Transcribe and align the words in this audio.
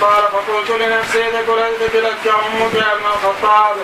قال 0.00 0.22
فقلت 0.32 0.70
لنفسي 0.70 1.22
ذكرت 1.22 1.94
لك 1.94 2.24
أمك 2.26 2.74
يا 2.74 2.92
ابن 2.92 3.06
الخطاب. 3.14 3.76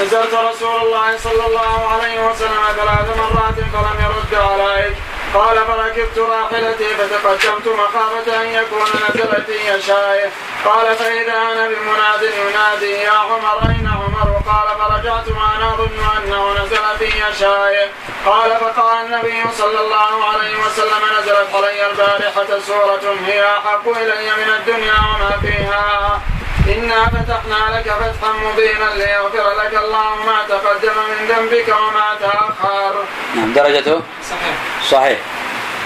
نزلت 0.00 0.34
رسول 0.34 0.76
الله 0.82 1.16
صلى 1.16 1.46
الله 1.46 1.88
عليه 1.88 2.26
وسلم 2.26 2.62
ثلاث 2.76 3.16
مرات 3.18 3.54
فلم 3.54 3.96
يرد 4.04 4.34
عليك. 4.34 4.96
قال 5.34 5.56
فركبت 5.66 6.18
راحلتي 6.18 6.84
فتقدمت 6.94 7.68
مخافة 7.68 8.42
أن 8.42 8.48
يكون 8.48 8.86
نزل 9.08 9.42
في 9.46 9.82
شاية 9.86 10.30
قال 10.64 10.96
فإذا 10.96 11.32
أنا 11.32 11.68
بمناد 11.68 12.22
ينادي 12.22 12.92
يا 12.92 13.10
عمر 13.10 13.68
أين 13.68 13.86
عمر؟ 13.88 14.42
قال 14.46 14.68
فرجعت 14.78 15.28
وأنا 15.28 15.74
أظن 15.74 15.98
أنه 16.16 16.52
نزل 16.52 16.98
في 16.98 17.10
شاية 17.38 17.90
قال 18.26 18.50
فقال 18.60 19.06
النبي 19.06 19.42
صلى 19.58 19.80
الله 19.80 20.24
عليه 20.24 20.54
وسلم 20.66 21.02
نزلت 21.18 21.54
علي 21.54 21.90
البارحة 21.90 22.60
سورة 22.66 23.14
هي 23.26 23.44
أحب 23.44 23.88
إلي 23.88 24.30
من 24.36 24.54
الدنيا 24.58 24.94
وما 24.94 25.38
فيها. 25.42 26.20
إنا 26.68 27.06
فتحنا 27.06 27.78
لك 27.78 27.92
فتحا 28.00 28.32
مبينا 28.32 28.88
ليغفر 28.96 29.46
لك 29.62 29.74
الله 29.84 30.14
ما 30.26 30.38
تقدم 30.48 30.96
من 31.10 31.26
ذنبك 31.28 31.68
وما 31.68 32.14
تأخر. 32.20 33.04
نعم 33.36 33.52
درجته 33.52 34.02
صحيح. 34.30 34.54
صحيح. 34.90 35.18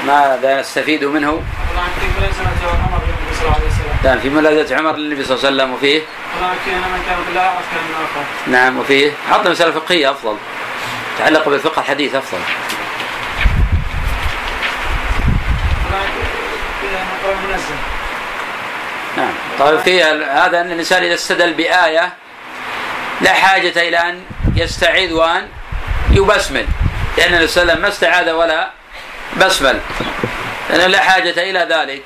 ماذا 0.07 0.61
نستفيد 0.61 1.05
منه؟ 1.05 1.43
في 2.01 2.07
ملازمة 2.21 2.69
عمر 2.85 3.01
للنبي 3.07 3.35
صلى 3.35 3.47
الله 3.47 3.55
عليه 3.55 3.67
وسلم. 3.67 3.97
نعم 4.05 4.21
في 4.21 4.29
ملازمة 4.29 4.79
عمر 4.79 4.97
للنبي 4.97 5.25
صلى 5.25 5.37
الله 5.37 5.47
عليه 5.47 5.57
وسلم 5.57 5.75
وفيه؟ 5.75 6.01
في 6.65 6.71
من 6.71 7.03
كان 7.07 7.19
بالله 7.27 7.41
أعرف 7.41 7.65
كان 7.73 7.85
من 7.89 7.95
آخر. 7.95 8.51
نعم 8.51 8.79
وفيه؟ 8.79 9.12
حط 9.31 9.47
مسألة 9.47 9.71
فقهية 9.71 10.11
أفضل. 10.11 10.37
تعلق 11.19 11.49
بالفقه 11.49 11.81
الحديث 11.81 12.15
أفضل. 12.15 12.39
منزل. 17.51 17.92
نعم. 19.16 19.33
طيب 19.59 19.80
في 19.80 20.02
هذا 20.02 20.61
أن 20.61 20.73
الإنسان 20.73 21.02
إذا 21.02 21.15
استدل 21.15 21.53
بآية 21.53 22.12
لا 23.20 23.33
حاجة 23.33 23.89
إلى 23.89 23.97
أن 23.97 24.23
يستعيذ 24.56 25.12
وأن 25.12 25.48
يبسمل 26.11 26.67
لأن 27.19 27.34
النبي 27.34 27.47
صلى 27.47 27.62
الله 27.62 27.72
عليه 27.72 27.83
وسلم 27.83 27.83
ما 27.83 27.89
استعاذ 27.89 28.31
ولا 28.31 28.70
بسمل 29.37 29.81
لأن 30.70 30.91
لا 30.91 31.00
حاجة 31.00 31.50
إلى 31.50 31.67
ذلك. 31.70 32.03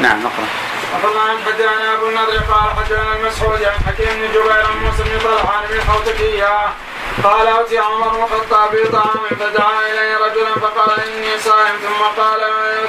نعم 0.00 0.20
نقرأ. 0.20 0.46
وقال 0.94 1.18
عن 1.18 1.36
حدثنا 1.46 1.94
أبو 1.94 2.08
النضر 2.08 2.38
قال 2.38 2.76
حدثنا 2.76 3.16
المسعود 3.16 3.62
عن 3.62 3.78
حكيم 3.86 4.08
بن 4.14 4.28
جبير 4.28 4.52
عن 4.52 4.78
موسى 4.84 5.02
بن 5.02 5.18
طلحة 5.24 5.56
عن 5.56 5.64
ابن 5.64 5.76
الحوتكية 5.76 6.58
قال 7.24 7.46
أتي 7.46 7.78
عمر 7.78 8.08
بن 8.08 8.22
الخطاب 8.22 8.70
بطعام 8.72 9.26
فدعا 9.40 9.80
إلي 9.80 10.14
رجلا 10.14 10.54
فقال 10.54 11.00
إني 11.00 11.38
صائم 11.38 11.76
ثم 11.82 12.22
قال 12.22 12.40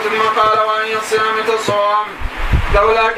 ثم 0.03 0.41
قال 0.41 0.59
وأي 0.59 0.97
الصيام 0.97 1.35
تصوم. 1.47 2.24
لولا 2.75 3.11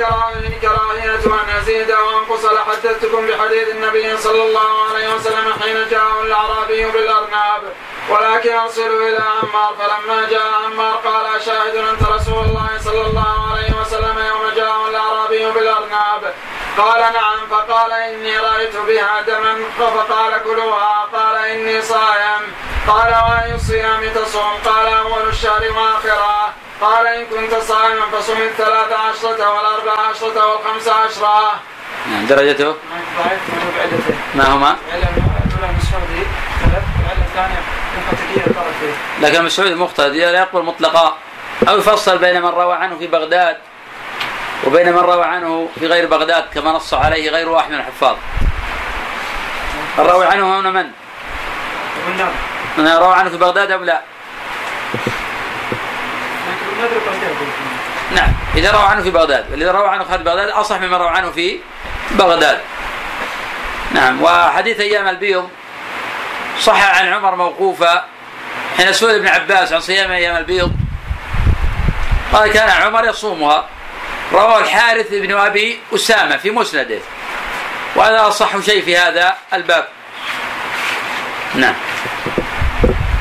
كراهية 0.61 1.25
أن 1.25 1.49
أزيد 1.61 1.91
أو 1.91 2.09
أنقص 2.09 2.45
لحدثتكم 2.45 3.27
بحديث 3.27 3.67
النبي 3.67 4.17
صلى 4.17 4.43
الله 4.43 4.89
عليه 4.89 5.13
وسلم 5.15 5.53
حين 5.61 5.89
جاءه 5.89 6.21
الأعرابي 6.21 6.85
بالأرناب. 6.91 7.61
ولكن 8.09 8.53
أرسلوا 8.53 9.09
إلى 9.09 9.17
عمار 9.17 9.75
فلما 9.79 10.29
جاء 10.29 10.47
عمار 10.65 10.95
قال 10.95 11.35
أشاهد 11.35 11.75
أنت 11.75 12.03
رسول 12.09 12.45
الله 12.45 12.69
صلى 12.83 13.01
الله 13.01 13.51
عليه 13.51 13.81
وسلم 13.81 14.17
يوم 14.27 14.49
جاءه 14.55 14.89
الأعرابي 14.89 15.51
بالأرناب. 15.51 16.33
قال 16.77 16.99
نعم. 16.99 17.39
فقال 17.51 17.91
إني 17.91 18.39
رأيت 18.39 18.75
بها 18.87 19.21
دما. 19.21 19.55
فقال 19.79 20.43
كلوها. 20.43 21.07
قال 21.13 21.35
إني 21.35 21.81
صائم 21.81 22.41
قال 22.87 23.11
وأي 23.29 23.55
الصيام 23.55 24.13
تصوم؟ 24.15 24.53
قال 24.65 24.87
أول 24.87 25.27
الشهر 25.29 25.61
وآخره. 25.61 26.66
قال 26.81 27.07
إن 27.07 27.25
كنت 27.25 27.53
صائما 27.61 28.05
فصم 28.11 28.37
الثلاث 28.37 28.91
عشرة 28.91 29.49
والأربع 29.49 30.01
عشرة 30.09 30.45
والخمس 30.51 30.87
عشرة. 30.87 31.59
نعم 32.11 32.25
درجته؟ 32.25 32.75
ما 34.35 34.53
هما؟ 34.53 34.75
لكن 39.21 39.45
مسعود 39.45 39.71
مقتضي 39.71 40.25
لا 40.25 40.39
يقبل 40.39 40.63
مطلقا. 40.63 41.17
أو 41.69 41.77
يفصل 41.77 42.17
بين 42.17 42.41
من 42.41 42.49
روى 42.49 42.75
عنه 42.75 42.97
في 42.97 43.07
بغداد 43.07 43.57
وبين 44.65 44.93
من 44.93 44.99
روى 44.99 45.25
عنه 45.25 45.69
في 45.79 45.87
غير 45.87 46.07
بغداد 46.07 46.45
كما 46.53 46.71
نص 46.71 46.93
عليه 46.93 47.29
غير 47.29 47.49
واحد 47.49 47.71
من 47.71 47.77
الحفاظ. 47.77 48.15
الراوي 49.99 50.25
عنه 50.25 50.59
هنا 50.59 50.71
من؟ 50.71 50.91
من 52.77 52.87
روى 52.87 53.13
عنه 53.13 53.29
في 53.29 53.37
بغداد 53.37 53.71
أم 53.71 53.83
لا؟ 53.83 54.01
نعم. 58.11 58.33
إذا 58.55 58.71
روى 58.71 58.83
عنه 58.83 59.01
في 59.03 59.09
بغداد 59.09 59.51
والذي 59.51 59.69
روى 59.69 59.87
عنه 59.87 60.03
خارج 60.03 60.21
بغداد 60.21 60.49
أصح 60.49 60.79
مما 60.79 60.97
روى 60.97 61.09
عنه 61.09 61.31
في 61.31 61.59
بغداد. 62.11 62.59
نعم. 63.91 64.23
وحديث 64.23 64.79
أيام 64.79 65.07
البيض 65.07 65.49
صح 66.61 66.97
عن 66.97 67.13
عمر 67.13 67.35
موقوفا 67.35 68.05
حين 68.77 68.93
سئل 68.93 69.15
ابن 69.15 69.27
عباس 69.27 69.73
عن 69.73 69.79
صيام 69.79 70.11
أيام 70.11 70.35
البيض. 70.35 70.71
قال 72.33 72.51
كان 72.51 72.69
عمر 72.69 73.05
يصومها. 73.05 73.65
رواه 74.33 74.59
الحارث 74.59 75.07
بن 75.11 75.35
أبي 75.35 75.79
أسامة 75.95 76.37
في 76.37 76.51
مسنده. 76.51 76.99
وهذا 77.95 78.27
أصح 78.27 78.59
شيء 78.59 78.85
في 78.85 78.97
هذا 78.97 79.35
الباب. 79.53 79.87
نعم 81.55 81.75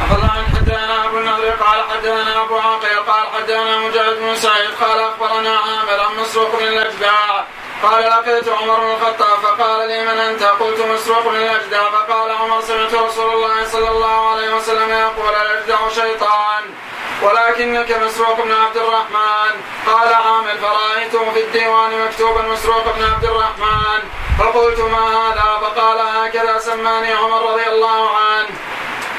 أخذ 0.01 0.23
عن 0.23 0.45
حدثنا 0.57 1.05
أبو 1.05 1.16
النضر 1.27 1.51
قال 1.51 1.85
حدثنا 1.91 2.43
أبو 2.43 2.59
عاقل 2.59 2.99
قال 3.09 3.27
حدثنا 3.35 3.79
مجاهد 3.79 4.21
بن 4.21 4.37
سعيد 4.37 4.71
قال 4.81 5.01
أخبرنا 5.01 5.59
عامر 5.59 6.01
عن 6.01 6.17
مسروق 6.21 6.59
بن 6.59 6.65
الأجداع 6.65 7.45
قال 7.83 8.05
لقيت 8.05 8.49
عمر 8.49 8.81
بن 8.81 8.91
الخطاب 8.91 9.39
فقال 9.39 9.89
لي 9.89 10.03
من 10.03 10.19
أنت؟ 10.19 10.43
قلت 10.43 10.81
مسروق 10.81 11.29
بن 11.29 11.37
الاجدع 11.37 11.91
فقال 11.91 12.31
عمر 12.31 12.61
سمعت 12.61 12.95
رسول 12.95 13.35
الله 13.35 13.65
صلى 13.65 13.89
الله 13.89 14.31
عليه 14.31 14.55
وسلم 14.55 14.91
يقول 14.91 15.35
الاجدع 15.35 15.89
شيطان 15.89 16.63
ولكنك 17.23 17.91
مسروق 17.91 18.43
بن 18.45 18.53
عبد 18.53 18.77
الرحمن. 18.77 19.53
قال 19.87 20.15
عامر 20.15 20.55
فرأيته 20.63 21.33
في 21.33 21.41
الديوان 21.41 22.07
مكتوبا 22.07 22.43
مسروق 22.43 22.97
بن 22.97 23.05
عبد 23.05 23.25
الرحمن. 23.25 24.01
فقلت 24.39 24.81
ما 24.81 25.17
هذا؟ 25.17 25.59
فقال 25.63 25.99
هكذا 25.99 26.59
سماني 26.59 27.13
عمر 27.13 27.53
رضي 27.53 27.67
الله 27.67 28.11
عنه. 28.17 28.49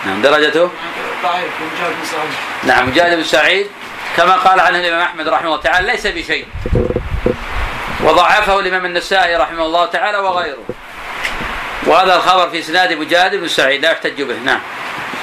نعم 0.08 0.22
درجته؟ 0.22 0.70
ضعيف 1.24 1.52
مجاهد 1.62 1.96
بن 2.00 2.06
سعيد. 2.06 2.32
نعم 2.64 2.90
مجاهد 2.90 3.16
بن 3.18 3.24
سعيد 3.24 3.68
كما 4.18 4.36
قال 4.36 4.60
عنه 4.60 4.80
الإمام 4.80 5.02
أحمد 5.02 5.28
رحمه 5.28 5.48
الله 5.48 5.62
تعالى 5.62 5.92
ليس 5.92 6.08
بشيء. 6.08 6.48
وضعفه 8.04 8.60
الإمام 8.60 8.86
النسائي 8.86 9.36
رحمه 9.36 9.66
الله 9.66 9.86
تعالى 9.86 10.18
وغيره. 10.18 10.64
وهذا 11.86 12.16
الخبر 12.16 12.50
في 12.50 12.60
إسناد 12.60 12.94
مجاهد 12.94 13.36
بن 13.36 13.48
سعيد 13.48 13.82
لا 13.82 13.92
يحتج 13.92 14.22
به. 14.22 14.36
نعم. 14.36 14.60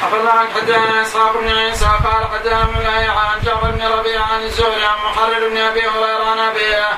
أخبرنا 0.02 0.30
عن 0.30 0.46
حدثنا 0.54 1.02
إسحاق 1.02 1.40
بن 1.40 1.48
عيسى 1.48 1.84
قال 1.84 2.28
حدثنا 2.32 2.56
عن 3.12 3.40
جعفر 3.44 3.70
بن 3.70 3.82
ربيعة 3.82 4.22
عن 4.22 4.40
الزهري 4.40 4.84
عن 4.84 4.98
محرر 5.10 5.48
بن 5.48 5.56
أبي 5.56 5.80
هريرة 5.80 6.24
عن 6.30 6.38
أبيه. 6.38 6.88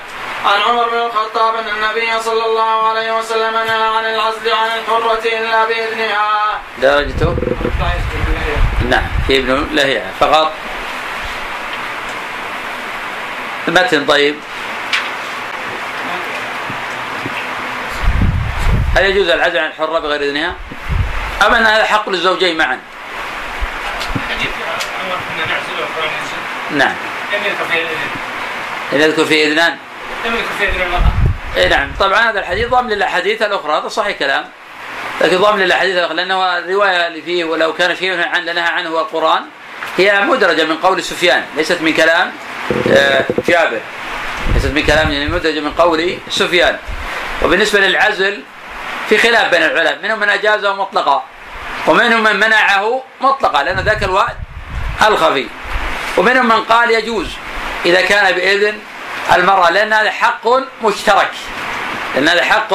عن 0.44 0.60
عمر 0.68 0.88
بن 0.88 0.98
الخطاب 0.98 1.54
أن 1.54 1.68
النبي 1.68 2.20
صلى 2.22 2.44
الله 2.44 2.88
عليه 2.88 3.18
وسلم 3.18 3.52
نهى 3.52 3.88
عن 3.96 4.04
العزل 4.04 4.50
عن 4.52 4.68
الحرة 4.78 5.38
إلا 5.38 5.64
بإذنها. 5.64 6.60
درجته؟ 6.82 7.36
نعم 8.90 9.06
في 9.26 9.38
ابن 9.38 9.66
لهيعة 9.72 10.10
فقط 10.20 10.52
المتن 13.68 14.06
طيب 14.06 14.36
هل 18.96 19.04
يجوز 19.04 19.28
العزل 19.28 19.58
عن 19.58 19.66
الحرة 19.66 19.98
بغير 19.98 20.20
إذنها؟ 20.20 20.54
أم 21.46 21.54
أن 21.54 21.66
هذا 21.66 21.84
حق 21.84 22.08
للزوجين 22.08 22.58
معا؟ 22.58 22.80
نعم 26.70 26.94
لم 27.32 27.44
يذكر 27.44 27.64
في 27.64 27.82
إن 28.96 29.00
يذكر 29.00 29.24
في 29.24 29.44
إذنان 29.46 29.76
المرأة. 30.24 31.12
اي 31.56 31.68
نعم. 31.68 31.92
طبعا 32.00 32.30
هذا 32.30 32.40
الحديث 32.40 32.68
ضم 32.68 32.88
للأحاديث 32.88 33.42
الأخرى 33.42 33.78
هذا 33.78 33.88
صحيح 33.88 34.18
كلام. 34.18 34.44
لكن 35.20 35.36
ضم 35.36 35.56
للأحاديث 35.56 35.96
الأخرى 35.96 36.16
لأنه 36.16 36.58
الرواية 36.58 37.06
اللي 37.06 37.22
فيه 37.22 37.44
ولو 37.44 37.72
كان 37.72 37.96
شيء 37.96 38.20
عن 38.20 38.44
نهى 38.44 38.60
عنه 38.60 38.88
هو 38.88 39.00
القرآن 39.00 39.42
هي 39.96 40.20
مدرجة 40.20 40.64
من 40.64 40.76
قول 40.76 41.02
سفيان 41.02 41.44
ليست 41.56 41.80
من 41.80 41.94
كلام 41.94 42.32
آه، 42.92 43.24
جابر. 43.48 43.80
ليست 44.54 44.66
من 44.66 44.84
كلام 44.84 45.10
يعني 45.10 45.28
مدرجة 45.28 45.60
من 45.60 45.70
قول 45.70 46.18
سفيان. 46.30 46.76
وبالنسبة 47.42 47.80
للعزل 47.80 48.42
في 49.08 49.18
خلاف 49.18 49.50
بين 49.50 49.62
العلماء 49.62 49.98
منهم 50.02 50.20
من 50.20 50.28
أجازه 50.28 50.74
مطلقا 50.74 51.24
ومنهم 51.86 52.22
من 52.22 52.36
منعه 52.36 53.02
مطلقا 53.20 53.62
لأن 53.62 53.80
ذاك 53.80 54.02
الوقت 54.02 54.36
الخفي. 55.06 55.46
ومنهم 56.16 56.46
من 56.46 56.64
قال 56.64 56.90
يجوز 56.90 57.28
إذا 57.86 58.00
كان 58.00 58.34
بإذن 58.34 58.78
المرأة 59.34 59.70
لأن 59.70 59.92
هذا 59.92 60.10
حق 60.10 60.48
مشترك؟ 60.82 61.30
لأن 62.14 62.28
هذا 62.28 62.44
حق 62.44 62.74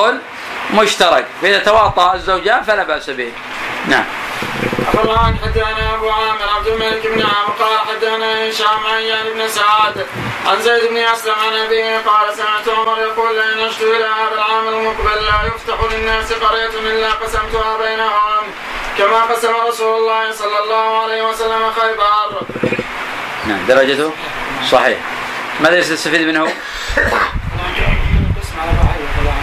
مشترك. 0.73 1.25
فإذا 1.41 1.59
تواطأ 1.59 2.13
الزوجان 2.13 2.63
فلا 2.63 2.83
بأس 2.83 3.09
به. 3.09 3.31
نعم. 3.87 4.05
أخبرنا 4.87 5.35
حدثنا 5.43 5.95
أبو 5.95 6.09
عامر 6.09 6.49
عبد 6.57 6.67
الملك 6.67 7.07
بن 7.07 7.21
عامر 7.21 7.53
قال 7.59 7.79
حدثنا 7.79 8.49
هشام 8.49 8.85
عن 8.93 9.01
يعني 9.01 9.29
بن 9.29 9.47
سعد 9.47 10.05
عن 10.47 10.61
زيد 10.61 10.89
بن 10.89 10.97
أسلم 10.97 11.33
عن 11.33 11.53
أبيه 11.53 11.97
قال 11.97 12.35
سمعت 12.35 12.77
عمر 12.77 12.99
يقول 12.99 13.35
لئن 13.35 13.67
عشت 13.67 13.81
إلى 13.81 14.05
هذا 14.05 14.33
العام 14.33 14.67
المقبل 14.67 15.25
لا 15.25 15.47
يفتح 15.47 15.93
للناس 15.93 16.33
قرية 16.33 16.79
إلا 16.79 17.09
قسمتها 17.11 17.77
بينهم 17.77 18.43
كما 18.97 19.21
قسم 19.21 19.53
رسول 19.67 19.97
الله 19.97 20.31
صلى 20.31 20.59
الله 20.63 21.03
عليه 21.03 21.21
وسلم 21.29 21.71
خيبر. 21.71 22.41
نعم. 23.47 23.65
درجته؟ 23.67 24.11
صحيح. 24.71 24.97
ماذا 25.61 25.77
يستفيد 25.77 26.21
منه؟ 26.21 26.53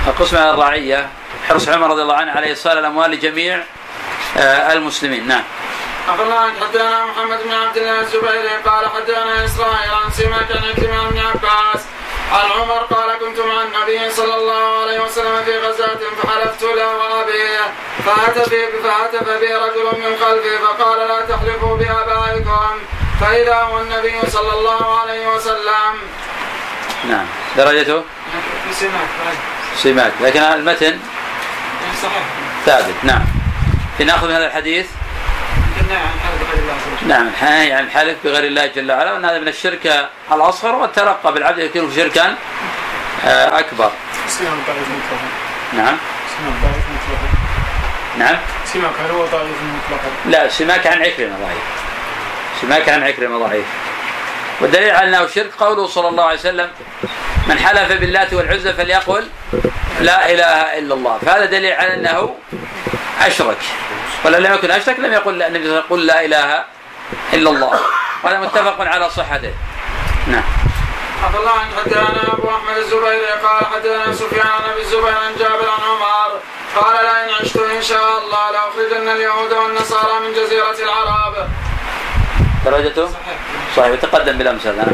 القسم 0.06 0.36
على 0.36 0.50
الرعية. 0.50 1.08
حرص 1.48 1.68
عمر 1.68 1.90
رضي 1.90 2.02
الله 2.02 2.14
عنه 2.14 2.32
على 2.32 2.46
إيصال 2.46 2.78
الأموال 2.78 3.10
لجميع 3.10 3.64
آه، 4.36 4.72
المسلمين. 4.72 5.28
نعم. 5.28 5.42
أخبرنا 6.08 6.52
حدثنا 6.60 7.06
محمد 7.06 7.38
بن 7.44 7.52
عبد 7.52 7.76
الله 7.76 8.00
الزبيري 8.00 8.48
قال 8.66 8.88
حدثنا 8.88 9.44
إسرائيل 9.44 9.90
عن 10.04 10.10
سماك 10.12 10.50
عن 10.56 10.62
عكرمة 10.70 11.10
بن 11.10 11.18
عباس. 11.18 11.84
عن 12.32 12.50
عمر 12.60 12.78
قال 12.78 13.18
كنت 13.18 13.38
مع 13.38 13.62
النبي 13.62 14.10
صلى 14.10 14.34
الله 14.34 14.82
عليه 14.82 15.00
وسلم 15.00 15.44
في 15.44 15.58
غزاة 15.58 15.98
فحلفت 16.22 16.62
له 16.62 16.96
وأبيه. 16.96 17.60
فهتف 18.06 18.54
فهتف 18.82 19.28
بي 19.40 19.54
رجل 19.54 19.84
من 19.84 20.16
خلفي 20.20 20.58
فقال 20.58 21.08
لا 21.08 21.20
تحلفوا 21.20 21.76
بآبائكم. 21.76 22.97
فإذا 23.20 23.54
هو 23.54 23.80
النبي 23.80 24.30
صلى 24.30 24.52
الله 24.54 25.00
عليه 25.00 25.28
وسلم. 25.28 25.94
نعم. 27.08 27.26
درجته؟ 27.56 28.02
في 28.64 28.74
سماك 28.74 29.08
سماك 29.76 30.12
لكن 30.20 30.40
المتن 30.40 30.98
صحيح. 32.02 32.22
ثابت. 32.66 32.94
نعم. 33.02 33.24
لناخذ 34.00 34.28
من 34.28 34.34
هذا 34.34 34.46
الحديث؟ 34.46 34.86
قلنا 35.80 35.98
عن 35.98 36.20
حلف 36.20 36.50
غير 36.50 36.58
الله 36.58 36.74
نعم. 37.06 37.28
الحناية 37.28 37.74
عن 37.74 37.84
الحلف 37.84 38.16
بغير 38.24 38.44
الله 38.44 38.66
جل 38.66 38.92
وعلا 38.92 39.12
وأن 39.12 39.24
هذا 39.24 39.38
من 39.38 39.48
الشرك 39.48 40.10
الأصغر 40.32 40.74
والترقى 40.74 41.32
بالعبد 41.32 41.58
يكون 41.58 41.92
شركا 41.96 42.34
آه، 43.24 43.58
أكبر. 43.58 43.90
سماك 44.28 44.52
ضعيف 44.66 44.88
مطلقا. 44.88 45.28
نعم. 45.72 45.96
سماك 46.36 46.54
ضعيف 46.62 46.84
مطلقا. 46.94 47.28
نعم. 48.18 48.38
سماك 48.72 48.92
هل 49.04 49.10
هو 49.10 49.24
ضعيف 49.24 49.56
مطلقا؟ 49.62 50.10
لا 50.26 50.48
سماك 50.48 50.86
عن 50.86 51.02
عكرمة 51.02 51.36
ضعيف 51.38 51.87
سماك 52.60 52.88
عن 52.88 53.02
عكرمه 53.02 53.46
ضعيف 53.46 53.66
والدليل 54.60 54.90
على 54.90 55.08
أنه 55.08 55.26
شرك 55.26 55.50
قوله 55.60 55.86
صلى 55.86 56.08
الله 56.08 56.24
عليه 56.24 56.38
وسلم 56.38 56.70
من 57.46 57.58
حلف 57.58 57.92
باللات 57.92 58.34
والعزى 58.34 58.72
فليقل 58.72 59.28
لا 60.00 60.30
إله 60.30 60.78
إلا 60.78 60.94
الله. 60.94 61.18
فهذا 61.18 61.44
دليل 61.44 61.72
على 61.72 61.94
أنه 61.94 62.36
أشرك. 63.20 63.58
ولو 64.24 64.38
لم 64.38 64.54
يكن 64.54 64.70
أشرك 64.70 64.98
لم 64.98 65.12
يقل 65.12 65.42
النبي 65.42 65.64
صلى 65.64 65.72
الله 65.72 65.88
قل 65.90 66.06
لا 66.06 66.24
إله 66.24 66.64
إلا 67.34 67.50
الله. 67.50 67.80
وهذا 68.22 68.40
متفق 68.40 68.80
على 68.80 69.10
صحته. 69.10 69.52
نعم. 70.26 70.42
عبد 71.24 71.36
الله 71.36 71.50
عن 71.50 71.66
حدثنا 71.76 72.32
أبو 72.32 72.48
أحمد 72.48 72.76
الزبيري 72.76 73.26
قال 73.26 73.66
حدثنا 73.66 74.12
سفيان 74.12 74.46
عن 74.46 74.70
ابي 74.72 74.80
الزبير 74.80 75.18
عن 75.18 75.36
جابر 75.38 75.68
عن 75.70 75.82
عمر 75.90 76.40
قال 76.76 77.04
لئن 77.04 77.34
عشت 77.40 77.56
إن 77.56 77.82
شاء 77.82 78.18
الله 78.18 78.50
لأخرجن 78.50 79.08
اليهود 79.08 79.52
والنصارى 79.52 80.20
من 80.20 80.32
جزيرة 80.32 80.76
العرب. 80.82 81.48
درجته؟ 82.64 83.06
صحيح. 83.76 83.90
وتقدم 83.92 84.38
بالامس 84.38 84.66
هذا 84.66 84.76
نعم. 84.76 84.86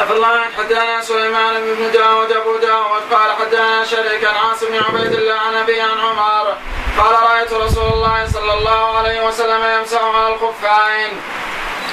عبد 0.00 0.10
الله 0.10 0.26
عن 0.26 0.52
حدثنا 0.58 1.00
سليمان 1.00 1.54
بن 1.54 1.92
داود 1.92 2.32
أبو 2.32 2.56
داود 2.56 3.02
قال 3.10 3.30
حدثنا 3.38 3.84
شريك 3.84 4.24
عن 4.24 4.34
عاصم 4.34 4.66
بن 4.66 4.78
عبيد 4.78 5.12
الله 5.12 5.34
عن 5.34 5.54
أبي 5.54 5.80
عن 5.80 5.98
عمر. 5.98 6.54
قال 6.98 7.12
رأيت 7.30 7.52
رسول 7.52 7.92
الله 7.92 8.26
صلى 8.26 8.52
الله 8.52 8.98
عليه 8.98 9.26
وسلم 9.26 9.62
يمسح 9.78 10.02
على 10.02 10.34
الخفين. 10.34 11.10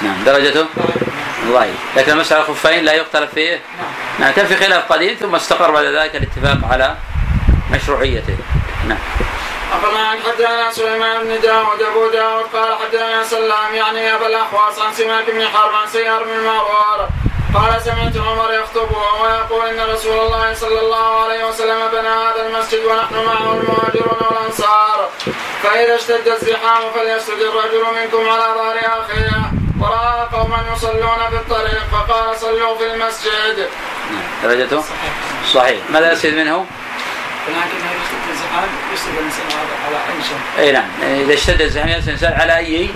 نعم. 0.02 0.24
درجته؟ 0.24 0.66
ضعيف 1.52 1.74
لكن 1.96 2.16
مسألة 2.16 2.40
الخفين 2.40 2.84
لا 2.84 2.92
يختلف 2.92 3.34
فيه. 3.34 3.60
نعم. 4.18 4.32
كان 4.32 4.46
في 4.46 4.56
خلاف 4.56 4.92
قديم 4.92 5.14
ثم 5.20 5.34
استقر 5.34 5.70
بعد 5.70 5.84
ذلك 5.84 6.16
الاتفاق 6.16 6.72
على 6.72 6.96
مشروعيته. 7.70 8.36
نعم. 8.88 8.98
أخبرنا 9.72 10.10
حدثنا 10.10 10.72
سليمان 10.72 11.24
بن 11.24 11.40
داود 11.40 11.82
أبو 11.82 12.08
داود 12.08 12.44
قال 12.54 12.78
حدثنا 12.78 13.24
سلام 13.24 13.74
يعني 13.74 14.14
أبا 14.14 14.26
الأحواص 14.26 14.78
عن 14.78 14.94
سماك 14.94 15.30
بن 15.30 15.48
حرب 15.48 15.74
عن 15.74 15.88
سيار 15.88 16.24
بن 16.24 16.30
المعور 16.30 17.08
قال 17.54 17.82
سمعت 17.82 18.16
عمر 18.16 18.52
يخطب 18.52 18.88
ويقول 19.22 19.66
إن 19.66 19.94
رسول 19.94 20.18
الله 20.18 20.54
صلى 20.54 20.80
الله 20.80 21.24
عليه 21.24 21.44
وسلم 21.44 21.88
بنى 21.92 22.08
هذا 22.08 22.46
المسجد 22.46 22.84
ونحن 22.84 23.14
معه 23.14 23.52
المهاجرون 23.52 24.18
والأنصار. 24.30 25.08
فإذا 25.62 25.94
اشتد 25.94 26.28
الزحام 26.28 26.82
فليسجد 26.94 27.40
الرجل 27.40 27.84
منكم 27.94 28.28
على 28.28 28.44
ظهر 28.54 28.78
أخيه. 28.78 29.52
ورأى 29.80 30.28
قوما 30.32 30.58
يصلون 30.76 31.18
في 31.30 31.36
الطريق 31.36 31.82
فقال 31.92 32.36
صلوا 32.36 32.78
في 32.78 32.94
المسجد. 32.94 33.68
درجته؟ 34.42 34.84
صحيح. 35.52 35.80
ماذا 35.90 36.12
يستفيد 36.12 36.34
منه؟ 36.34 36.66
لكن 37.48 37.76
إذا 37.76 38.02
اشتد 38.02 38.30
الزحام؟ 38.30 38.68
يسجد 38.94 39.18
الإنسان 39.18 39.46
على 39.86 39.96
أي 39.96 40.22
شيء؟ 40.22 40.64
إي 40.64 40.72
نعم. 40.72 40.88
إذا 41.02 41.34
اشتد 41.34 41.60
الزحام 41.60 41.88
يجلس 41.88 42.08
الإنسان 42.08 42.32
على 42.40 42.56
أي 42.56 42.90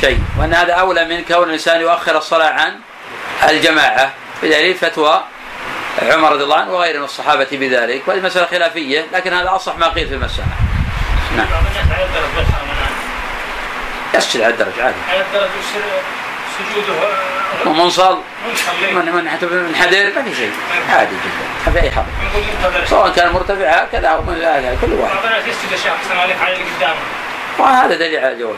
شيء. 0.00 0.20
وأن 0.38 0.54
هذا 0.54 0.72
أولى 0.72 1.04
من 1.04 1.24
كون 1.24 1.48
الإنسان 1.48 1.80
يؤخر 1.80 2.18
الصلاة 2.18 2.50
عن 2.50 2.80
الجماعة. 3.48 4.12
بدليل 4.42 4.74
فتوى 4.74 5.22
عمر 6.02 6.32
رضي 6.32 6.44
الله 6.44 6.56
عنه 6.56 6.72
وغيره 6.72 6.98
من 6.98 7.04
الصحابة 7.04 7.48
بذلك. 7.52 8.02
وهذه 8.08 8.20
مسألة 8.20 8.46
خلافية 8.46 9.06
لكن 9.12 9.32
هذا 9.32 9.54
أصح 9.54 9.76
ما 9.76 9.88
قيل 9.88 10.08
في 10.08 10.14
المسألة. 10.14 10.46
نعم. 11.36 11.46
يسجد 14.14 14.40
على 14.40 14.52
الدرج 14.52 14.80
عادي. 14.80 14.96
على 15.10 15.20
الدرج 15.20 15.50
سجوده. 16.58 17.00
ومنصل 17.66 18.18
منصلي 18.48 18.92
من 18.92 19.12
من 19.12 19.24
منحدر 19.68 20.12
ما 20.16 20.22
في 20.22 20.34
شيء. 20.34 20.52
عادي 20.90 21.14
جدا. 21.14 21.44
ما 21.66 21.72
في 21.72 21.82
اي 21.82 21.90
منتظر 22.64 22.86
سواء 22.86 23.08
كان 23.08 23.32
مرتفع 23.32 23.68
هكذا 23.68 24.08
أو 24.08 24.22
من 24.22 24.34
هكذا 24.34 24.78
كل 24.80 24.92
واحد. 24.92 25.14
بعض 25.14 25.24
الناس 25.24 25.46
يسجد 25.46 25.72
الشيخ 25.72 25.92
حسن 25.92 26.16
عليك 26.18 26.36
على 26.42 26.52
اللي 26.52 26.64
قدامه. 26.76 27.00
وهذا 27.58 27.94
دليل 27.94 28.24
على 28.24 28.32
الجواز 28.32 28.56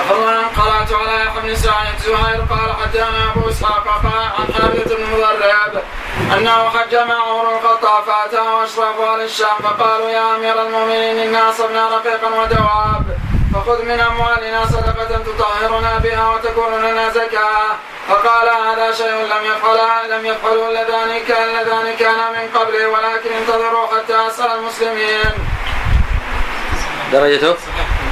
أخبرنا 0.00 0.46
قرأت 0.56 0.92
على 0.92 1.24
يحيى 1.24 1.42
بن 1.42 1.54
سعيد 1.54 1.98
زهير 1.98 2.40
قال 2.50 2.76
حدثنا 2.82 3.32
أبو 3.36 3.48
إسحاق 3.48 3.84
قال 3.84 4.22
عن 4.38 4.54
حارثة 4.54 4.96
بن 4.96 5.04
مضرب 5.12 5.82
أنه 6.32 6.68
حج 6.70 6.94
مع 6.94 7.14
عمر 7.14 7.58
الخطاب 7.58 8.04
فأتاه 8.04 8.64
أشراف 8.64 9.00
أهل 9.00 9.20
الشام 9.20 9.56
فقالوا 9.62 10.10
يا 10.10 10.36
أمير 10.36 10.62
المؤمنين 10.62 11.18
إنا 11.18 11.50
أصبنا 11.50 11.88
رقيقا 11.88 12.28
ودواب. 12.28 13.18
فخذ 13.54 13.84
من 13.84 14.00
أموالنا 14.00 14.66
صدقة 14.66 15.18
تطهرنا 15.18 15.98
بها 15.98 16.28
وتكون 16.30 16.72
لنا 16.82 17.08
زكاة. 17.08 17.76
فقال 18.08 18.48
هذا 18.48 18.92
شيء 18.92 19.06
لم 19.06 19.44
يفعل 19.44 20.10
لم 20.10 20.26
يفعله 20.26 20.68
اللذان 20.68 21.24
كان 21.28 21.48
اللذان 21.48 21.96
كان 21.96 22.16
من 22.32 22.58
قبله 22.58 22.88
ولكن 22.88 23.32
انتظروا 23.40 23.86
حتى 23.86 24.26
أسأل 24.26 24.58
المسلمين. 24.58 25.32
درجته؟ 27.12 27.56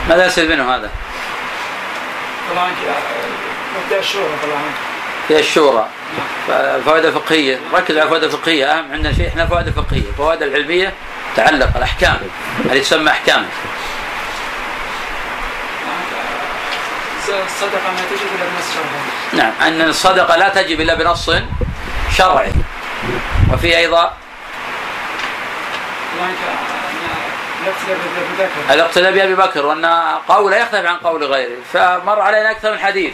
ماذا 0.09 0.27
يستفيد 0.27 0.51
منه 0.51 0.75
هذا؟ 0.75 0.91
طبعا 2.51 2.71
مبدأ 3.77 3.99
الشورى 3.99 4.25
طبعا. 4.43 4.63
هي 5.29 5.39
الشورى. 5.39 5.89
الفوائد 6.49 7.05
الفقهية. 7.05 7.61
ركز 7.75 7.97
على 7.97 8.03
الفوائد 8.03 8.25
الفقهية. 8.25 8.73
أهم 8.73 8.93
عندنا 8.93 9.13
شيء 9.13 9.29
إحنا 9.29 9.43
الفوائد 9.43 9.67
الفقهية. 9.67 10.09
الفوائد 10.11 10.43
العلمية 10.43 10.93
تعلق 11.37 11.77
الأحكام. 11.77 12.21
اللي 12.67 12.81
تسمى 12.81 13.11
أحكام؟ 13.11 13.47
الصدقة 17.29 17.91
ما 17.93 18.01
تجد 18.11 18.21
إلا 18.35 18.45
بنص 18.45 18.75
شرعي. 18.75 19.43
نعم 19.43 19.53
أن 19.63 19.89
الصدقة 19.89 20.37
لا 20.37 20.49
تجب 20.49 20.81
إلا 20.81 20.95
بنص 20.95 21.31
شرعي. 22.17 22.53
وفي 23.53 23.79
أيضا 23.79 24.13
الأقتداء 28.71 29.13
بأبي 29.13 29.35
بكر 29.35 29.67
وأن 29.67 29.87
قوله 30.29 30.57
يختلف 30.57 30.87
عن 30.87 30.97
قول 30.97 31.25
غيره. 31.25 31.57
فمر 31.73 32.21
علينا 32.21 32.51
أكثر 32.51 32.73
من 32.73 32.79
حديث. 32.79 33.13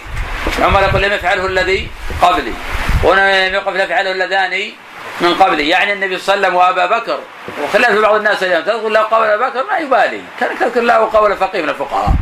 عمر 0.63 0.83
يقول 0.83 1.03
لم 1.03 1.13
يفعله 1.13 1.47
الذي 1.47 1.89
قبلي. 2.23 2.53
ولم 3.05 3.55
يقف 3.55 3.75
يفعله 3.75 4.13
اللذان 4.13 4.71
من 5.21 5.35
قبلي. 5.35 5.69
يعني 5.69 5.93
النبي 5.93 6.19
صلى 6.19 6.35
الله 6.35 6.49
عليه 6.49 6.57
وسلم 6.59 6.79
وأبا 6.79 6.99
بكر. 6.99 7.19
وخلاف 7.63 8.01
بعض 8.01 8.15
الناس 8.15 8.43
اليوم. 8.43 8.63
تذكر 8.63 8.89
له 8.89 9.01
قول 9.01 9.27
أبا 9.27 9.49
بكر 9.49 9.65
ما 9.71 9.79
يبالي. 9.79 10.21
كان 10.41 10.59
تذكر 10.59 10.81
له 10.81 11.11
قول 11.13 11.37
فقيه 11.37 11.63
من 11.63 11.69
الفقهاء. 11.69 12.13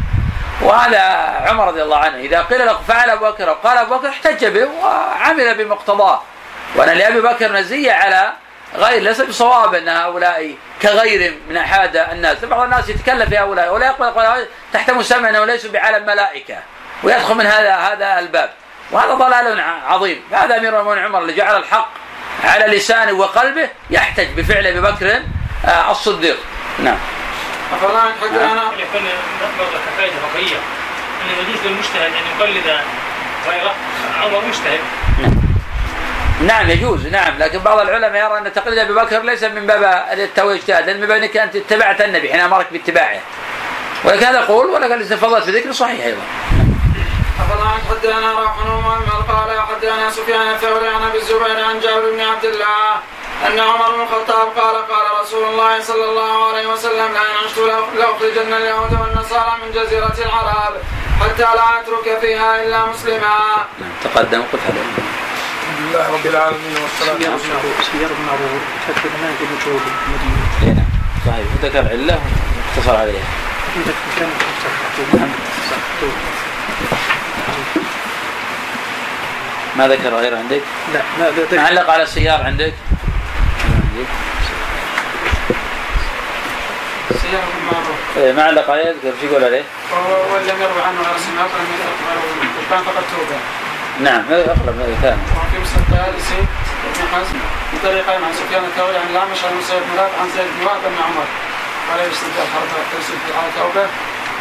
وهذا 0.62 1.00
عمر 1.46 1.66
رضي 1.68 1.82
الله 1.82 1.96
عنه. 1.96 2.16
إذا 2.16 2.42
قيل 2.42 2.66
له 2.66 2.78
فعل 2.88 3.10
أبو 3.10 3.30
بكر 3.30 3.48
أو 3.48 3.54
قال 3.54 3.78
أبو 3.78 3.98
بكر 3.98 4.08
احتج 4.08 4.46
به 4.46 4.64
وعمل 4.64 5.54
بمقتضاه. 5.54 6.22
وان 6.76 6.88
لأبي 6.88 7.20
بكر 7.20 7.52
مزيه 7.52 7.92
على 7.92 8.32
غير 8.74 9.02
ليس 9.02 9.20
بصواب 9.20 9.74
أن 9.74 9.88
هؤلاء 9.88 10.54
كغير 10.82 11.38
من 11.48 11.56
أحد 11.56 11.96
الناس. 11.96 12.44
بعض 12.44 12.60
الناس 12.60 12.88
يتكلم 12.88 13.28
في 13.28 13.38
هؤلاء 13.38 13.74
ولا 13.74 13.86
يقبل 13.86 14.46
تحت 14.72 14.90
مسمى 14.90 15.28
انه 15.28 15.44
ليسوا 15.44 15.70
بعالم 15.70 16.06
ملائكة 16.06 16.56
ويدخل 17.02 17.34
من 17.34 17.46
هذا 17.46 17.74
هذا 17.74 18.18
الباب. 18.18 18.50
وهذا 18.90 19.14
ضلال 19.14 19.60
عظيم. 19.86 20.22
هذا 20.32 20.56
أمير 20.56 20.80
المؤمنين 20.80 21.04
عمر 21.04 21.18
اللي 21.18 21.32
جعل 21.32 21.56
الحق 21.56 21.88
على 22.44 22.76
لسانه 22.76 23.12
وقلبه 23.12 23.68
يحتج 23.90 24.28
بفعل 24.36 24.66
أبي 24.66 24.80
بكر 24.80 25.22
آه، 25.64 25.90
الصديق. 25.90 26.36
نعم. 26.78 26.98
أفلا 27.72 28.00
حدثنا 28.22 28.72
يكون 28.78 29.02
برضه 29.58 29.78
فقهية 29.88 30.56
أنه 31.22 31.32
يجوز 31.48 31.66
للمجتهد 31.66 32.12
أن 32.12 32.40
يقلد 32.40 32.78
غيره 33.48 33.74
عمر 34.22 34.42
مجتهد. 34.48 34.80
نعم 36.46 36.70
يجوز 36.70 37.06
نعم 37.06 37.38
لكن 37.38 37.58
بعض 37.58 37.78
العلماء 37.78 38.24
يرى 38.24 38.38
أن 38.38 38.52
تقليد 38.52 38.78
أبي 38.78 38.92
بكر 38.92 39.22
ليس 39.22 39.44
من 39.44 39.66
باب 39.66 40.04
التوي 40.12 40.54
اجتهاد 40.54 40.86
لأن 40.86 41.00
من 41.00 41.06
باب 41.06 41.22
أنك 41.22 41.36
أنت 41.36 41.56
اتبعت 41.56 42.00
النبي 42.00 42.32
حين 42.32 42.40
أمرك 42.40 42.66
باتباعه. 42.72 43.20
ولكن 44.04 44.26
هذا 44.26 44.40
قول 44.40 44.66
ولكن 44.66 44.94
الاستفاضات 44.94 45.46
بذكر 45.46 45.72
صحيح 45.72 46.04
أيضا. 46.04 46.22
أفلا 47.38 47.68
حدثنا 47.90 48.32
روح 48.40 48.54
مؤمل 48.66 49.22
قال 49.28 49.60
حدثنا 49.60 50.10
سفيان 50.10 50.48
الثوري 50.54 50.88
عن 50.88 51.02
أبي 51.02 51.18
الزبير 51.18 51.64
عن 51.64 51.80
جابر 51.80 52.10
بن 52.10 52.20
عبد 52.20 52.44
الله 52.44 52.90
أن 53.46 53.58
عمر 53.58 53.96
بن 53.96 54.02
الخطاب 54.02 54.48
قال 54.58 54.76
قال 54.76 55.06
رسول 55.22 55.44
الله 55.44 55.82
صلى 55.82 56.04
الله 56.04 56.48
عليه 56.48 56.66
وسلم 56.66 57.08
لئن 57.12 57.36
عشت 57.44 57.58
لأخرجن 57.98 58.52
اليهود 58.52 58.92
والنصارى 59.00 59.52
من 59.62 59.72
جزيرة 59.72 60.16
العرب 60.18 60.74
حتى 61.20 61.42
لا 61.42 61.80
أترك 61.80 62.18
فيها 62.20 62.62
إلا 62.62 62.86
مسلما. 62.86 63.36
نعم 63.80 63.90
تقدم 64.04 64.42
قلت 64.52 64.62
هذا. 64.68 64.80
الحمد 64.80 65.80
لله 65.80 66.12
رب 66.14 66.26
العالمين 66.26 66.76
والصلاة 66.82 67.32
والسلام. 67.32 67.60
سير 67.92 68.08
بن 68.08 68.28
عروة 68.32 68.60
فتح 68.88 69.02
ما 69.04 69.28
يقول 69.30 69.48
مجهول 69.56 69.80
المدينة. 70.06 70.42
إيه 70.62 70.72
نعم. 70.72 70.90
صحيح. 71.26 71.46
وذكر 71.54 71.84
عله 71.90 72.20
واقتصر 72.76 72.96
عليها. 72.96 73.24
عندك 73.76 73.94
مكان 74.16 74.30
ما 79.80 79.88
ذكر 79.88 80.14
غير 80.14 80.36
عندك 80.36 80.60
لا 80.92 81.02
لا 81.50 81.62
معلق 81.62 81.90
على 81.90 82.02
السيار 82.02 82.42
عندك 82.42 82.74
عندك 83.64 84.10
سيارة 87.22 87.44
بن 87.54 87.64
معروف 87.72 87.98
إيه، 88.16 88.32
معلق 88.32 88.70
عليه 88.70 88.82
يذكر 88.82 89.12
شو 89.20 89.26
يقول 89.26 89.44
عليه 89.44 89.64
وهو 89.92 90.36
لم 90.36 90.62
يروي 90.62 90.82
عنه 90.82 91.00
غير 91.06 91.16
اسمه 91.16 91.42
كان 92.70 92.82
فقط 92.82 93.04
توبة. 93.12 93.38
نعم 94.00 94.24
أقرب 94.30 94.76
من 94.80 94.96
الثاني 94.96 95.22
وفي 95.36 95.58
مسلم 95.62 95.82
الطيالسي 95.88 96.40
ابن 96.88 97.02
حزم 97.12 97.38
من 97.72 97.78
طريقين 97.82 98.24
عن 98.24 98.32
سفيان 98.32 98.64
الثوري 98.64 98.96
عن 98.96 99.08
الأعمش 99.10 99.44
عن 99.44 99.52
مسيب 99.58 99.82
بن 99.92 99.98
عن 100.20 100.28
زيد 100.36 100.50
بن 100.56 100.66
وهب 100.66 100.82
بن 100.84 101.00
عمر 101.06 101.26
قال 101.88 101.98
يشتد 102.10 102.34
الحرب 102.44 102.70
فيرسل 102.90 103.18
على 103.38 103.50
توبه 103.58 103.86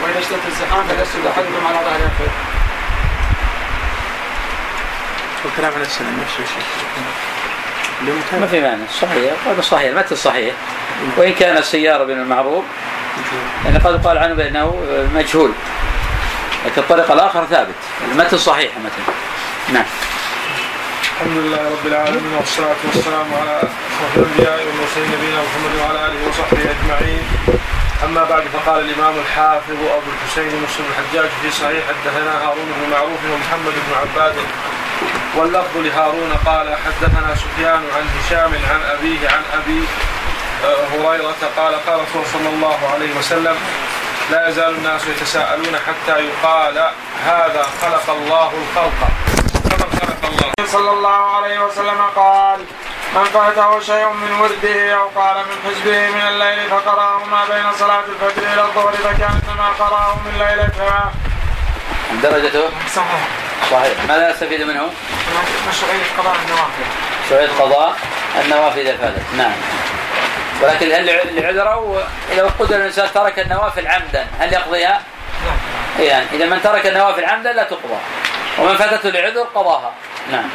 وإذا 0.02 0.20
اشتد 0.20 0.44
الزحام 0.52 0.84
فليسجد 0.88 1.26
احدكم 1.32 1.62
على 1.68 1.80
ظهر 1.86 2.00
يقفل. 2.06 2.32
والكلام 5.46 5.74
عن 5.74 5.82
السنة 5.82 6.08
نفس 6.22 6.34
الشيء 6.34 6.64
ما 8.40 8.48
في 8.48 8.62
معنى 8.62 8.84
صحيح. 9.02 9.34
هذا 9.48 9.62
صحيح. 9.62 9.90
المتن 9.90 10.16
صحيح. 10.16 10.54
وإن 11.18 11.34
كان 11.34 11.58
السيارة 11.58 12.04
بن 12.04 12.14
المعروف 12.22 12.66
لأن 13.66 13.78
قد 13.78 14.08
قال 14.08 14.18
عنه 14.18 14.34
بأنه 14.34 14.82
مجهول. 15.16 15.52
لكن 16.66 16.82
الطريق 16.82 17.12
الآخر 17.12 17.46
ثابت. 17.46 17.76
المتن 18.12 18.38
صحيح 18.38 18.72
المتن 18.78 19.02
نعم. 19.74 19.86
الحمد 21.04 21.38
لله 21.38 21.58
رب 21.58 21.86
العالمين 21.86 22.34
والصلاة 22.38 22.76
والسلام 22.86 23.28
على 23.42 23.58
أشرف 23.58 24.18
الأنبياء 24.18 24.60
والمرسلين 24.68 25.08
نبينا 25.08 25.42
محمد 25.42 25.74
وعلى 25.82 26.06
آله 26.08 26.30
وصحبه 26.30 26.60
أجمعين. 26.76 27.24
أما 28.06 28.24
بعد 28.24 28.44
فقال 28.54 28.80
الإمام 28.90 29.14
الحافظ 29.20 29.80
أبو 29.98 30.10
الحسين 30.16 30.48
مسلم 30.48 30.86
الحجاج 30.92 31.30
في 31.42 31.52
صحيح 31.52 31.84
حدثنا 31.90 32.34
هارون 32.44 32.66
بن 32.66 32.92
معروف 32.92 33.20
ومحمد 33.34 33.74
بن 33.74 33.94
عباد 34.02 34.36
واللفظ 35.36 35.78
لهارون 35.78 36.32
قال 36.46 36.76
حدثنا 36.86 37.36
سفيان 37.36 37.82
عن 37.96 38.06
هشام 38.20 38.52
عن 38.72 38.82
أبيه 38.98 39.30
عن 39.30 39.44
أبي 39.54 39.84
آه، 40.66 40.86
هريرة 40.94 41.36
قال 41.58 41.86
قال 41.86 42.00
رسول 42.00 42.26
صلى 42.34 42.50
الله 42.50 42.78
عليه 42.94 43.16
وسلم 43.20 43.56
لا 44.32 44.50
يزال 44.50 44.76
الناس 44.76 45.08
يتساءلون 45.08 45.76
حتى 45.88 46.20
يقال 46.20 46.78
هذا 47.26 47.66
خلق 47.82 48.10
الله 48.10 48.52
الخلق 48.62 49.10
فمن 49.54 50.00
خلق 50.00 50.30
الله 50.32 50.68
صلى 50.68 50.92
الله 50.92 51.36
عليه 51.38 51.60
وسلم 51.60 52.02
قال 52.16 52.60
من 53.16 53.24
فاته 53.24 53.80
شيء 53.80 54.06
من 54.10 54.32
ورده 54.42 54.94
أو 54.94 55.08
قال 55.08 55.38
من 55.38 55.56
حزبه 55.66 56.10
من 56.10 56.22
الليل 56.22 56.70
فقراه 56.70 57.26
ما 57.32 57.46
بين 57.46 57.66
صلاة 57.80 58.04
الفجر 58.10 58.54
إلى 58.54 58.62
الظهر 58.62 58.94
فكانما 58.94 59.70
قرأه 59.80 60.16
من 60.26 60.34
ليلتها. 60.40 61.12
درجته؟ 62.24 62.70
صحيح. 62.96 63.28
صحيح. 63.72 63.94
ماذا 64.08 64.32
نستفيد 64.32 64.62
منه؟ 64.62 64.90
مشروعية 65.70 66.04
قضاء 66.18 66.36
النوافل. 66.36 66.84
شرعية 67.30 67.50
قضاء 67.60 67.96
النوافل 68.46 68.80
إذا 68.80 68.98
فاتت 68.98 69.24
نعم. 69.38 69.52
ولكن 70.62 70.92
هل 70.92 71.06
لعذر 71.36 71.74
أو 71.74 71.98
إذا 72.32 72.54
قدر 72.60 72.76
الإنسان 72.76 73.08
ترك 73.14 73.40
النوافل 73.40 73.88
عمدا 73.88 74.28
هل 74.40 74.54
يقضيها؟ 74.54 75.02
يعني 76.00 76.26
إذا 76.34 76.46
من 76.46 76.62
ترك 76.62 76.88
النوافل 76.88 77.26
عمدا 77.26 77.54
لا 77.54 77.64
تقضى. 77.64 77.98
ومن 78.60 78.78
فاتته 78.78 79.10
لعذر 79.10 79.42
قضاها. 79.56 79.92
نعم. 80.32 80.50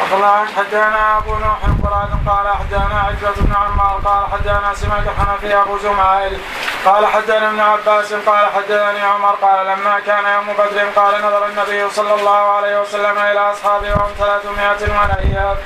وقال 0.00 0.48
حدثنا 0.56 1.18
أبو 1.18 1.34
نوح 1.34 1.58
قراد 1.82 2.10
قال 2.28 2.48
حدثنا 2.48 3.00
عزة 3.08 3.42
بن 3.42 3.54
عمار. 3.54 4.00
قال 4.04 4.26
حدثنا 4.32 4.74
سماك 4.74 5.06
الحنفي 5.06 5.56
أبو 5.62 5.78
زمعيل 5.78 6.40
قال 6.86 7.06
حدثنا 7.06 7.48
ابن 7.48 7.60
عباس. 7.60 8.12
قال 8.12 8.46
حدثني 8.56 9.00
عمر. 9.00 9.34
قال 9.42 9.66
لما 9.66 10.00
كان 10.00 10.24
يوم 10.24 10.46
بدر 10.58 10.88
قال 10.96 11.22
نظر 11.22 11.46
النبي 11.46 11.90
صلى 11.90 12.14
الله 12.14 12.42
عليه 12.56 12.80
وسلم 12.80 13.18
إلى 13.18 13.40
أصحابه 13.52 13.90
وهم 13.90 14.12
300 14.18 14.76
ونيات 14.82 15.58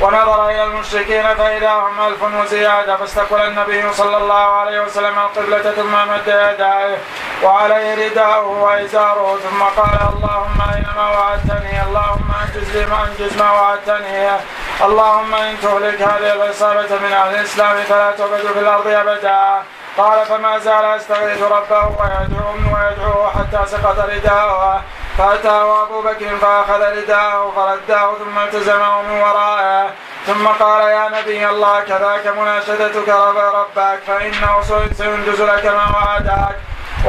ونظر 0.00 0.48
إلى 0.48 0.64
المشركين 0.64 1.34
فإذا 1.34 1.72
هم 1.72 2.00
ألف 2.06 2.22
وزيادة. 2.22 2.96
فاستقبل 2.96 3.40
النبي 3.40 3.92
صلى 3.92 4.16
الله 4.16 4.46
عليه 4.60 4.80
وسلم 4.80 5.18
القبلة 5.18 5.72
ثم 5.72 5.92
مد 5.92 6.28
يديه 6.28 6.98
وعليه 7.42 8.08
رداؤه 8.08 8.62
وإزاره. 8.62 9.38
ثم 9.44 9.62
قال 9.62 9.98
اللهم 10.14 10.58
اينما 10.74 11.10
وعدتني. 11.10 11.82
اللهم 11.82 12.30
أنجز 12.42 12.76
لي 12.76 12.86
ما 12.86 12.98
أنجز 13.04 13.36
ما 13.38 13.50
وعدتني. 13.50 13.77
اللهم 14.80 15.34
إن 15.34 15.60
تهلك 15.62 16.02
هذه 16.02 16.32
العصابة 16.32 16.90
من 17.04 17.12
أهل 17.12 17.34
الإسلام 17.34 17.76
فلا 17.76 18.12
تعبد 18.12 18.46
في 18.54 18.60
الأرض 18.60 18.86
أبدا. 18.86 19.62
قال 19.98 20.26
فما 20.26 20.58
زال 20.58 20.96
يستغيث 20.96 21.42
ربه 21.42 21.84
ويدعو 21.86 22.52
ويدعوه 22.54 23.30
حتى 23.30 23.66
سقط 23.66 23.98
رداؤه. 23.98 24.82
فأتاه 25.18 25.82
أبو 25.82 26.02
بكر 26.02 26.36
فأخذ 26.42 26.82
رداءه 26.96 27.52
فرداه 27.56 28.14
ثم 28.14 28.38
التزمه 28.38 29.02
من 29.02 29.20
ورائه. 29.20 29.90
ثم 30.26 30.46
قال 30.46 30.88
يا 30.88 31.08
نبي 31.08 31.48
الله 31.48 31.80
كذاك 31.80 32.26
مناشدتك 32.26 33.08
رب 33.08 33.36
ربك 33.36 34.00
فإنه 34.06 34.62
سينجز 34.92 35.42
لك 35.42 35.66
ما 35.66 35.86
وعدك. 35.96 36.56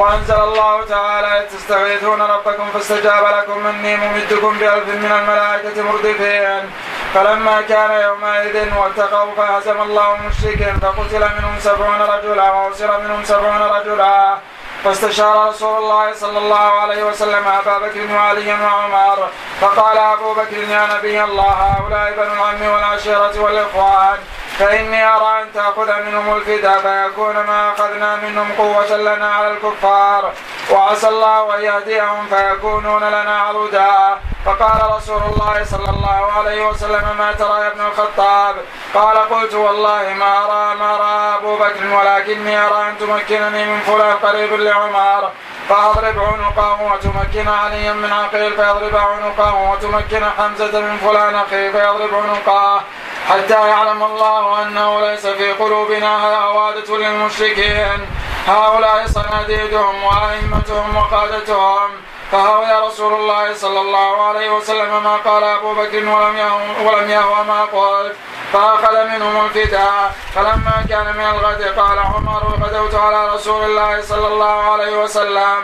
وأنزل 0.00 0.34
الله 0.34 0.84
تعالى 0.84 1.46
تستغيثون 1.52 2.22
ربكم 2.22 2.66
فاستجاب 2.74 3.24
لكم 3.24 3.66
اني 3.66 3.96
ممدكم 3.96 4.58
بألف 4.58 4.88
من 4.88 5.12
الملائكة 5.12 5.82
مردفين. 5.82 6.72
فلما 7.14 7.60
كان 7.60 7.90
يومئذ 7.90 8.78
والتقوا 8.78 9.34
فهزم 9.36 9.82
الله 9.82 10.14
المشركين 10.14 10.80
فقتل 10.82 11.20
منهم 11.20 11.56
سبعون 11.60 12.00
رجلا 12.00 12.50
وأسر 12.50 13.00
منهم 13.00 13.24
سبعون 13.24 13.62
رجلا. 13.62 14.36
فاستشار 14.84 15.48
رسول 15.48 15.78
الله 15.78 16.12
صلى 16.14 16.38
الله 16.38 16.80
عليه 16.80 17.02
وسلم 17.04 17.44
أبا 17.48 17.78
بكر 17.78 18.14
وعليا 18.14 18.56
وعمر 18.64 19.28
فقال 19.60 19.98
أبو 19.98 20.34
بكر 20.34 20.56
يا 20.56 20.86
نبي 20.96 21.24
الله 21.24 21.44
هؤلاء 21.44 22.12
بنو 22.16 22.32
العم 22.32 22.62
والعشيرة 22.72 23.40
والإخوان. 23.40 24.18
فإني 24.60 25.06
أرى 25.06 25.42
أن 25.42 25.52
تأخذ 25.54 26.02
منهم 26.06 26.36
الفداء 26.36 26.78
فيكون 26.78 27.34
ما 27.34 27.72
أخذنا 27.72 28.16
منهم 28.16 28.52
قوة 28.58 28.96
لنا 28.96 29.34
على 29.34 29.50
الكفار. 29.50 30.32
وعسى 30.70 31.08
الله 31.08 31.58
أن 31.58 31.62
يهديهم 31.62 32.26
فيكونون 32.26 33.04
لنا 33.04 33.40
عرودا 33.40 34.18
فقال 34.44 34.80
رسول 34.96 35.22
الله 35.32 35.64
صلى 35.64 35.90
الله 35.90 36.32
عليه 36.38 36.68
وسلم 36.68 37.04
ما 37.18 37.32
ترى 37.32 37.60
يا 37.62 37.68
ابن 37.68 37.80
الخطاب؟ 37.80 38.54
قال 38.94 39.16
قلت 39.18 39.54
والله 39.54 40.14
ما 40.18 40.44
أرى 40.44 40.74
ما 40.74 40.96
راى 40.96 41.36
أبو 41.38 41.56
بكر 41.56 41.86
ولكني 41.96 42.58
أرى 42.66 42.88
أن 42.88 42.98
تمكنني 42.98 43.64
من 43.64 43.80
فلان 43.80 44.16
قريب 44.16 44.52
لعمر. 44.52 45.30
فاضرب 45.68 46.18
عنقه 46.18 46.82
وتمكن 46.82 47.48
عليا 47.48 47.92
من 47.92 48.12
عقيل 48.12 48.52
فيضرب 48.56 48.96
عنقه 48.96 49.54
وتمكن 49.54 50.24
حمزة 50.38 50.80
من 50.80 50.96
فلان 50.96 51.34
اخيه 51.34 51.70
فيضرب 51.70 52.14
عنقه. 52.14 52.82
حتى 53.28 53.68
يعلم 53.68 54.02
الله 54.02 54.62
أنه 54.62 55.00
ليس 55.00 55.26
في 55.26 55.52
قلوبنا 55.52 56.34
هوادة 56.44 56.96
للمشركين. 56.96 58.06
هؤلاء 58.46 59.06
صناديدهم 59.06 60.04
وأئمتهم 60.04 60.96
وقادتهم. 60.96 61.90
فهوى 62.32 62.86
رسول 62.86 63.12
الله 63.14 63.54
صلى 63.54 63.80
الله 63.80 64.26
عليه 64.28 64.50
وسلم 64.50 65.02
ما 65.02 65.16
قال 65.16 65.44
أبو 65.44 65.74
بكر 65.74 66.08
ولم 66.08 66.36
يهو 66.36 66.58
ولم 66.88 67.10
يهوى 67.10 67.44
ما 67.44 67.64
قلت. 67.64 68.16
فأخذ 68.52 69.04
منهم 69.04 69.44
الفداء 69.44 70.14
فلما 70.34 70.84
كان 70.88 71.16
من 71.16 71.26
الغد 71.34 71.62
قال 71.78 71.98
عمر 71.98 72.42
غدوت 72.62 72.94
على 72.94 73.34
رسول 73.34 73.64
الله 73.64 74.02
صلى 74.02 74.26
الله 74.26 74.72
عليه 74.72 75.02
وسلم. 75.02 75.62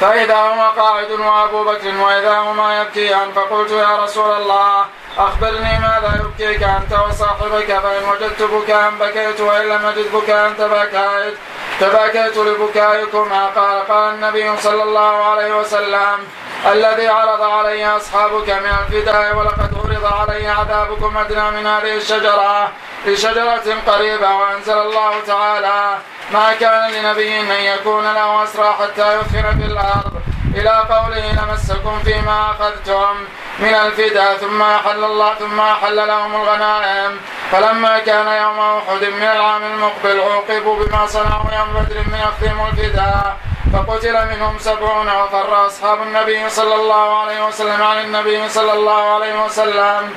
فإذا 0.00 0.36
هو 0.36 0.70
قاعد 0.82 1.10
وأبو 1.10 1.64
بكر 1.64 1.96
وإذا 2.00 2.38
هما 2.38 2.80
يبكيان 2.82 3.32
فقلت 3.32 3.70
يا 3.70 4.04
رسول 4.04 4.32
الله 4.32 4.84
أخبرني 5.18 5.78
ماذا 5.78 6.20
يبكيك 6.20 6.62
أنت 6.62 6.92
وصاحبك 6.92 7.66
فإن 7.66 8.08
وجدت 8.10 8.42
بكاء 8.42 8.90
بكيت 9.00 9.40
وإن 9.40 9.68
لم 9.68 9.86
أجد 9.86 10.12
بكاء 10.12 10.52
تبكيت 10.58 11.34
تبكيت 11.80 12.36
لبكائكما 12.36 13.46
قال 13.46 13.88
قال 13.88 14.14
النبي 14.14 14.56
صلى 14.56 14.82
الله 14.82 15.24
عليه 15.24 15.58
وسلم 15.60 16.18
الذي 16.66 17.08
عرض 17.08 17.42
علي 17.42 17.86
أصحابك 17.96 18.50
من 18.50 18.76
الفداء 18.80 19.36
ولقد 19.36 19.74
عرض 19.74 20.04
علي 20.04 20.48
عذابكم 20.48 21.18
أدنى 21.18 21.50
من 21.50 21.66
هذه 21.66 21.96
الشجرة 21.96 22.68
لشجرة 23.06 23.74
قريبة 23.86 24.34
وأنزل 24.34 24.78
الله 24.78 25.12
تعالى 25.26 25.98
ما 26.32 26.54
كان 26.54 26.90
لنبي 26.90 27.40
أن 27.40 27.50
يكون 27.50 28.04
له 28.04 28.44
أسرى 28.44 28.72
حتى 28.72 29.14
يثخن 29.14 29.60
في 29.60 29.66
الأرض. 29.66 30.12
إلى 30.54 30.84
قوله 30.90 31.32
لمسكم 31.32 31.98
فيما 32.04 32.50
أخذتم 32.50 33.14
من 33.58 33.74
الفداء 33.74 34.36
ثم 34.36 34.62
أحل 34.62 35.04
الله 35.04 35.34
ثم 35.34 35.60
أحل 35.60 35.96
لهم 35.96 36.34
الغنائم. 36.34 37.20
فلما 37.52 37.98
كان 37.98 38.26
يوم 38.26 38.60
أحد 38.60 39.04
من 39.04 39.22
العام 39.22 39.62
المقبل 39.62 40.20
عوقبوا 40.20 40.84
بما 40.84 41.06
صنعوا 41.06 41.50
يوم 41.58 41.82
بدر 41.82 41.96
من 41.96 42.20
أخذهم 42.20 42.66
الفداء. 42.66 43.36
فقتل 43.72 44.26
منهم 44.26 44.58
سبعون 44.58 45.08
وفر 45.08 45.66
أصحاب 45.66 46.02
النبي 46.02 46.50
صلى 46.50 46.74
الله 46.74 47.18
عليه 47.18 47.46
وسلم 47.46 47.82
عن 47.82 47.98
النبي 48.04 48.48
صلى 48.48 48.72
الله 48.72 49.14
عليه 49.14 49.44
وسلم 49.44 50.14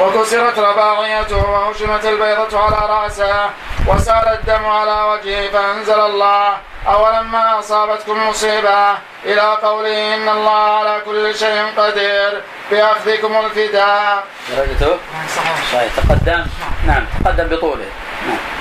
وكسرت 0.00 0.58
رباعيته 0.58 1.50
وهشمت 1.50 2.04
البيضة 2.04 2.58
على 2.58 2.92
رأسه 2.94 3.50
وسال 3.86 4.28
الدم 4.28 4.64
على 4.66 5.02
وجهه 5.10 5.50
فأنزل 5.50 6.00
الله 6.00 6.56
أولما 6.88 7.58
أصابتكم 7.58 8.28
مصيبة 8.28 8.90
إلى 9.24 9.56
قوله 9.62 10.14
إن 10.14 10.28
الله 10.28 10.78
على 10.78 11.00
كل 11.04 11.34
شيء 11.34 11.64
قدير 11.76 12.42
بأخذكم 12.70 13.36
الفداء. 13.44 14.24
درجته؟ 14.56 14.98
صحيح. 15.36 15.72
صحيح 15.72 15.92
تقدم 15.96 16.46
نعم 16.86 17.04
تقدم 17.24 17.56
بطوله. 17.56 17.88
نعم. 18.28 18.59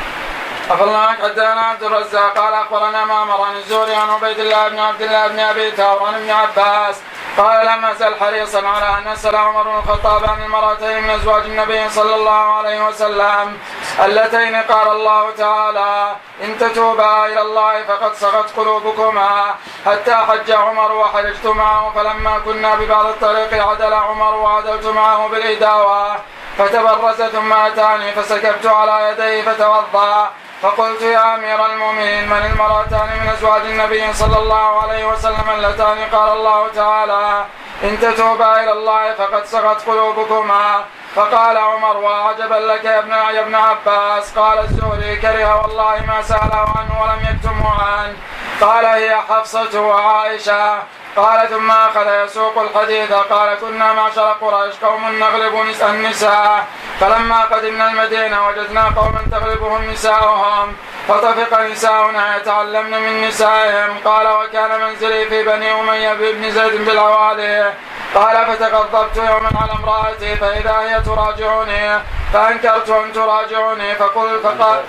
عفى 0.70 0.84
الله 0.84 1.08
حدثنا 1.08 1.62
عبد 1.62 1.84
الرزاق 1.84 2.38
قال 2.38 2.54
أخبرنا 2.54 3.06
معمر 3.06 3.42
عن 3.42 3.56
الزهري 3.56 3.96
عن 3.96 4.10
عبيد 4.10 4.40
الله 4.40 4.68
بن 4.68 4.80
عبد 4.80 5.02
الله 5.02 5.28
بن 5.28 5.40
أبي 5.40 5.72
ثور 5.72 6.04
عن 6.08 6.14
ابن 6.14 6.30
عباس 6.32 7.02
قال 7.38 7.66
لم 7.66 7.86
ازل 7.86 8.16
حريصا 8.20 8.68
على 8.68 8.98
أن 8.98 9.08
اسال 9.08 9.36
عمر 9.36 9.64
بن 9.64 9.78
الخطاب 9.78 10.30
عن 10.30 10.44
المرأتين 10.44 11.04
من 11.04 11.10
أزواج 11.10 11.44
النبي 11.46 11.90
صلى 11.90 12.16
الله 12.16 12.58
عليه 12.58 12.88
وسلم 12.88 13.58
اللتين 14.06 14.56
قال 14.56 14.88
الله 14.92 15.32
تعالى 15.38 16.16
إن 16.44 16.58
تتوبا 16.58 17.26
إلى 17.26 17.42
الله 17.42 17.84
فقد 17.84 18.14
صغت 18.16 18.58
قلوبكما 18.58 19.56
حتى 19.86 20.16
حج 20.16 20.52
عمر 20.52 20.92
وحججت 20.92 21.46
معه 21.46 21.92
فلما 21.96 22.40
كنا 22.46 22.76
ببعض 22.76 23.06
الطريق 23.06 23.68
عدل 23.68 23.94
عمر 23.94 24.36
وعدلت 24.36 24.86
معه 24.86 25.28
بالإداوة 25.28 26.16
فتبرز 26.58 27.22
ثم 27.22 27.54
أتاني 27.54 28.12
فسكبت 28.12 28.66
على 28.66 29.10
يديه 29.10 29.42
فتوضأ 29.52 30.30
فقلت 30.62 31.02
يا 31.02 31.36
أمير 31.36 31.66
المؤمنين 31.66 32.30
من 32.30 32.46
المرأتان 32.52 33.10
من 33.22 33.30
أزواج 33.30 33.62
النبي 33.62 34.14
صلى 34.14 34.38
الله 34.38 34.82
عليه 34.82 35.06
وسلم 35.06 35.50
اللتان؟ 35.50 35.98
قال 36.12 36.32
الله 36.38 36.68
تعالى 36.68 37.46
إن 37.84 38.00
تتوبا 38.00 38.64
إلى 38.64 38.72
الله 38.72 39.14
فقد 39.14 39.46
سغت 39.46 39.88
قلوبكما. 39.88 40.84
فقال 41.16 41.58
عمر 41.58 41.98
وعجبا 41.98 42.56
لك 42.56 42.84
يا 42.84 43.00
ابن 43.00 43.12
يا 43.12 43.40
ابن 43.40 43.56
عباس. 43.56 44.38
قال 44.38 44.60
الزهري 44.60 45.16
كره 45.16 45.62
والله 45.62 46.04
ما 46.08 46.22
سأله 46.22 46.66
عنه 46.78 47.02
ولم 47.02 47.20
يكتمه 47.32 47.84
عنه. 47.84 48.16
قال 48.62 48.86
هي 48.86 49.16
حفصة 49.30 49.82
وعائشة. 49.82 50.80
قال 51.16 51.50
ثم 51.50 51.72
أخذ 51.72 52.24
يسوق 52.24 52.58
الحديث 52.58 53.12
قال 53.12 53.58
كنا 53.60 53.94
معشر 53.94 54.36
قريش 54.42 54.76
قوم 54.76 55.20
نغلب 55.20 55.56
النساء. 55.90 56.68
فلما 57.00 57.42
قدمنا 57.44 57.92
المدينة 57.92 58.48
وجدنا 58.48 58.84
قوما 58.96 59.22
تغلبهم 59.32 59.92
نساؤهم. 59.92 60.76
فطفق 61.08 61.62
نساؤنا 61.62 62.38
يتعلمن 62.38 63.02
من 63.02 63.28
نسائهم. 63.28 63.98
قال 64.06 64.28
وكان 64.28 64.82
منزلي 64.82 65.26
في 65.30 65.44
بني 65.44 65.72
أمية 65.72 66.14
بن 66.14 66.52
زيد 66.52 66.86
بالعوالي 66.86 67.74
قال 68.16 68.46
فتغضبت 68.46 69.18
يوما 69.18 69.50
على 69.62 69.72
امرأتي 69.72 70.36
فإذا 70.36 70.78
هي 70.80 71.02
تراجعني 71.02 72.04
فأنكرت 72.34 72.90
أن 72.90 73.14
تراجعني 73.14 73.96
فقلت 73.96 74.44
فقال 74.44 74.84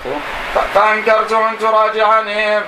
فأنكرت 0.73 1.31
أن 1.31 1.57
تراجعني. 1.59 2.61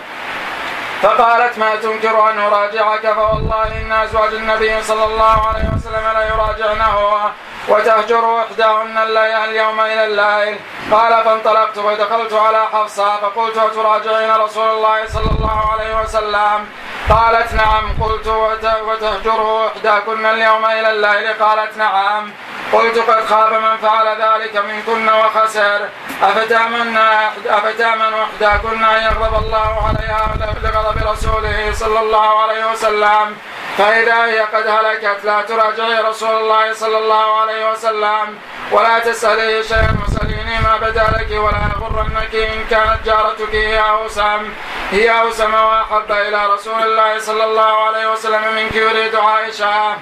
فقالت 1.03 1.57
ما 1.57 1.75
تنكر 1.75 2.29
أن 2.29 2.39
أراجعك؟ 2.39 3.13
فوالله 3.13 3.81
إن 3.81 3.91
أزواج 3.91 4.33
النبي 4.33 4.83
صلى 4.83 5.05
الله 5.05 5.47
عليه 5.47 5.69
وسلم 5.75 6.05
لا 6.13 6.27
يراجعنه 6.27 6.95
وتهجر 7.67 8.43
الليل 8.97 9.35
اليوم 9.49 9.79
إلى 9.79 10.05
الليل. 10.05 10.59
قال 10.91 11.23
فانطلقت 11.25 11.77
ودخلت 11.77 12.33
على 12.33 12.65
حفصة 12.73 13.17
فقلت 13.17 13.57
وتراجعين 13.57 14.31
رسول 14.35 14.69
الله 14.69 15.07
صلى 15.07 15.31
الله 15.31 15.71
عليه 15.71 16.01
وسلم؟ 16.01 16.67
قالت 17.09 17.53
نعم. 17.53 18.03
قلت 18.03 18.27
وتهجره 18.87 19.67
إحداكن 19.67 20.25
اليوم 20.25 20.65
إلى 20.65 20.91
الليل؟ 20.91 21.33
قالت 21.33 21.77
نعم. 21.77 22.31
قلت 22.73 22.97
قد 22.97 23.25
خاب 23.25 23.53
من 23.53 23.77
فعل 23.77 24.07
ذلك 24.21 24.55
منكن 24.57 25.09
وخسر. 25.09 25.89
أفتامن 26.23 26.97
أفتأمن 27.47 28.13
إحداكن 28.13 28.83
أن 28.83 29.03
يغضب 29.03 29.45
الله 29.45 29.87
عليها 29.87 30.35
لغضب 30.63 31.07
رسوله 31.11 31.71
صلى 31.73 31.99
الله 31.99 32.41
عليه 32.41 32.71
وسلم. 32.71 33.37
فإذا 33.77 34.25
هي 34.25 34.39
قد 34.39 34.67
هلكت 34.67 35.25
لا 35.25 35.41
تراجعي 35.41 36.01
رسول 36.01 36.29
الله 36.29 36.73
صلى 36.73 36.97
الله 36.97 37.41
عليه 37.41 37.71
وسلم. 37.71 38.37
ولا 38.71 38.99
تسألي 38.99 39.63
شيئا 39.63 39.97
وسأليني 40.07 40.59
ما 40.59 40.77
بدا 40.77 41.03
لك 41.17 41.31
ولا 41.31 41.61
يغرنك 41.75 42.35
إن 42.35 42.65
كانت 42.69 42.97
جارتك 43.05 43.55
هي 43.55 43.79
أوسم. 43.89 44.53
هي 44.91 45.21
أوسم 45.21 45.53
وأحب 45.53 46.11
إلى 46.11 46.45
رسول 46.53 46.81
الله 46.83 47.19
صلى 47.19 47.43
الله 47.43 47.85
عليه 47.87 48.11
وسلم 48.11 48.43
منك 48.55 48.75
يريد 48.75 49.15
عائشة. 49.15 49.97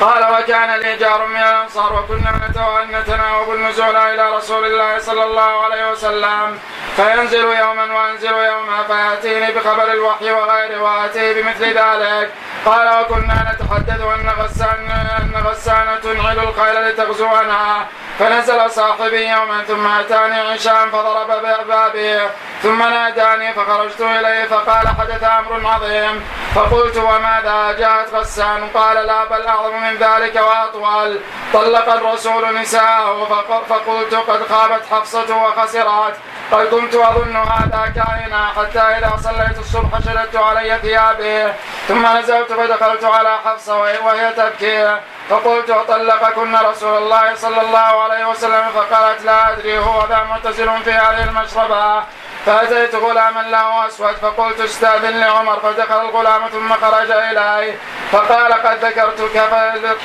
قال 0.00 0.22
وكان 0.32 0.80
لي 0.80 0.96
جار 0.96 1.26
من 1.26 1.36
الأنصار 1.36 1.92
وكنا 1.92 2.50
نتناوب 2.92 3.54
النزول 3.54 3.96
إلى 3.96 4.36
رسول 4.36 4.64
الله 4.64 4.98
صلى 4.98 5.24
الله 5.24 5.64
عليه 5.64 5.90
وسلم. 5.90 6.58
فينزل 6.96 7.44
يوما 7.44 7.94
وأنزل 7.94 8.32
يوما 8.32 8.82
فيأتيني 8.88 9.52
بخبر 9.52 9.92
الوحي 9.92 10.30
وغيره 10.32 10.82
واتيه 10.82 11.42
بمثل 11.42 11.64
ذلك. 11.64 12.30
قال 12.66 13.00
وكنا 13.00 13.52
نتحدث 13.52 14.00
أن 14.00 14.28
غسان 14.38 14.90
أن 15.20 15.42
غسانة 15.46 15.96
تنعل 15.96 16.38
الخيل 16.38 16.88
لتغزونا. 16.88 17.86
فنزل 18.18 18.70
صاحبي 18.70 19.28
يوما 19.28 19.64
ثم 19.64 19.86
أتاني 19.86 20.40
عشاء 20.40 20.88
فضرب 20.88 21.42
بابي 21.68 22.18
ثم 22.62 22.82
ناداني 22.82 23.52
فخرجت 23.52 24.00
إليه 24.00 24.44
فقال 24.44 24.88
حدث 24.88 25.24
أمر 25.24 25.68
عظيم. 25.68 26.24
فقلت 26.54 26.96
وماذا؟ 26.96 27.76
جاءت 27.78 28.14
غسان 28.14 28.68
قال 28.74 29.06
لا 29.06 29.24
بل 29.24 29.46
أعظم 29.46 29.82
من 29.82 29.96
ذلك 29.96 30.36
وأطول. 30.36 31.20
طلق 31.52 31.92
الرسول 31.92 32.54
نساءه 32.60 33.44
فقلت 33.68 34.14
قد 34.14 34.46
خابت 34.48 34.82
حفصة 34.90 35.36
وخسرت. 35.36 36.14
قد 36.54 36.66
كنت 36.66 36.94
أظن 36.94 37.36
هذا 37.36 37.92
كائنا 37.96 38.46
حتى 38.56 38.78
إذا 38.78 39.12
صليت 39.22 39.58
الصبح 39.58 39.98
شددت 39.98 40.36
علي 40.36 40.78
ثيابي 40.82 41.52
ثم 41.88 42.06
نزلت 42.16 42.52
فدخلت 42.52 43.04
على 43.04 43.38
حفصة 43.44 43.78
وهي 43.78 44.32
تبكي. 44.36 44.98
فقلت 45.30 45.70
طلقكن 45.88 46.56
رسول 46.56 46.98
الله 46.98 47.34
صلى 47.34 47.60
الله 47.60 48.02
عليه 48.02 48.24
وسلم 48.24 48.64
فقالت 48.74 49.24
لا 49.24 49.52
أدري 49.52 49.78
هو 49.78 50.06
ذا 50.08 50.24
معتزل 50.30 50.70
في 50.84 50.92
هذه 50.92 51.24
المشربة. 51.24 52.02
فاتيت 52.46 52.94
غلاما 52.94 53.40
له 53.40 53.86
اسود 53.86 54.14
فقلت 54.14 54.60
استأذن 54.60 55.20
لعمر 55.20 55.60
فدخل 55.60 56.00
الغلام 56.00 56.48
ثم 56.48 56.72
خرج 56.72 57.10
الي 57.10 57.74
فقال 58.12 58.52
قد 58.52 58.84
ذكرتك 58.84 59.36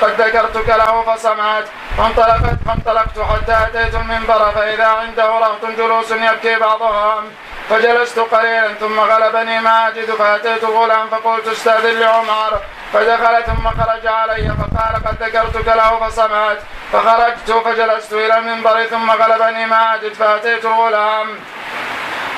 قد 0.01 0.21
ذكرتك 0.21 0.69
له 0.69 1.15
فسمعت 1.15 1.65
فانطلقت 1.97 2.57
فانطلقت 2.65 3.19
حتى 3.19 3.53
أتيت 3.53 3.95
المنبر 3.95 4.51
فإذا 4.51 4.87
عنده 4.87 5.25
رهط 5.25 5.65
جلوس 5.65 6.11
يبكي 6.11 6.55
بعضهم 6.55 7.23
فجلست 7.69 8.19
قليلا 8.19 8.73
ثم 8.73 8.99
غلبني 8.99 9.59
ما 9.59 9.87
أجد 9.87 10.11
فأتيت 10.11 10.63
غلام 10.63 11.09
فقلت 11.09 11.47
استأذن 11.47 11.99
لعمر 11.99 12.59
فدخل 12.93 13.43
ثم 13.43 13.69
خرج 13.69 14.07
علي 14.07 14.51
فقال 14.59 14.93
قد 15.05 15.23
ذكرتك 15.23 15.67
له 15.67 16.07
فسمعت 16.07 16.57
فخرجت 16.93 17.51
فجلست 17.51 18.13
إلى 18.13 18.37
المنبر 18.37 18.85
ثم 18.85 19.11
غلبني 19.11 19.65
ما 19.65 19.95
أجد 19.95 20.13
فأتيت 20.13 20.65
الغلام. 20.65 21.27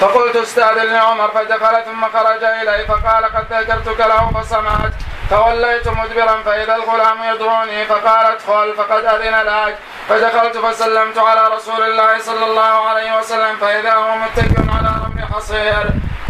فقلت 0.01 0.35
استاذن 0.35 0.93
لعمر 0.93 1.27
فدخل 1.27 1.83
ثم 1.85 2.05
خرج 2.13 2.43
إلي 2.43 2.85
فقال 2.85 3.25
قد 3.25 3.53
ذكرتك 3.53 3.99
له 3.99 4.41
فسمعت 4.41 4.93
فوليت 5.29 5.87
مدبرا 5.87 6.41
فإذا 6.45 6.75
الغلام 6.75 7.23
يدعوني 7.23 7.85
فقال 7.85 8.25
ادخل 8.25 8.73
فقد 8.77 9.05
أذن 9.05 9.35
لك. 9.41 9.77
فدخلت 10.09 10.57
فسلمت 10.57 11.17
على 11.17 11.47
رسول 11.55 11.81
الله 11.83 12.19
صلى 12.19 12.45
الله 12.45 12.89
عليه 12.89 13.17
وسلم 13.17 13.57
فإذا 13.57 13.93
هو 13.93 14.15
متكئ 14.15 14.61
على 14.75 14.91
رمل 15.05 15.25
حصير. 15.35 15.85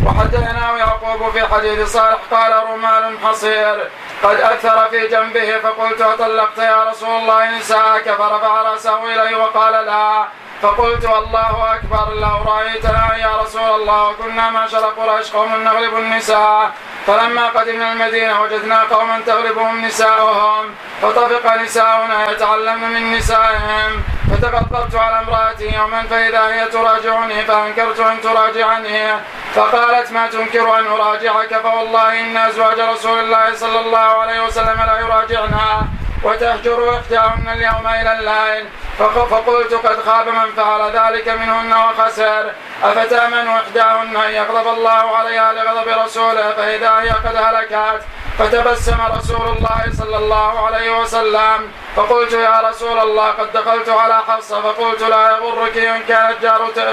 وحدثنا 0.05 0.77
يعقوب 0.77 1.31
في 1.31 1.47
حديث 1.47 1.93
صالح 1.93 2.19
قال 2.31 2.63
رمال 2.69 3.17
حصير. 3.23 3.89
قد 4.23 4.39
أكثر 4.39 4.89
في 4.89 5.07
جنبه 5.07 5.59
فقلت 5.59 6.01
أطلقت 6.01 6.57
يا 6.57 6.83
رسول 6.83 7.09
الله 7.09 7.57
نساءك. 7.57 8.11
فرفع 8.11 8.61
رأسه 8.61 9.05
إلي 9.05 9.35
وقال 9.35 9.85
لا. 9.85 10.27
فقلت 10.61 11.05
الله 11.05 11.75
أكبر 11.75 12.13
لو 12.13 12.53
رأيتنا 12.53 13.15
يا 13.15 13.37
رسول 13.41 13.69
الله 13.75 14.09
وكنا 14.09 14.49
معشر 14.49 14.77
قريش 14.77 15.31
قوم 15.31 15.63
نغلب 15.63 15.97
النساء. 15.97 16.71
فلما 17.07 17.47
قدمنا 17.47 17.91
المدينة 17.91 18.41
وجدنا 18.41 18.83
قوما 18.83 19.21
تغلبهم 19.25 19.85
نساؤهم. 19.85 20.75
فطفق 21.01 21.55
نساؤنا 21.55 22.31
يتعلمن 22.31 22.91
من 22.93 23.17
نسائهم. 23.17 24.03
فتغضبت 24.31 24.95
على 24.95 25.19
امرأتي 25.19 25.75
يوما 25.75 26.03
فإذا 26.09 26.47
هي 26.47 26.65
تراجعني 26.65 27.45
فأنكرت 27.45 27.99
أن 27.99 28.21
تراجعني. 28.21 29.19
فقالت 29.55 30.11
ما 30.11 30.27
تنكر 30.27 30.79
أن 30.79 30.87
أراجعك؟ 30.87 31.53
فوالله 31.63 32.19
إن 32.19 32.37
أزواج 32.37 32.79
رسول 32.79 33.19
الله 33.19 33.55
صلى 33.55 33.79
الله 33.79 33.97
عليه 34.21 34.43
وسلم 34.43 34.77
لا 34.87 34.99
يراجعنا. 34.99 35.87
وتهجر 36.23 36.95
إحداهن 36.95 37.49
اليوم 37.53 37.87
إلى 37.87 38.11
الليل. 38.19 38.65
فقلت 38.99 39.73
قد 39.73 40.01
خاب 40.05 40.27
من 40.27 40.51
فعل 40.57 40.81
ذلك 40.91 41.27
منهن 41.27 41.73
وخسر. 41.73 42.51
أفتأمن 42.83 43.47
إحداهن 43.47 44.15
أن 44.15 44.31
يغضب 44.31 44.67
الله 44.67 45.17
عليها 45.17 45.53
لغضب 45.53 45.87
رسوله؟ 46.05 46.53
فإذا 46.53 46.91
هي 47.01 47.09
قد 47.09 47.35
هلكت 47.35 48.01
فتبسم 48.39 48.97
رسول 49.17 49.47
الله 49.57 49.83
صلى 49.97 50.17
الله 50.17 50.65
عليه 50.65 50.99
وسلم. 50.99 51.71
فقلت 51.95 52.33
يا 52.33 52.61
رسول 52.69 52.99
الله 52.99 53.29
قد 53.29 53.51
دخلت 53.53 53.89
على 53.89 54.17
حفصة. 54.27 54.61
فقلت 54.61 55.01
لا 55.01 55.37
يغرك 55.37 55.77
إن 55.77 56.01
كانت 56.07 56.41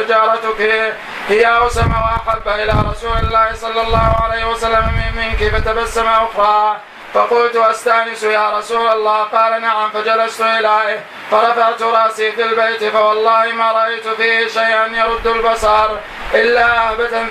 جارتك. 0.08 0.60
هي 1.28 1.56
أوسم 1.56 1.90
وأحب 1.90 2.48
إلى 2.48 2.74
رسول 2.90 3.16
الله 3.16 3.52
صلى 3.54 3.80
الله 3.80 4.16
عليه 4.24 4.44
وسلم 4.44 4.84
منك. 5.16 5.54
فتبسم 5.54 6.06
أخرى. 6.06 6.76
فقلت 7.14 7.56
أستأنس 7.56 8.22
يا 8.22 8.58
رسول 8.58 8.88
الله. 8.88 9.22
قال 9.22 9.62
نعم 9.62 9.90
فجلست 9.90 10.40
إليه. 10.40 11.04
فرفعت 11.30 11.82
رأسي 11.82 12.32
في 12.32 12.42
البيت 12.42 12.84
فوالله 12.84 13.52
ما 13.52 13.72
رأيت 13.72 14.08
فيه 14.08 14.48
شيئا 14.48 14.86
يرد 14.86 15.26
البصر. 15.26 15.90
إلا 16.34 16.88
أهبة 16.88 17.22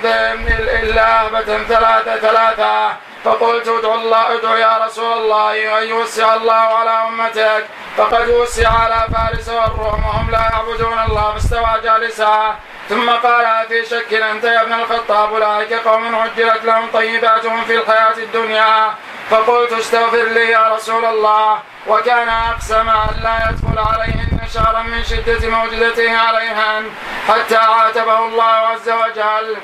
إلا 0.82 1.20
أهبة 1.20 1.64
ثلاثة 1.68 2.16
ثلاثة. 2.16 2.96
فقلت 3.24 3.68
ادعو 3.68 3.94
الله 3.94 4.34
ادعو 4.34 4.54
يا 4.54 4.78
رسول 4.86 5.12
الله 5.12 5.78
أن 5.78 5.88
يوسع 5.88 6.34
الله 6.34 6.52
على 6.54 6.90
أمتك. 6.90 7.64
فقد 7.96 8.28
وسع 8.28 8.68
على 8.68 9.06
فارس 9.14 9.48
والروم 9.48 10.04
وهم 10.06 10.30
لا 10.30 10.40
يعبدون 10.52 10.98
الله 11.08 11.32
فاستوى 11.32 11.80
جالسا. 11.84 12.54
ثم 12.88 13.10
قال 13.10 13.66
في 13.68 13.84
شك 13.84 14.14
أنت 14.14 14.44
يا 14.44 14.62
ابن 14.62 14.72
الخطاب؟ 14.72 15.34
أولئك 15.34 15.72
قوم 15.72 16.14
عجلت 16.14 16.64
لهم 16.64 16.86
طيباتهم 16.92 17.64
في 17.64 17.74
الحياة 17.74 18.18
الدنيا. 18.18 18.94
فقلت 19.30 19.72
استغفر 19.72 20.24
لي 20.24 20.50
يا 20.50 20.74
رسول 20.74 21.04
الله. 21.04 21.58
وكان 21.86 22.28
أقسم 22.28 22.88
أن 22.88 23.22
لا 23.22 23.50
يدخل 23.50 23.78
عليهن 23.78 24.40
شهرا 24.54 24.82
من 24.82 25.04
شدة 25.04 25.50
موجدته 25.50 26.16
عليهن 26.18 26.84
حتى 27.28 27.56
عاتبه 27.56 28.18
الله 28.18 28.44
عز 28.44 28.88
وجل. 28.88 29.56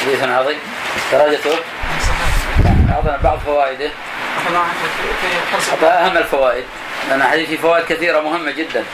حديث 0.00 0.22
عظيم. 0.22 0.58
درجته 1.12 1.58
أعطنا 2.92 3.18
بعض 3.24 3.38
فوائده. 3.38 3.90
أهم 5.82 6.16
الفوائد. 6.16 6.64
لأن 7.08 7.20
الحديث 7.22 7.48
فيه 7.48 7.58
فوائد 7.58 7.84
كثيرة 7.84 8.20
مهمة 8.20 8.50
جدا. 8.50 8.84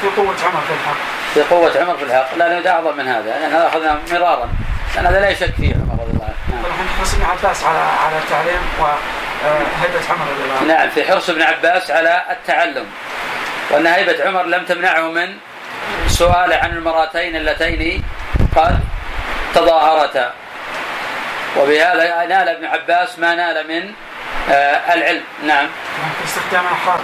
في 0.00 0.08
قوة 0.16 0.34
عمر 0.44 0.60
في 0.66 0.72
الحق. 0.72 0.96
في 1.34 1.42
قوة 1.42 1.80
عمر 1.80 1.96
في 1.96 2.02
الحق، 2.04 2.34
لا 2.36 2.60
لا 2.60 2.70
أعظم 2.70 2.96
من 2.96 3.08
هذا، 3.08 3.38
لأن 3.40 3.52
هذا 3.52 3.68
أخذنا 3.68 3.98
مرارا، 4.12 4.48
هذا 4.94 5.20
لا 5.20 5.28
يشك 5.28 5.54
فيه 5.54 5.74
عمر 5.74 6.02
رضي 6.02 6.12
الله 6.12 6.24
عنه. 6.24 6.62
نعم. 6.62 6.88
حرص 6.98 7.14
ابن 7.14 7.24
عباس 7.24 7.64
على 7.64 7.78
على 7.78 8.18
التعليم 8.18 8.60
وهيبة 8.80 10.00
عمر 10.10 10.26
رضي 10.32 10.44
الله 10.44 10.56
عنه. 10.56 10.74
نعم 10.74 10.90
في 10.90 11.04
حرص 11.04 11.30
ابن 11.30 11.42
عباس 11.42 11.90
على 11.90 12.22
التعلم. 12.30 12.86
وأن 13.70 13.86
هيبة 13.86 14.28
عمر 14.28 14.42
لم 14.42 14.64
تمنعه 14.64 15.10
من 15.10 15.36
سؤاله 16.06 16.56
عن 16.56 16.70
المراتين 16.70 17.36
اللتين 17.36 18.02
قد 18.56 18.80
تظاهرتا. 19.54 20.32
وبهذا 21.56 22.26
نال 22.26 22.48
ابن 22.48 22.64
عباس 22.64 23.18
ما 23.18 23.34
نال 23.34 23.68
من 23.68 23.92
آه 24.50 24.94
العلم 24.94 25.22
نعم 25.46 25.66
استخدام 26.24 26.66
حار 26.66 27.00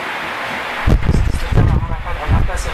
استخدام 1.35 1.68
عن 1.68 2.42
عباس 2.42 2.66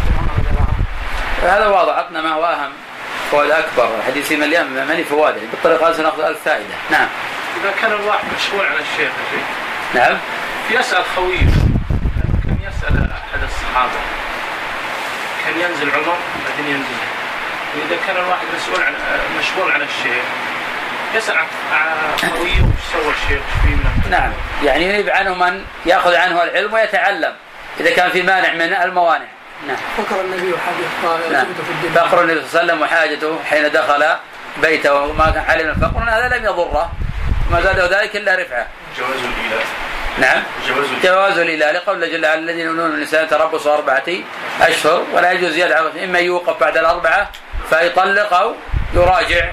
هذا 1.42 1.66
واضح 1.66 1.94
عطنا 1.94 2.20
ما 2.20 2.32
هو 2.32 2.44
أهم 2.44 2.72
فوائد 3.30 3.50
أكبر 3.50 3.98
الحديث 3.98 4.32
مليان 4.32 4.86
مليء 4.88 5.04
فوائد 5.04 5.50
بالطريقة 5.50 5.88
هذه 5.88 5.96
سنأخذ 5.96 6.20
ألف 6.20 6.38
فائدة. 6.44 6.74
نعم. 6.90 7.08
إذا 7.60 7.72
كان 7.82 7.92
الواحد 7.92 8.24
مشغول 8.36 8.66
عن 8.66 8.74
الشيخ 8.74 9.12
نعم. 9.94 10.18
يسأل 10.70 11.04
خويه 11.16 11.38
كان 12.44 12.58
يسأل 12.68 13.10
أحد 13.12 13.42
الصحابة. 13.42 14.00
كان 15.44 15.60
ينزل 15.60 15.90
عمر؟ 15.90 16.16
بعدين 16.48 16.74
ينزل. 16.74 16.98
وإذا 17.76 18.00
كان 18.06 18.16
الواحد 18.16 18.46
مسؤول 18.56 18.82
عن 18.84 18.94
مشغول 19.38 19.72
عن 19.72 19.82
الشيخ 19.82 20.24
يسأل 21.14 21.36
عن 21.38 21.46
خويه 22.20 22.60
وش 22.60 22.92
سوى 22.92 23.12
الشيخ؟ 23.12 23.42
فيه 23.62 23.74
من 23.74 24.10
نعم. 24.10 24.32
يعني 24.64 24.84
ينيب 24.84 25.10
عنه 25.10 25.34
من 25.34 25.64
يأخذ 25.86 26.14
عنه 26.14 26.42
العلم 26.42 26.72
ويتعلم. 26.72 27.34
إذا 27.80 27.90
كان 27.90 28.10
في 28.10 28.22
مانع 28.22 28.52
من 28.52 28.74
الموانع. 28.74 29.26
نعم. 29.66 29.76
فكر 29.96 30.20
النبي 30.20 30.52
وحاجته 30.52 31.30
نعم. 31.32 31.46
في 31.46 31.70
الدنيا. 31.70 32.02
فقر 32.02 32.22
النبي 32.22 32.40
صلى 32.40 32.60
الله 32.60 32.72
عليه 32.72 32.72
وسلم 32.72 32.82
وحاجته 32.82 33.38
حين 33.44 33.72
دخل 33.72 34.04
بيته 34.62 34.94
وما 34.94 35.30
كان 35.30 35.58
من 35.58 35.70
الفقر 35.70 36.02
هذا 36.10 36.36
لم 36.36 36.44
يضره. 36.44 36.92
ما 37.50 37.60
زاده 37.60 38.00
ذلك 38.00 38.16
إلا 38.16 38.34
رفعه. 38.34 38.66
جواز 38.98 39.10
الاله 39.10 39.64
نعم. 40.18 40.42
جواز 40.68 40.86
جواز 41.04 41.38
الاله 41.38 41.72
لقول 41.72 42.10
جل 42.12 42.26
وعلا 42.26 42.34
الذين 42.34 42.66
يؤمنون 42.66 42.88
من 42.90 42.94
النساء 42.94 43.26
تربص 43.26 43.66
أربعة 43.66 44.08
أشهر 44.60 45.02
ولا 45.12 45.32
يجوز 45.32 45.50
زيادة 45.50 46.04
إما 46.04 46.18
يوقف 46.18 46.60
بعد 46.60 46.76
الأربعة 46.76 47.30
فيطلق 47.70 48.34
أو 48.34 48.54
يراجع. 48.94 49.44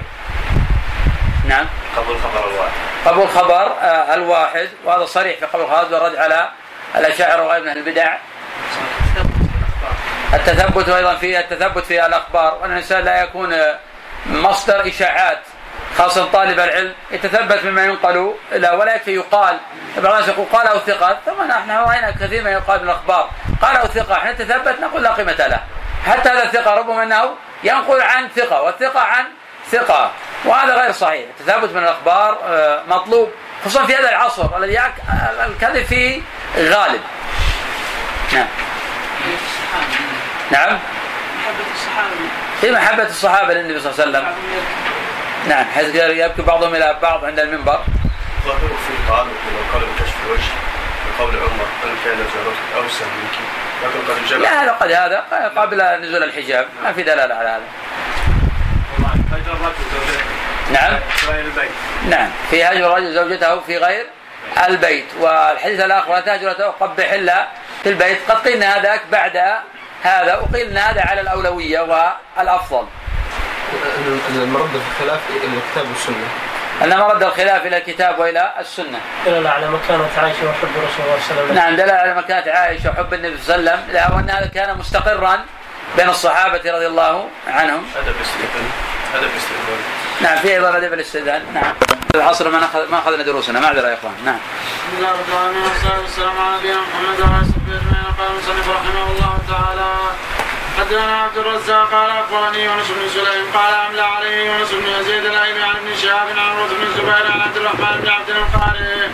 نعم. 1.48 1.66
قبول 1.98 2.18
خبر 2.18 2.50
الواحد. 2.50 2.72
قبول 3.06 3.30
خبر 3.30 3.66
آه 3.82 4.14
الواحد. 4.14 4.70
وهذا 4.86 5.06
صريح 5.06 5.40
في 5.40 5.46
قبول 5.46 5.68
خبر 5.68 5.98
الرد 5.98 6.16
على 6.16 6.50
الأشاعرة 6.96 7.44
وغير 7.44 7.64
من 7.64 7.72
البدع 7.72 8.18
التثبت 10.34 10.90
أيضا 10.90 11.16
في 11.16 11.40
التثبت 11.40 11.86
في 11.86 12.06
الأخبار 12.06 12.58
وأن 12.62 12.72
الإنسان 12.72 13.04
لا 13.04 13.24
يكون 13.24 13.56
مصدر 14.26 14.88
إشاعات 14.88 15.40
خاصة 15.98 16.26
طالب 16.26 16.60
العلم 16.60 16.94
يتثبت 17.12 17.66
مما 17.66 17.86
ينقل 17.86 18.34
له 18.52 18.76
ولا 18.76 18.96
يكفي 18.96 19.16
يقال. 19.16 19.58
بعض 19.98 20.14
الناس 20.14 20.28
يقول 20.28 20.46
قاله 20.54 20.80
ثقة 20.80 21.18
ثم 21.26 21.48
نحن 21.48 21.72
راينا 21.72 22.12
كثير 22.12 22.44
ما 22.44 22.50
يقال 22.50 22.82
من 22.82 22.90
الاخبار 22.90 23.30
قاله 23.62 23.86
ثقة 23.86 24.14
إحنا 24.14 24.32
نتثبت 24.32 24.80
نقول 24.82 25.04
لا 25.04 25.12
قيمة 25.12 25.48
له. 25.48 25.60
حتى 26.06 26.30
هذا 26.30 26.44
الثقة 26.44 26.74
ربما 26.74 27.04
أنه 27.04 27.36
ينقل 27.64 28.02
عن 28.02 28.30
ثقة 28.36 28.62
والثقة 28.62 29.00
عن 29.00 29.26
ثقة. 29.72 30.12
وهذا 30.46 30.76
غير 30.76 30.92
صحيح. 30.92 31.26
التثبت 31.40 31.72
من 31.72 31.84
الأخبار 31.84 32.38
مطلوب 32.88 33.32
خصوصا 33.66 33.86
في 33.86 33.96
هذا 33.96 34.10
العصر 34.10 34.58
الذي 34.58 34.82
الكذب 35.46 35.86
فيه 35.86 36.22
غالب. 36.58 37.02
نعم. 38.34 38.48
نعم. 40.52 40.80
محبة 41.38 41.66
الصحابة. 41.76 42.16
في 42.62 42.72
محبة 42.72 43.04
الصحابة 43.04 43.54
للنبي 43.54 43.80
صلى 43.80 43.92
الله 43.92 44.02
عليه 44.02 44.10
وسلم. 44.10 44.34
نعم 45.48 45.66
حيث 45.76 45.96
يبكي 45.96 46.42
بعضهم 46.42 46.76
إلى 46.76 46.98
بعض 47.02 47.26
عند 47.26 47.40
المنبر. 47.40 47.80
ظاهره 48.46 48.78
في 48.88 48.94
تعلق 49.08 49.26
من 49.26 49.70
قال 49.74 49.82
بكشف 49.82 50.16
الوجه 50.26 50.52
قول 51.20 51.36
عمر 51.36 51.68
هل 51.84 51.96
كان 52.06 52.18
زهرتك 52.18 52.84
أوسع 52.84 53.06
منك. 53.06 53.36
لكن 53.84 54.14
قد 54.14 54.26
جمع 54.30 54.42
لا 54.42 54.64
هذا 54.64 54.72
قد 54.72 54.92
هذا 54.92 55.52
قبل 55.58 55.82
نزول 56.02 56.24
الحجاب. 56.24 56.68
ما 56.84 56.94
في 56.94 57.04
دلالة 57.04 57.36
على 57.36 57.50
هذا. 57.50 57.64
هجر 59.32 59.54
الرجل 59.54 59.76
زوجته. 59.94 60.24
نعم. 60.72 61.00
في 61.16 61.28
غير 61.28 61.46
البيت. 61.46 61.72
نعم 62.10 62.30
في 62.50 62.64
هجر 62.64 62.88
الرجل 62.88 63.14
زوجته 63.14 63.60
في 63.60 63.78
غير 63.78 64.06
البيت. 64.68 65.06
والحديث 65.20 65.80
الآخر 65.80 66.14
لا 66.14 66.20
تهجر 66.20 66.50
قبح 66.80 67.12
إلا 67.12 67.48
في 67.86 67.92
البيت 67.92 68.18
قد 68.32 68.48
قلنا 68.48 68.78
هذاك 68.78 69.02
بعد 69.12 69.38
هذا 70.04 70.36
وقلنا 70.36 70.92
هذا 70.92 71.02
على 71.02 71.22
الأولوية 71.22 71.80
والأفضل. 72.38 72.88
المرد 74.30 74.70
في 74.70 75.04
الخلاف 75.04 75.20
إلى 75.30 75.58
الكتاب 75.58 75.86
والسنة. 75.90 76.28
أن 76.84 76.98
مرد 77.00 77.24
الخلاف 77.24 77.66
إلى 77.66 77.78
الكتاب 77.78 78.20
وإلى 78.20 78.54
السنة. 78.60 79.00
دلالة 79.26 79.50
على 79.50 79.70
مكانة 79.70 80.10
عائشة 80.18 80.50
وحب 80.50 80.70
رسول 80.70 81.06
الله 81.06 81.20
صلى 81.28 81.32
الله 81.32 81.42
عليه 81.42 81.44
وسلم. 81.44 81.56
نعم 81.56 81.76
دلالة 81.76 81.94
على 81.94 82.16
مكانة 82.16 82.52
عائشة 82.52 82.90
وحب 82.90 83.14
النبي 83.14 83.38
صلى 83.38 83.56
الله 83.56 83.72
عليه 83.72 83.82
وسلم 83.82 83.94
لا 83.94 84.12
وأن 84.16 84.30
هذا 84.30 84.48
كان 84.48 84.78
مستقرا 84.78 85.46
بين 85.98 86.10
الصحابة 86.10 86.62
رضي 86.72 86.88
الله 86.88 87.30
عنهم. 87.48 87.86
هدف 87.96 88.22
استئذان 88.22 88.70
هدف 89.14 89.36
استئذان 89.38 89.80
نعم 90.22 90.38
في 90.38 90.54
أيضا 90.54 90.78
أدب 90.78 90.94
الاستئذان 90.94 91.42
نعم. 91.54 91.74
العصر 92.16 92.50
ما 92.50 92.60
ما 92.92 93.00
أخذنا 93.00 93.24
دروسنا. 93.24 93.60
معذرة 93.60 93.88
يا 93.88 93.94
إخوان. 93.94 94.14
نعم. 94.26 94.40
بسم 94.88 94.98
الله 94.98 95.12
الرحمن 95.12 95.36
الرحيم 95.36 95.64
والصلاه 95.64 96.02
والسلام 96.02 96.38
على 96.38 96.58
نبينا 96.58 96.80
محمد 96.82 97.20
وعلى 97.20 97.36
اله 97.36 97.48
وصحبه 97.48 97.76
اجمعين 97.78 98.12
قال 98.18 98.28
المصنف 98.32 98.68
رحمه 98.70 99.06
الله 99.12 99.34
تعالى. 99.52 99.90
حدثنا 100.80 101.22
عبد 101.22 101.38
الرزاق 101.38 101.92
قال 101.92 102.10
أخبرني 102.10 102.64
يونس 102.64 102.88
بن 102.92 103.10
سليم 103.10 103.46
قال 103.54 103.74
املى 103.74 104.02
عليه 104.02 104.52
يونس 104.52 104.72
بن 104.72 104.88
يزيد 105.00 105.26
الايلي 105.26 105.64
عن 105.64 105.76
ابن 105.76 105.96
شهاب 105.96 106.28
عن 106.28 106.40
عروه 106.40 106.68
بن 106.68 106.84
الزبير 106.84 107.32
عن 107.32 107.42
عبد 107.42 107.58
الرحمن 107.58 108.02
بن 108.02 108.10
عبد 108.10 108.30
القاري 108.30 109.12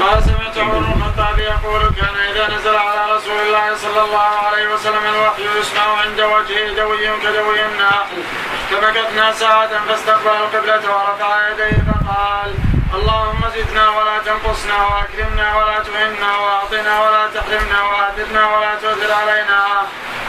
قال 0.00 0.22
سمعت 0.22 0.58
عمر 0.58 0.78
بن 0.78 0.92
الخطاب 0.92 1.38
يقول 1.38 1.80
كان 1.80 2.16
إذا 2.30 2.56
نزل 2.56 2.76
على 2.76 3.16
رسول 3.16 3.38
الله 3.46 3.76
صلى 3.76 4.04
الله 4.04 4.30
عليه 4.46 4.74
وسلم 4.74 5.04
الوحي 5.14 5.58
يسمع 5.60 5.82
عند 5.82 6.20
وجهه 6.20 6.74
دوي 6.76 7.18
كدوي 7.22 7.66
النحل 7.66 8.22
فمكثنا 8.70 9.32
ساعة 9.32 9.86
فاستقبل 9.88 10.30
القبلة 10.30 10.82
ورفع 10.94 11.48
يديه 11.48 11.82
فقال 11.88 12.54
اللهم 12.94 13.40
زدنا 13.54 13.88
ولا 13.88 14.18
تنقصنا 14.18 14.78
وأكرمنا 14.86 15.56
ولا 15.56 15.78
تهنا 15.78 16.36
وأعطنا 16.36 17.00
ولا 17.04 17.26
تحرمنا 17.34 17.82
واثرنا 17.82 18.56
ولا 18.56 18.74
تؤثر 18.82 19.12
علينا 19.12 19.60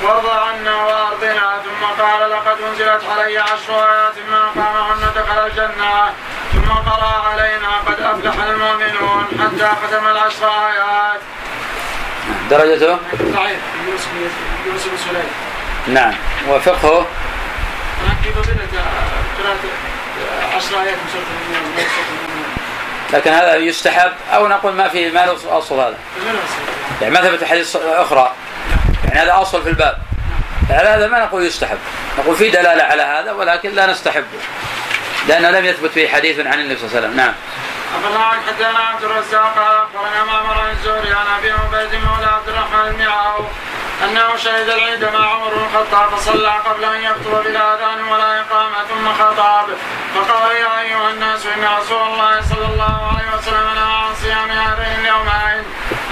وارض 0.03 0.27
عنا 0.29 0.75
وأرضنا 0.75 1.61
ثم 1.65 2.01
قال 2.03 2.31
لقد 2.31 2.57
أنزلت 2.69 3.03
علي 3.11 3.37
عشر 3.37 3.73
آيات 3.73 4.13
ما 4.31 4.41
قامهن 4.55 5.11
دخل 5.15 5.45
الجنة 5.45 6.13
ثم 6.53 6.71
قرأ 6.71 7.29
علينا 7.29 7.69
قد 7.87 7.99
أفلح 8.01 8.43
المؤمنون 8.43 9.25
حتى 9.39 9.69
ختم 9.81 10.07
العشر 10.07 10.49
آيات. 10.49 11.21
درجته؟ 12.49 12.97
ضعيف 13.21 13.59
يونس 14.65 14.85
بن 14.85 14.97
سليم. 14.97 15.29
نعم 15.87 16.13
وفقهه؟ 16.47 17.05
كيف 18.23 18.37
بدأت 18.37 18.73
قراءة 19.37 20.55
عشر 20.55 20.81
آيات 20.81 20.97
من 20.97 21.09
سورة 21.13 22.28
لكن 23.13 23.31
هذا 23.31 23.55
يستحب 23.55 24.11
أو 24.33 24.47
نقول 24.47 24.73
ما 24.73 24.89
في 24.89 25.11
ما 25.11 25.25
له 25.25 25.57
أصل 25.57 25.79
هذا. 25.79 25.97
يعني 27.01 27.13
ما 27.13 27.21
ثبت 27.21 27.43
حديث 27.43 27.75
أخرى. 27.75 28.33
يعني 29.05 29.19
هذا 29.19 29.41
أصل 29.41 29.63
في 29.63 29.69
الباب. 29.69 29.97
على 30.69 30.89
هذا 30.89 31.07
ما 31.07 31.19
نقول 31.19 31.45
يستحب. 31.45 31.77
نقول 32.19 32.35
في 32.35 32.49
دلالة 32.49 32.83
على 32.83 33.01
هذا 33.01 33.31
ولكن 33.31 33.71
لا 33.71 33.85
نستحبه. 33.85 34.25
لأنه 35.29 35.49
لم 35.49 35.65
يثبت 35.65 35.91
فيه 35.91 36.07
حديث 36.09 36.39
عن 36.39 36.59
النبي 36.59 36.77
صلى 36.79 36.87
الله 36.87 36.97
عليه 36.97 37.07
وسلم. 37.07 37.17
نعم. 37.17 37.33
عن 38.31 38.39
حدثنا 38.47 38.79
عبد 38.79 39.03
الرزاق 39.03 39.55
قال 39.55 39.75
أخبرنا 39.83 40.23
معمر 40.23 40.71
الزهري 40.71 41.13
عن 41.13 41.25
أبي 41.37 41.51
عبيد 41.51 41.93
مولى 42.05 42.25
عبد 42.25 42.49
الرحمن 42.49 42.95
بن 42.97 43.01
عوف 43.07 43.45
أنه 44.03 44.35
شهد 44.37 44.69
العيد 44.69 45.03
مع 45.03 45.33
عمر 45.33 45.53
بن 45.55 45.61
الخطاب 45.65 46.09
فصلى 46.09 46.49
قبل 46.49 46.83
أن 46.83 47.01
يخطب 47.01 47.43
بلا 47.43 47.75
أذان 47.75 48.03
ولا 48.03 48.41
إقامة 48.41 48.83
ثم 48.89 49.13
خطاب 49.13 49.65
فقال 50.15 50.55
يا 50.55 50.79
أيها 50.81 51.09
الناس 51.09 51.45
إن 51.45 51.63
رسول 51.79 52.01
الله 52.01 52.41
صلى 52.41 52.65
الله 52.71 52.97
عليه 53.13 53.37
وسلم 53.37 53.67
نهى 53.75 53.93
عن 54.03 54.15
صيام 54.21 54.49
هذين 54.49 54.99
اليومين. 54.99 55.63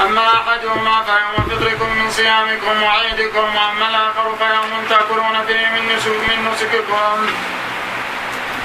أما 0.06 0.27
أحدهما 0.27 1.03
فيوم 1.03 1.49
فطركم 1.49 1.89
من 1.97 2.12
صيامكم 2.12 2.84
وعيدكم 2.84 3.56
وأما 3.56 3.88
الآخر 3.89 4.36
فيوم 4.39 4.86
تأكلون 4.89 5.45
فيه 5.47 5.67
من 5.69 5.95
نسك 5.95 6.08
من 6.30 6.51
نسككم. 6.51 7.27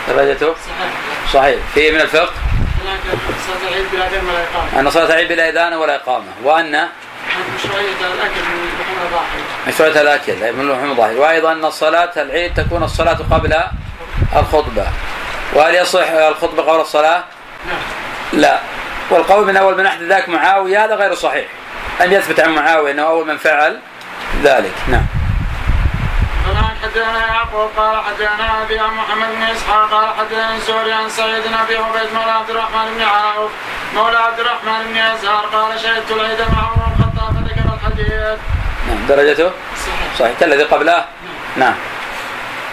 درجته؟ 0.09 0.47
صحيح. 0.47 1.33
صحيح 1.33 1.59
فيه 1.75 1.93
من 1.93 2.01
الفقه 2.01 2.33
صلاة. 2.83 4.81
أن 4.81 4.91
صلاة 4.91 5.07
العيد 5.07 5.29
بلا 5.29 5.49
إذان 5.49 5.75
ولا 5.75 5.97
إقامة 5.97 6.27
وأن 6.45 6.89
مشروعية 9.69 10.01
الأكل 10.01 10.33
من 10.53 10.69
لحوم 10.69 10.91
الضاحية 10.91 11.19
وأيضا 11.19 11.53
أن 11.53 11.65
الصلاة 11.65 12.11
العيد 12.17 12.55
تكون 12.55 12.83
الصلاة 12.83 13.19
قبل 13.31 13.57
الخطبة 14.37 14.87
وهل 15.55 15.75
يصح 15.75 16.11
الخطبة 16.11 16.63
قبل 16.63 16.81
الصلاة؟ 16.81 17.25
نعم. 17.67 17.77
لا 18.33 18.59
والقول 19.11 19.47
من 19.47 19.57
أول 19.57 19.79
من 19.79 19.87
أحدث 19.87 20.03
ذاك 20.03 20.29
معاوية 20.29 20.85
هذا 20.85 20.95
غير 20.95 21.15
صحيح 21.15 21.47
أن 22.01 22.13
يثبت 22.13 22.41
عن 22.41 22.55
معاوية 22.55 22.93
أنه 22.93 23.03
أول 23.03 23.27
من 23.27 23.37
فعل 23.37 23.79
ذلك 24.43 24.73
نعم 24.89 25.07
حدثنا 26.93 27.27
يعقوب 27.27 27.71
قال 27.77 28.05
حدثنا 28.05 28.63
أبي 28.63 28.77
محمد 28.77 29.29
بن 29.35 29.43
إسحاق 29.43 29.91
قال 29.91 30.09
حدثنا 30.19 30.55
الزهري 30.55 30.93
عن 30.93 31.09
سعيد 31.09 31.43
بن 31.45 31.55
ابي 31.55 31.77
عبيد 31.77 32.15
مولى 32.15 32.31
عبد 32.31 32.51
الرحمن 32.51 32.95
بن 32.95 33.03
عوف 33.03 33.51
مولى 33.95 34.17
عبد 34.17 34.41
الرحمن 34.41 34.85
بن 34.85 34.97
يسار 34.97 35.47
قال 35.53 35.81
شهدت 35.81 36.11
العيد 36.11 36.41
مع 36.41 36.63
عمر 36.71 36.89
بن 36.97 37.05
الخطاب 37.05 37.33
فذكر 37.35 37.75
الحديث. 37.75 38.39
نعم 38.89 39.07
درجته؟ 39.09 39.51
صحيح. 39.77 40.19
صحيح 40.19 40.39
كالذي 40.41 40.63
قبله؟ 40.63 41.05
نعم 41.57 41.75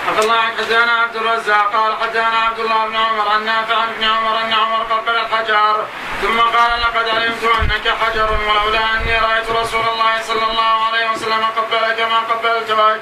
عبد 0.07 0.19
الله 0.23 0.41
حدثنا 0.41 0.91
عبد 0.91 1.15
الرزاق 1.15 1.71
قال 1.73 1.93
حدثنا 2.01 2.39
عبد 2.47 2.59
الله 2.59 2.87
بن 2.87 2.95
عمر 2.95 3.29
عن 3.29 3.45
نافع 3.45 3.75
عن 3.75 3.87
ابن 3.87 4.03
عمر 4.03 4.41
أن 4.41 4.53
عمر 4.53 4.83
قبل 4.83 5.15
الحجر 5.15 5.85
ثم 6.21 6.39
قال 6.39 6.81
لقد 6.81 7.09
علمت 7.09 7.43
أنك 7.61 7.87
حجر 8.01 8.29
ولولا 8.47 8.79
أني 8.79 9.17
رأيت 9.19 9.49
رسول 9.49 9.85
الله 9.93 10.21
صلى 10.21 10.45
الله 10.51 10.85
عليه 10.87 11.11
وسلم 11.11 11.43
قبلك 11.57 11.99
ما 12.11 12.19
قبلتك. 12.19 13.01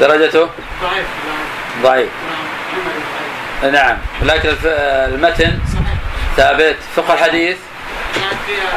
درجته؟ 0.00 0.48
ضعيف 0.82 1.06
ضعيف. 1.82 2.08
نعم. 3.62 3.72
نعم. 3.72 3.96
لكن 4.22 4.56
المتن 4.64 5.58
ثابت. 6.36 6.76
فقه 6.96 7.14
الحديث؟ 7.14 7.56
كانت 8.14 8.34
فيها 8.46 8.68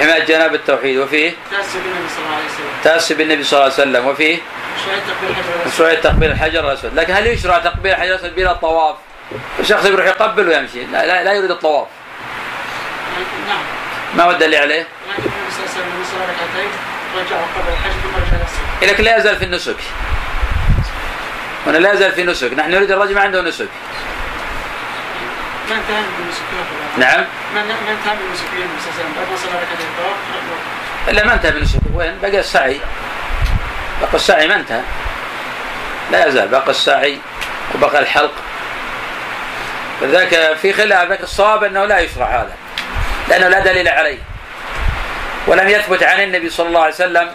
حماية 0.00 0.24
جناب 0.24 0.54
التوحيد. 0.54 0.98
وفيه 0.98 1.32
تاسس 1.50 1.76
بالنبي 1.76 2.08
صلى 2.08 2.24
الله 2.24 2.36
عليه 2.36 2.44
وسلم. 2.44 2.66
تأسي 2.84 3.14
بالنبي 3.14 3.44
صلى 3.44 3.60
الله 3.60 3.72
عليه 3.72 3.82
وسلم. 3.82 4.06
وفيه 4.06 4.38
مشروعية 5.66 6.00
تقبيل 6.00 6.30
الحجر 6.30 6.68
الأسود. 6.68 6.94
لكن 6.94 7.12
هل 7.12 7.26
يشرع 7.26 7.58
تقبيل 7.58 7.92
الحجر 7.92 8.14
الأسود 8.14 8.34
بلا 8.34 8.52
طواف؟ 8.52 8.96
الشخص 9.60 9.84
يروح 9.84 10.06
يقبل 10.06 10.48
ويمشي 10.48 10.84
لا, 10.84 11.06
لا, 11.06 11.24
لا 11.24 11.32
يريد 11.32 11.50
الطواف. 11.50 11.86
نعم. 13.48 13.62
ما 14.16 14.24
هو 14.24 14.30
الدليل 14.30 14.60
عليه؟ 14.60 14.86
لكن 18.82 19.04
لا 19.04 19.16
يزال 19.16 19.36
في 19.36 19.44
النسك. 19.44 19.76
هنا 21.66 21.78
لا 21.78 21.92
يزال 21.92 22.12
في 22.12 22.24
نسك 22.24 22.52
نحن 22.52 22.70
نريد 22.70 22.90
الرجل 22.90 23.14
ما 23.14 23.20
عنده 23.20 23.42
نسك. 23.42 23.68
من 25.68 25.76
نعم. 26.98 27.24
ما 27.54 27.60
انتهى 27.60 28.14
من 28.14 28.32
وسلم 28.32 29.12
بعد 29.16 29.30
ما 29.30 29.36
صلى 29.36 29.50
ركعتين 29.50 29.86
الطواف 29.86 30.16
إلا 31.08 31.26
ما 31.26 31.34
انتهى 31.34 31.50
من 31.50 31.56
النسك 31.56 31.80
وين؟ 31.94 32.18
بقى 32.22 32.40
السعي. 32.40 32.80
بقى 34.00 34.14
السعي 34.14 34.48
ما 34.48 34.56
انتهى. 34.56 34.80
لا 36.12 36.26
يزال. 36.26 36.48
بقى 36.48 36.70
السعي 36.70 37.18
وبقى 37.74 37.98
الحلق. 37.98 38.32
لذلك 40.02 40.56
في 40.62 40.72
خلاف 40.72 41.22
الصواب 41.22 41.64
أنه 41.64 41.84
لا 41.84 41.98
يشرع 41.98 42.26
هذا. 42.26 42.59
لأنه 43.30 43.48
لا 43.48 43.60
دليل 43.60 43.88
عليه. 43.88 44.18
ولم 45.46 45.68
يثبت 45.68 46.02
عن 46.02 46.20
النبي 46.20 46.50
صلى 46.50 46.68
الله 46.68 46.80
عليه 46.80 46.94
وسلم 46.94 47.34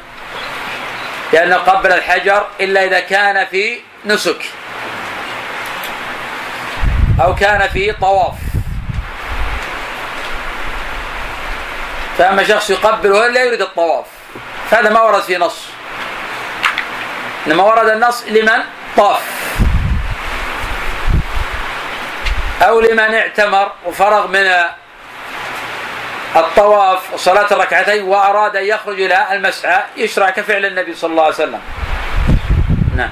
لأنه 1.33 1.55
قبل 1.55 1.91
الحجر 1.91 2.47
إلا 2.59 2.83
إذا 2.83 2.99
كان 2.99 3.45
في 3.45 3.79
نسك. 4.05 4.45
أو 7.21 7.35
كان 7.35 7.67
في 7.67 7.91
طواف. 7.91 8.35
فأما 12.17 12.43
شخص 12.43 12.69
يقبل 12.69 13.11
وهو 13.11 13.25
لا 13.25 13.43
يريد 13.43 13.61
الطواف. 13.61 14.05
فهذا 14.71 14.89
ما 14.89 15.01
ورد 15.01 15.21
في 15.21 15.37
نص. 15.37 15.65
إنما 17.47 17.63
ورد 17.63 17.89
النص 17.89 18.23
لمن 18.27 18.59
طاف. 18.97 19.21
أو 22.61 22.79
لمن 22.79 23.13
اعتمر 23.13 23.71
وفرغ 23.85 24.27
من 24.27 24.51
الطواف 26.35 27.13
وصلاة 27.13 27.47
الركعتين 27.51 28.03
وأراد 28.03 28.55
أن 28.55 28.65
يخرج 28.65 29.01
إلى 29.01 29.27
المسعى 29.31 29.83
يشرع 29.97 30.29
كفعل 30.29 30.65
النبي 30.65 30.95
صلى 30.95 31.11
الله 31.11 31.23
عليه 31.23 31.35
وسلم. 31.35 31.61
نعم. 32.95 33.09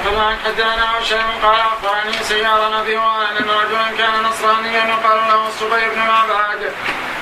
أفلا 0.00 0.36
حدثنا 0.44 0.98
هشام 0.98 1.26
قال 1.42 1.60
أخبرني 1.60 2.22
سيارة 2.22 2.80
أبي 2.80 2.96
وأن 2.96 3.36
أن 3.36 3.50
رجلا 3.50 3.96
كان 3.98 4.22
نصرانيا 4.22 4.84
يقال 4.84 5.18
له 5.28 5.48
الصبي 5.48 5.88
بن 5.94 5.98
معبد 5.98 6.72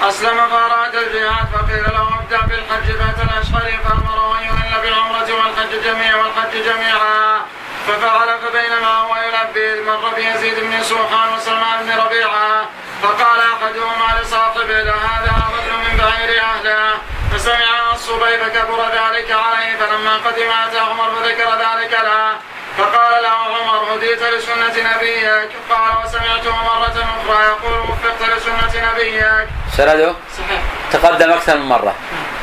أسلم 0.02 0.48
فأراد 0.50 0.94
الجهاد 0.94 1.46
فقيل 1.52 1.82
له 1.82 2.08
ابدأ 2.20 2.40
بالحج 2.40 2.92
فأتى 2.92 3.22
الأشهر 3.22 3.70
فأمره 3.84 4.38
أن 4.38 4.44
يهل 4.44 4.80
بالعمرة 4.82 5.32
والحج 5.32 5.84
جميعا 5.84 6.16
والحج 6.16 6.64
جميعا 6.64 7.40
ففعل 7.88 8.28
فبينما 8.38 8.88
هو 8.88 9.16
يلبي 9.16 9.82
مر 9.90 10.14
بيزيد 10.16 10.60
بن 10.60 10.82
سوحان 10.82 11.34
وسلمان 11.36 11.86
بن 11.86 11.92
ربيعة 11.98 12.68
فقال 13.02 13.40
أحدهما 13.40 14.20
لصاحبه 14.20 14.80
هذا 14.80 15.34
رجل 15.54 15.74
من 15.84 15.96
بعير 15.98 16.42
أهله. 16.42 16.98
فسمع 17.32 17.92
الصبي 17.92 18.38
فكبر 18.38 18.80
ذلك 18.84 19.30
عليه 19.30 19.76
فلما 19.76 20.14
قدم 20.16 20.50
أتى 20.66 20.78
عمر 20.78 21.10
فذكر 21.10 21.50
ذلك 21.50 21.92
له. 21.92 22.32
فقال 22.78 23.22
له 23.22 23.28
عمر 23.28 23.94
هديت 23.94 24.22
لسنة 24.22 24.76
نبيك. 24.94 25.50
قال 25.70 26.04
وسمعته 26.04 26.50
مرة 26.50 26.96
أخرى 27.16 27.44
يقول 27.44 27.80
وفقت 27.80 28.22
لسنة 28.22 28.92
نبيك. 28.92 29.48
سنده 29.76 30.14
صحيح. 30.38 30.62
تقدم 30.92 31.32
أكثر 31.32 31.56
من 31.56 31.68
مرة. 31.68 31.94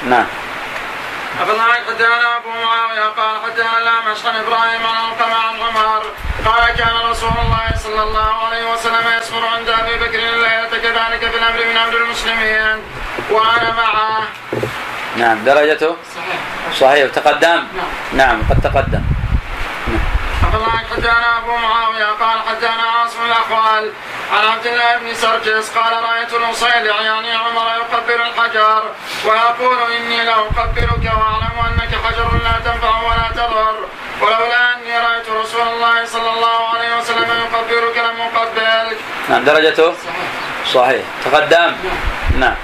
نعم. 0.06 0.26
أفضل 1.40 1.62
حدثنا 1.88 2.38
أبو 2.38 2.50
معاوية 2.50 3.10
قال 3.18 3.42
حدثنا 3.46 3.78
الأعمش 3.78 4.26
عن 4.26 4.36
إبراهيم 4.36 4.88
عن 4.88 5.32
عن 5.32 5.62
عمر 5.62 6.04
قال 6.46 6.76
كان 6.76 6.96
رسول 7.10 7.30
الله 7.30 7.70
صلى 7.84 8.04
الله 8.04 8.34
عليه 8.46 8.74
وسلم 8.74 9.18
يصبر 9.22 9.48
عند 9.48 9.70
أبي 9.70 9.96
بكر 9.96 10.20
الليلة 10.20 10.70
كذلك 10.72 11.32
في 11.32 11.38
الأمر 11.38 11.66
من 11.66 11.78
أمر 11.78 11.98
المسلمين. 11.98 12.78
وأنا 13.32 13.72
معه. 13.72 14.24
نعم 15.18 15.44
درجته؟ 15.44 15.96
صحيح. 16.16 16.40
صحيح. 16.80 17.12
تقدم؟ 17.12 17.48
نعم. 17.48 17.68
نعم 18.14 18.42
قد 18.50 18.62
تقدم. 18.62 19.02
الله 20.44 20.78
حدثنا 20.92 21.38
أبو 21.38 21.56
معاوية 21.58 22.06
قال 22.06 22.40
حدثنا 22.50 22.84
عاصم 22.84 23.20
الأخوال 23.26 23.92
عن 24.34 24.48
عبد 24.48 24.66
الله 24.68 24.98
بن 24.98 25.14
سرجس 25.14 25.70
قال 25.78 26.04
رأيت 26.04 26.34
المصيلع 26.34 27.02
يعني 27.02 27.32
عمر 27.32 27.68
يقبل 27.76 28.22
الحجر 28.22 28.84
ويقول 29.26 29.92
إني 29.92 30.24
لأقبلك 30.26 31.04
وأعلم 31.04 31.58
أنك 31.68 31.96
حجر 32.06 32.30
لا 32.44 32.72
تنفع 32.72 33.02
ولا 33.02 33.32
تضر 33.34 33.76
ولولا 34.22 34.74
أني 34.76 34.98
رأيت 35.00 35.30
رسول 35.30 35.68
الله 35.68 36.06
صلى 36.06 36.30
الله 36.30 36.70
عليه 36.70 36.98
وسلم 36.98 37.30
يقبلك 37.44 37.98
لم 37.98 38.22
أقبلك. 38.22 38.98
نعم 39.30 39.44
درجته؟ 39.44 39.94
صحيح. 39.94 40.74
صحيح. 40.74 41.06
تقدم؟ 41.26 41.76
نعم. 42.38 42.56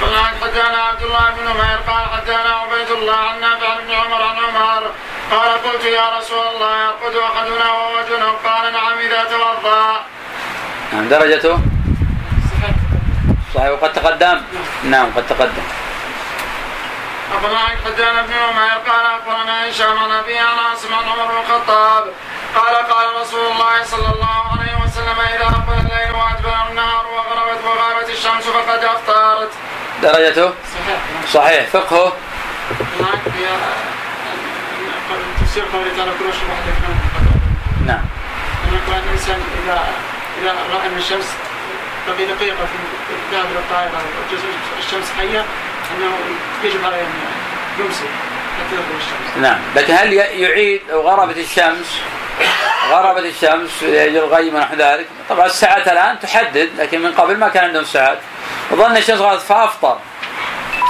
فقال 0.00 0.24
حدثنا 0.42 0.82
عبد 0.82 1.02
الله 1.02 1.30
بن 1.30 1.48
عمير 1.48 1.78
قال 1.88 2.04
حدثنا 2.14 2.52
عبيد 2.54 2.90
الله 2.90 3.16
عن 3.16 3.40
نافع 3.40 3.74
بن 3.80 3.90
عمر 3.94 4.22
عن 4.22 4.36
عمر. 4.36 4.90
قال 5.30 5.50
قلت 5.64 5.84
يا 5.84 6.18
رسول 6.18 6.46
الله 6.46 6.72
يرقد 6.84 7.16
أحدنا 7.16 7.72
وهو 7.72 7.96
جنب 8.08 8.34
قال 8.44 8.72
نعم 8.72 8.98
إذا 8.98 9.24
توضا. 9.24 10.04
نعم 10.92 11.08
درجته؟ 11.08 11.58
صحيح. 13.54 13.68
وقد 13.70 13.92
تقدم؟ 13.92 14.42
نعم 14.84 15.06
قد 15.16 15.26
تقدم. 15.26 15.66
أخبرنا 17.34 17.58
حدثنا 17.58 18.20
ابن 18.20 18.32
عمير؟ 18.32 18.78
قال 18.88 19.06
أخبرنا 19.16 19.70
هشام 19.70 19.98
عن 19.98 20.10
أبي 20.10 20.38
عن 20.38 20.58
عاصم 20.58 20.94
عن 20.94 21.04
عمر 21.04 21.26
بن 21.26 21.38
الخطاب. 21.40 22.04
قال 22.54 22.74
قال 22.74 23.06
رسول 23.20 23.46
الله 23.52 23.84
صلى 23.84 24.08
الله 24.14 24.40
عليه 24.52 24.74
وسلم 24.84 25.18
إذا 25.34 25.44
أقبل 25.44 25.78
الليل 25.80 26.03
درجته 30.04 30.52
صحيح. 31.32 31.66
فقهه 31.72 32.12
نعم 37.86 38.04
إذا 39.64 39.84
إذا 40.42 40.54
رأى 40.72 40.86
أن 40.86 40.98
الشمس 40.98 41.28
بقي 42.08 42.24
دقيقة 42.26 42.56
في 42.56 43.36
الطائرة 43.58 44.02
الشمس 44.78 45.12
حية 45.18 45.44
أنه 45.96 46.16
يجب 46.64 46.84
عليه 46.84 47.00
أن 47.00 47.12
يمسك. 47.78 48.08
نعم. 49.40 49.58
لكن 49.76 49.94
هل 49.94 50.12
يعيد 50.12 50.80
لو 50.90 51.00
غربت 51.00 51.36
الشمس؟ 51.36 52.00
غربت 52.90 53.24
الشمس 53.24 53.82
يجي 53.82 54.18
الغيم 54.18 54.54
ونحو 54.54 54.74
ذلك؟ 54.74 55.06
طبعا 55.28 55.46
الساعات 55.46 55.88
الآن 55.88 56.20
تحدد 56.20 56.70
لكن 56.78 57.02
من 57.02 57.12
قبل 57.12 57.36
ما 57.36 57.48
كان 57.48 57.64
عندهم 57.64 57.84
ساعات. 57.84 58.18
وظن 58.70 58.96
الشمس 58.96 59.18
غربت 59.18 59.40
فأفطر. 59.40 59.98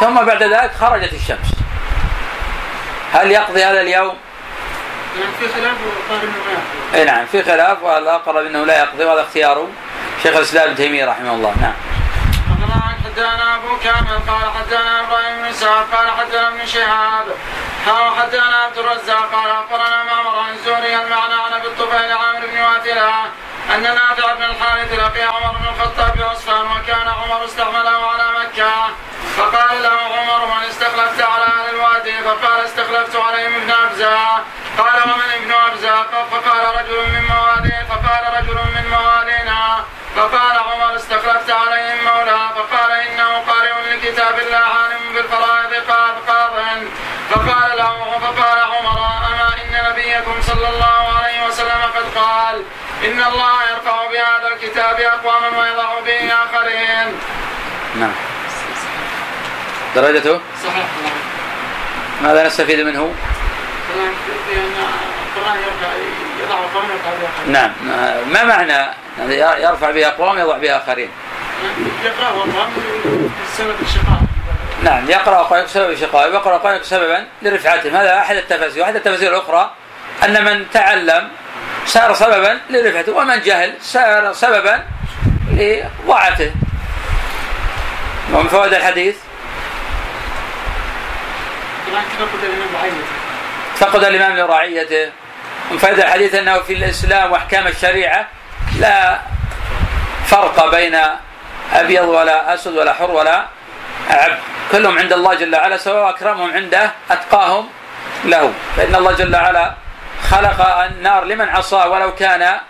ثم 0.01 0.15
بعد 0.15 0.43
ذلك 0.43 0.73
خرجت 0.81 1.13
الشمس. 1.13 1.49
هل 3.13 3.31
يقضي 3.31 3.65
هذا 3.65 3.81
اليوم؟ 3.81 4.17
يعني 5.21 5.33
في 5.41 5.49
خلاف 5.49 5.77
وقال 5.87 6.23
إنه 6.23 6.33
ما 6.47 6.53
يقضي. 6.53 6.99
أي 6.99 7.05
نعم 7.05 7.27
في 7.27 7.43
خلاف 7.43 7.83
والاقرب 7.83 8.47
إنه 8.47 8.65
لا 8.65 8.79
يقضي 8.79 9.05
وهذا 9.05 9.21
اختياره 9.21 9.69
شيخ 10.23 10.37
الإسلام 10.37 10.65
ابن 10.65 10.77
تيمية 10.77 11.05
رحمه 11.05 11.35
الله. 11.35 11.55
نعم. 11.61 11.73
حدثنا 13.05 13.57
أبو 13.57 13.79
كامل 13.85 14.19
قال 14.29 14.53
حدثنا 14.59 15.01
إبراهيم 15.01 15.43
بن 15.43 15.53
سعد 15.53 15.85
قال 15.93 16.11
حدثنا 16.11 16.49
ابن 16.49 16.67
شهاب 16.67 17.27
قال 17.87 18.17
حدثنا 18.17 18.57
عبد 18.57 18.79
الرزاق 18.79 19.31
قال 19.33 19.51
أخبرنا 19.51 20.05
معمر 20.05 20.39
عن 20.39 20.53
الزهري 20.53 20.97
المعنى 20.97 21.35
عن 21.35 21.53
أبي 21.53 21.67
الطفيل 21.67 22.13
عامر 22.13 22.47
بن 22.47 22.61
واثلة 22.61 23.11
أن 23.75 23.83
نافع 23.83 24.35
بن 24.35 24.43
الحارث 24.43 24.93
لقي 24.93 25.23
عمر 25.23 25.59
بن 25.59 25.67
الخطاب 25.67 26.17
بعصفان 26.19 26.67
وكان 26.67 27.09
عمر 27.09 27.45
استعمله 27.45 28.11
على 28.11 28.27
مكة 28.41 28.73
فقال 29.37 29.83
له 29.83 29.99
عمر 30.19 30.47
من 30.47 30.65
استخلفت 30.69 31.23
على 31.23 31.45
أهل 31.45 31.75
الوادي 31.75 32.23
فقال 32.23 32.65
استخلفت 32.65 33.17
عليهم 33.17 33.55
ابن 33.55 33.71
أبزة 33.71 34.17
قال 34.79 35.03
ومن 35.03 35.31
ابن 35.35 35.53
أبزة 35.53 36.03
فقال 36.31 36.77
رجل 36.81 37.13
من 37.13 37.25
مواليه 37.29 37.87
فقال 37.89 38.23
رجل 38.39 38.55
من 38.55 38.91
موالينا 38.91 39.85
فقال 40.17 40.59
عمر 40.59 40.94
الله 53.29 53.63
يرفع 53.71 54.07
بهذا 54.07 54.49
الكتاب 54.55 55.01
أقواما 55.01 55.49
ويضع 55.61 56.01
به 56.01 56.33
آخرين. 56.33 57.13
نعم. 58.01 58.13
درجته؟ 59.97 60.41
صحيح. 60.65 60.87
ماذا 62.23 62.47
نستفيد 62.47 62.81
منه؟ 62.81 63.15
به. 67.47 67.53
نعم. 67.53 67.73
ما 68.33 68.45
معنى؟ 68.45 68.87
يعني 69.19 69.63
يرفع 69.63 69.91
بها 69.91 70.09
أقوام 70.09 70.39
يضع 70.39 70.57
بها 70.57 70.77
آخرين. 70.77 71.11
يقراه 72.05 72.45
الله 72.45 72.69
سبب 73.59 73.75
الشقاء. 73.83 74.21
نعم. 74.83 75.11
يقرأ 75.11 75.43
قائق 75.43 75.67
سبب 75.67 75.91
الشقاء. 75.91 76.31
ويقرأ 76.31 76.57
قائق 76.59 76.83
سببا 76.83 77.27
لرفعتهم 77.43 77.97
هذا 77.97 78.19
أحد 78.19 78.37
التفاسير. 78.37 78.83
واحد 78.83 78.97
التفاسير 78.97 79.31
الأخرى 79.33 79.71
أن 80.25 80.45
من 80.45 80.71
تعلم 80.73 81.29
صار 81.87 82.15
سببا 82.15 82.61
لرفعته 82.71 83.13
ومن 83.13 83.41
جهل 83.41 83.75
صار 83.81 84.33
سببا 84.33 84.85
لضعته 85.53 86.51
ومن 88.33 88.49
فوائد 88.49 88.75
الحديث؟ 88.75 89.17
تفقد. 91.87 92.93
فقد 93.77 94.05
الإمام 94.05 94.37
لرعيته. 94.37 95.13
من 95.71 95.79
فائدة 95.79 96.05
الحديث 96.05 96.35
أنه 96.35 96.59
في 96.59 96.73
الإسلام 96.73 97.33
وأحكام 97.33 97.67
الشريعة 97.67 98.29
لا 98.79 99.19
فرق 100.27 100.71
بين 100.71 100.99
أبيض 101.73 102.09
ولا 102.09 102.55
أسود 102.55 102.77
ولا 102.77 102.93
حر 102.93 103.11
ولا 103.11 103.47
عبد. 104.11 104.39
كلهم 104.73 104.99
عند 104.99 105.13
الله 105.13 105.35
جل 105.35 105.57
وعلا 105.57 105.77
سواء 105.77 106.11
أكرمهم 106.11 106.53
عنده 106.53 106.91
أتقاهم 107.11 107.69
له. 108.25 108.53
فإن 108.77 108.95
الله 108.95 109.13
جل 109.13 109.37
وعلا 109.37 109.75
خلق 110.31 110.67
النار 110.67 111.25
لمن 111.25 111.49
عصاه 111.49 111.89
ولو 111.89 112.15
كان 112.15 112.61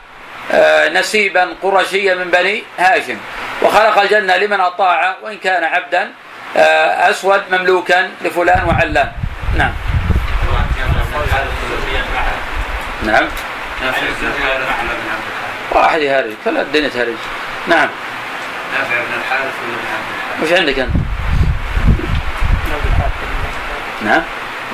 آه، 0.52 0.88
نسيبا 0.88 1.54
قرشيا 1.62 2.14
من 2.14 2.30
بني 2.30 2.62
هاشم. 2.78 3.18
وخلق 3.62 3.98
الجنة 3.98 4.36
لمن 4.36 4.60
أطاع 4.60 5.16
وإن 5.22 5.38
كان 5.38 5.64
عبدا 5.64 6.10
آه، 6.56 7.10
أسود 7.10 7.42
مملوكا 7.50 8.10
لفلان 8.22 8.64
وعلان. 8.64 9.12
نعم. 9.56 9.72
نعم. 13.02 13.28
واحد 15.72 16.00
يهرج 16.00 16.32
كل 16.44 16.58
الدنيا 16.58 16.88
تهرج. 16.88 17.16
نعم. 17.68 17.88
نافع 18.72 18.96
بن 18.96 19.20
الحارث؟ 19.20 19.54
وش 20.42 20.52
عندك 20.52 20.78
أنت؟ 20.78 20.94
نعم. 24.04 24.22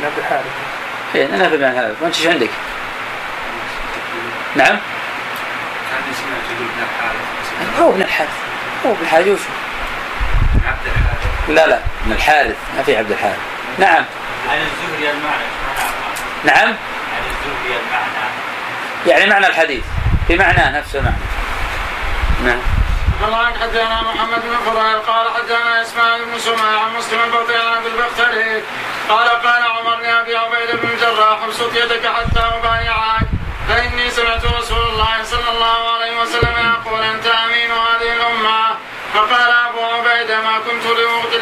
نبي 0.02 0.18
الحارث 0.18 0.69
إيه 1.14 1.26
أنا 1.34 1.48
في 1.48 1.56
بن 1.56 1.64
الحارث 1.64 2.02
وأنت 2.02 2.16
إيش 2.16 2.26
عندك؟ 2.26 2.50
نعم؟ 4.56 4.78
هو 7.80 7.90
ابن 7.90 8.02
الحارث. 8.02 8.30
هو 8.86 8.92
ابن 8.92 9.02
الحارث 9.02 9.48
بن 10.54 10.66
عبد 10.68 10.86
الحارث 10.86 11.48
لا 11.48 11.66
لا 11.66 11.80
ابن 12.04 12.12
الحارث. 12.12 12.56
ما 12.76 12.82
في 12.82 12.96
عبد 12.96 13.10
الحارث. 13.10 13.38
نعم. 13.78 14.04
عن 14.50 14.58
الزهري 14.58 15.10
المعنى 15.10 15.44
نعم؟ 16.44 16.68
عن 16.68 17.22
الزهري 17.30 17.80
المعنى 17.80 18.30
يعني 19.06 19.30
معنى 19.30 19.46
الحديث. 19.46 19.84
بمعناه 20.28 20.78
نفس 20.78 20.96
المعنى. 20.96 21.16
نعم. 22.44 22.58
قال 23.20 23.54
حدثنا 23.60 24.02
محمد 24.02 24.42
بن 24.42 24.56
فضيل 24.66 24.98
قال 24.98 25.26
حدثنا 25.36 25.82
إسماعيل 25.82 26.24
بن 26.24 26.38
سماع 26.38 26.80
عن 26.84 26.96
مسلم 26.96 27.18
بن 27.30 27.54
عن 27.54 27.86
البختري. 27.86 28.62
قال 29.08 29.28
قال 29.28 29.62
عمر 29.62 29.96
لابي 30.00 30.36
عبيد 30.36 30.80
بن 30.80 30.88
الجراح 30.88 31.42
ابسط 31.42 31.76
يدك 31.76 32.06
حتى 32.06 32.40
أبايعك. 32.40 33.26
فإني 33.68 34.10
سمعت 34.10 34.44
رسول 34.44 34.86
الله 34.86 35.24
صلى 35.24 35.50
الله 35.54 35.92
عليه 35.94 36.20
وسلم 36.20 36.54
يقول 36.74 37.02
أنت 37.02 37.26
أمين 37.26 37.70
هذه 37.70 38.12
الأمة؟ 38.16 38.76
فقال 39.14 39.50
أبو 39.68 39.80
عبيدة 39.80 40.40
ما 40.40 40.58
كنت 40.58 40.84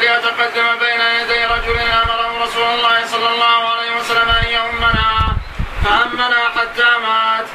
لأتقدم 0.02 0.78
بين 0.80 1.00
يدي 1.00 1.44
رجل 1.44 1.78
أمره 1.78 2.44
رسول 2.44 2.68
الله 2.74 3.06
صلى 3.06 3.28
الله 3.28 3.68
عليه 3.72 3.96
وسلم 3.96 4.28
أن 4.28 4.46
يؤمنا. 4.50 5.36
فأمنا 5.84 6.48
حتى 6.56 6.88
مات. 7.06 7.46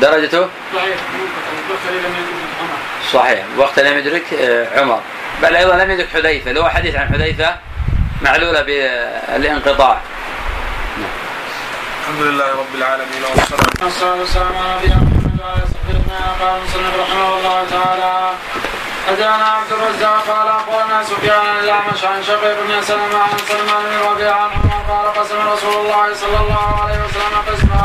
درجته؟ 0.00 0.48
ضعيف 0.74 1.00
منقطع 1.14 1.52
البختري 1.58 1.98
لم 1.98 2.14
يكن 2.20 2.38
عمر. 2.60 2.61
صحيح. 3.12 3.44
وقت 3.56 3.78
لم 3.78 3.98
يدرك 3.98 4.34
آه، 4.34 4.80
عمر. 4.80 5.00
بل 5.42 5.56
أيضا 5.56 5.76
لم 5.76 5.90
يدرك 5.90 6.08
حذيفة. 6.14 6.50
اللي 6.50 6.70
حديث 6.70 6.94
عن 6.94 7.08
حذيفة 7.08 7.56
معلولة 8.22 8.62
بالانقطاع. 8.62 10.00
الحمد 12.02 12.22
لله 12.22 12.50
رب 12.50 12.74
العالمين 12.74 13.22
والصلاة 13.82 14.14
والسلام 14.18 14.56
على 14.56 14.76
نبينا 14.76 14.96
محمد 14.96 15.40
وعلى 15.40 15.62
أجمعين 15.90 16.34
قال 16.40 16.58
المصنف 16.58 16.94
رحمه 17.00 17.38
الله 17.38 17.64
تعالى 17.70 18.32
حدثنا 19.08 19.46
عبد 19.46 19.72
الرزاق 19.72 20.24
قال 20.28 20.48
أخبرنا 20.48 21.02
سفيان 21.04 21.58
الأعمش 21.64 22.04
عن 22.04 22.22
شقيق 22.22 22.56
بن 22.62 22.82
سلمة 22.82 23.18
عن 23.18 23.38
سلمان 23.48 23.82
بن 23.90 24.06
ربيعة 24.10 24.40
عن 24.40 24.50
عمر 24.50 24.82
قال 24.88 25.22
قسم 25.22 25.48
رسول 25.52 25.86
الله 25.86 26.14
صلى 26.14 26.38
الله 26.44 26.82
عليه 26.82 26.98
وسلم 27.04 27.34
قسما 27.48 27.82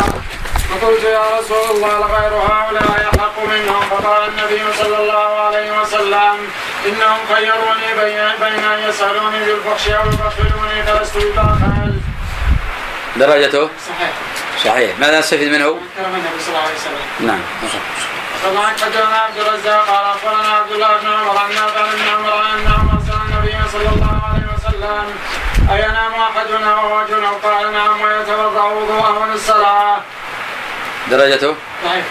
فقلت 0.70 1.04
يا 1.04 1.40
رسول 1.40 1.76
الله 1.76 2.00
لغير 2.00 2.34
هؤلاء 2.34 3.10
يحق 3.14 3.38
منهم 3.44 3.82
فقال 3.90 4.30
النبي 4.30 4.74
صلى 4.74 4.98
الله 4.98 5.40
عليه 5.46 5.82
وسلم 5.82 6.36
إنهم 6.86 7.20
خيروني 7.34 7.90
بين 8.00 8.30
بين 8.42 8.64
أن 8.64 8.80
يسألوني 8.90 9.40
بالفحش 9.46 9.90
أو 9.90 10.06
يبخلوني 10.06 10.84
فلست 10.84 11.18
بباخل. 11.18 11.94
درجته 13.16 13.70
صحيح. 13.88 14.12
صحيح 14.66 15.00
ماذا 15.00 15.20
نستفيد 15.20 15.52
منه؟ 15.52 15.80
كلام 15.98 16.14
النبي 16.16 16.40
صلى 16.40 16.50
الله 16.50 16.62
عليه 16.68 16.76
وسلم. 16.76 17.28
نعم 17.28 17.42
طبعا 18.46 18.68
حدثنا 18.68 19.18
عبد 19.18 19.38
الرزاق 19.38 19.86
قال 19.90 20.06
أخبرنا 20.06 20.50
عبد 20.58 20.72
الله 20.72 20.98
بن 20.98 21.08
عمر 21.08 21.38
عن 21.38 21.50
نافع 21.50 21.82
بن 21.82 22.02
عمر 22.16 22.34
ابن 22.54 22.68
عمر 22.74 23.02
سال 23.08 23.22
النبي 23.30 23.58
صلى 23.74 23.90
الله 23.96 24.22
عليه 24.30 24.48
وسلم 24.54 25.06
أينام 25.72 26.14
أحدنا 26.14 26.76
وهو 26.76 27.06
جنب 27.10 27.34
قال 27.44 27.74
نعم 27.74 28.02
ويتوضأ 28.02 28.64
وضوءه 28.64 29.28
للصلاة. 29.32 29.98
درجته؟ 31.12 31.56
ضعيف 31.86 32.06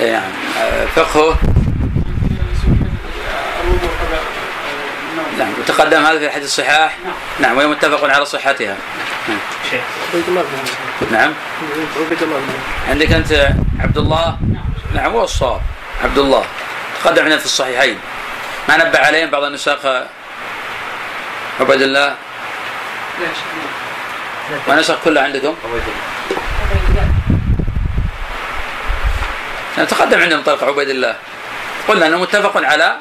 إيه 0.00 0.12
نعم 0.12 0.30
فقهه. 0.96 1.38
نعم 5.38 5.52
وتقدم 5.60 6.04
هذا 6.04 6.18
في 6.18 6.28
أحد 6.28 6.42
الصحاح؟ 6.42 6.96
نعم 7.40 7.56
وهي 7.56 7.66
متفق 7.66 8.04
على 8.10 8.24
صحتها. 8.24 8.76
الله 10.12 10.44
نعم. 11.10 11.32
الله 12.22 12.40
عندك 12.88 13.12
أنت 13.12 13.48
عبد 13.80 13.98
الله 13.98 14.38
نعم 14.94 15.12
هو 15.12 15.24
الصواب. 15.24 15.60
عبد 16.04 16.18
الله 16.18 16.44
تقدم 17.04 17.22
عندنا 17.22 17.38
في 17.38 17.44
الصحيحين. 17.44 17.98
ما 18.68 18.76
نبه 18.76 18.98
عليهم 18.98 19.30
بعض 19.30 19.42
النساخ 19.42 19.78
عبيد 21.60 21.82
الله؟ 21.82 22.14
ليش؟ 23.20 23.38
ونسخ 24.68 24.94
كلها 25.04 25.22
عندكم؟ 25.22 25.54
نعم 25.64 25.80
تقدم 29.76 30.20
عندنا 30.20 30.42
طريق 30.42 30.64
عبيد 30.64 30.88
الله. 30.88 31.14
قلنا 31.88 32.06
انه 32.06 32.16
متفق 32.16 32.56
على 32.56 32.96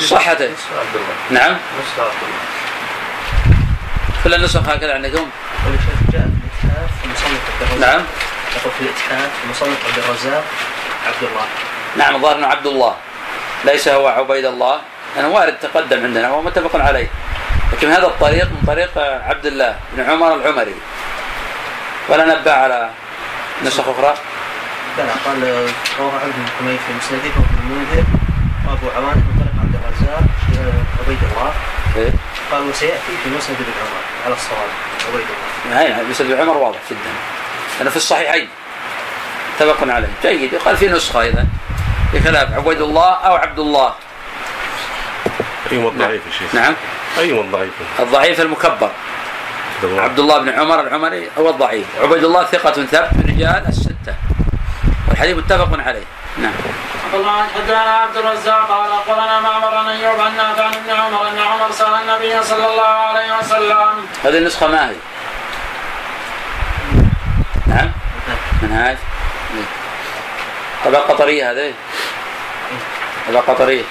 صحته. 0.00 0.50
نعم. 1.30 1.56
كل 4.24 4.34
النسخ 4.34 4.68
هكذا 4.68 4.94
عندكم 4.94 5.30
نعم. 7.80 8.02
يقول 8.56 8.72
في 8.78 8.80
الاتحاف 8.80 9.30
في 9.42 9.50
مصنف 9.50 9.86
عبد 9.86 9.98
الرزاق 9.98 10.44
عبد 11.06 11.22
الله 11.22 11.46
نعم 11.96 12.14
الظاهر 12.14 12.36
إنه 12.36 12.46
عبد 12.46 12.66
الله. 12.66 12.96
ليس 13.64 13.88
هو 13.88 14.08
عبيد 14.08 14.44
الله. 14.44 14.80
لأنه 15.16 15.28
وارد 15.28 15.56
تقدم 15.58 16.04
عندنا 16.04 16.28
هو 16.28 16.42
متفق 16.42 16.80
عليه. 16.80 17.08
لكن 17.72 17.90
هذا 17.90 18.06
الطريق 18.06 18.44
من 18.44 18.62
طريق 18.66 18.98
عبد 18.98 19.46
الله 19.46 19.76
بن 19.92 20.10
عمر 20.10 20.34
العمري. 20.34 20.74
ولا 22.08 22.24
نبه 22.24 22.52
على 22.52 22.90
نسخ 23.64 23.88
أخرى. 23.88 24.14
لا 24.98 25.02
لا 25.02 25.12
قال 25.24 25.68
رواه 25.98 26.12
عنه 26.12 26.34
حميد 26.58 26.78
في 26.86 26.92
مسنده 26.98 27.34
وابن 27.36 27.58
المنذر. 27.60 28.04
وأبو 28.66 28.86
عوان 28.96 29.16
من 29.16 29.34
طريق 29.40 29.54
عبد 29.62 29.74
الرزاق 29.74 30.22
آه، 30.58 31.02
عبيد 31.04 31.18
الله. 31.30 31.52
إيه؟ 31.96 32.12
قال 32.52 32.62
وسياتي 32.68 33.12
في 33.24 33.30
مسند 33.30 33.56
ابن 33.56 33.72
عمر 33.80 34.02
على 34.24 34.34
الصواب 34.34 34.68
عبيد 35.08 35.26
الله. 35.26 35.80
هاي 35.80 35.88
نعم 35.88 36.10
مسند 36.10 36.32
عمر 36.32 36.56
واضح 36.56 36.78
جدا. 36.90 36.98
لأنه 37.78 37.90
في 37.90 37.96
الصحيحين. 37.96 38.48
متفق 39.54 39.94
عليه. 39.94 40.08
جيد. 40.22 40.52
يقال 40.52 40.76
في 40.76 40.88
نسخة 40.88 41.22
اذا 41.22 41.46
بخلاف 42.14 42.52
عبيد 42.52 42.80
الله 42.80 43.12
أو 43.14 43.34
عبد 43.34 43.58
الله. 43.58 43.94
أيوه 45.72 45.90
الضعيف 45.90 46.26
يا 46.26 46.32
شيخ. 46.38 46.54
نعم. 46.54 46.74
أيوه 47.18 47.40
الضعيف 47.40 47.72
الضعيف 48.00 48.40
المكبر. 48.40 48.90
عبد 49.82 50.18
الله. 50.18 50.38
بن 50.38 50.48
عمر 50.48 50.80
العمري 50.80 51.28
هو 51.38 51.50
الضعيف. 51.50 51.86
عبيد 52.02 52.24
الله 52.24 52.44
ثقة 52.44 52.72
ثبت 52.72 53.08
من 53.12 53.34
رجال 53.36 53.64
الستة. 53.68 54.14
والحديث 55.08 55.36
متفق 55.36 55.68
عليه. 55.86 56.04
نعم. 56.38 56.52
طبعا 57.12 57.46
حدثنا 57.54 57.96
عبد 57.96 58.16
الرزاق 58.16 58.68
قال 58.68 58.90
أخبرنا 58.90 59.40
معمر 59.40 59.74
عن 59.74 59.88
أيوب 59.88 60.20
عن 60.20 60.36
نافع 60.36 60.64
عن 60.64 60.74
ابن 60.74 60.90
عمر 60.90 61.28
أن 61.28 61.38
عمر 61.38 61.70
سأل 61.70 61.94
النبي 61.94 62.42
صلى 62.42 62.66
الله 62.66 62.82
عليه 62.82 63.38
وسلم. 63.38 64.06
هذه 64.24 64.38
النسخة 64.38 64.66
ما 64.66 64.90
هي؟ 64.90 64.94
نعم. 67.66 67.90
منهاج. 68.62 68.96
طبعا 70.84 71.00
قطرية 71.00 71.50
هذه. 71.50 71.74
طبعا 73.28 73.42
قطرية. 73.42 73.84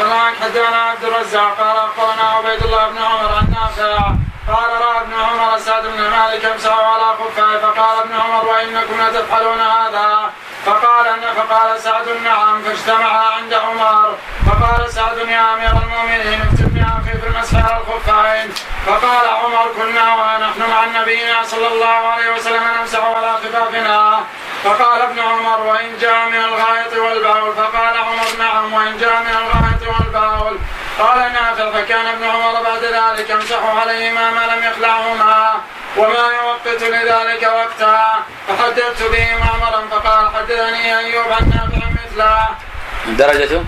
طبعا 0.00 0.30
حدثنا 0.42 0.76
عبد 0.76 1.04
الرزاق 1.04 1.56
قال 1.60 1.76
أخبرنا 1.76 2.30
عبيد 2.30 2.62
الله 2.62 2.88
بن 2.88 2.98
عمر 2.98 3.34
عن 3.34 3.50
نافع 3.50 4.12
قال 4.54 4.70
راى 4.82 5.00
ابن 5.00 5.14
عمر 5.14 5.58
سعد 5.58 5.82
بن 5.82 6.10
مالك 6.10 6.44
يمسح 6.44 6.72
على 6.72 7.04
خفه 7.18 7.58
فقال 7.58 7.98
ابن 7.98 8.20
عمر 8.20 8.44
وإنكم 8.44 9.00
لتفعلون 9.00 9.60
هذا؟ 9.60 10.30
فقال 10.66 11.06
فقال 11.36 11.80
سعد 11.80 12.08
نعم 12.24 12.62
فاجتمعا 12.62 13.24
عند 13.36 13.54
عمر. 13.54 14.14
فقال 14.46 14.92
سعد 14.92 15.18
يا 15.18 15.54
أمير 15.54 15.70
المؤمنين 15.70 16.40
اكتبني 16.40 16.82
أخي 16.82 17.18
في 17.20 17.26
المسح 17.26 17.54
على 17.54 17.80
الخفين. 17.80 18.52
فقال 18.86 19.28
عمر 19.28 19.66
كنا 19.76 20.14
ونحن 20.14 20.70
مع 20.70 20.84
النبي 20.84 21.44
صلى 21.44 21.68
الله 21.68 22.08
عليه 22.12 22.34
وسلم 22.34 22.62
نمسح 22.78 23.04
على 23.04 23.32
خفافنا. 23.32 24.20
فقال 24.64 25.02
ابن 25.02 25.18
عمر 25.18 25.60
وإن 25.60 25.98
جاء 26.00 26.28
من 26.28 26.44
الغائط 26.44 26.92
والبول. 26.92 27.54
فقال 27.54 27.98
عمر 27.98 28.28
نعم 28.38 28.72
وإن 28.72 28.98
جاء 28.98 29.20
من 29.20 29.36
الغائط 29.42 29.82
والبول. 29.82 30.58
قال 31.00 31.32
نافع 31.32 31.70
فكان 31.70 32.06
ابن 32.06 32.24
عمر 32.24 32.62
بعد 32.62 32.84
ذلك 32.84 33.30
يمسح 33.30 33.62
عليهما 33.62 34.30
ما 34.30 34.54
لم 34.54 34.64
يخلعهما 34.64 35.60
وما 35.96 36.26
يوقت 36.42 36.82
لذلك 36.82 37.42
وقتا. 37.42 38.24
فحدثت 38.48 39.02
به 39.12 39.26
معمرا 39.36 39.88
فقال 39.90 40.30
حدثني 40.34 40.98
أيوب 40.98 41.32
عن 41.32 41.48
نافع 41.48 41.86
مثله. 41.88 42.48
درجته 43.06 43.64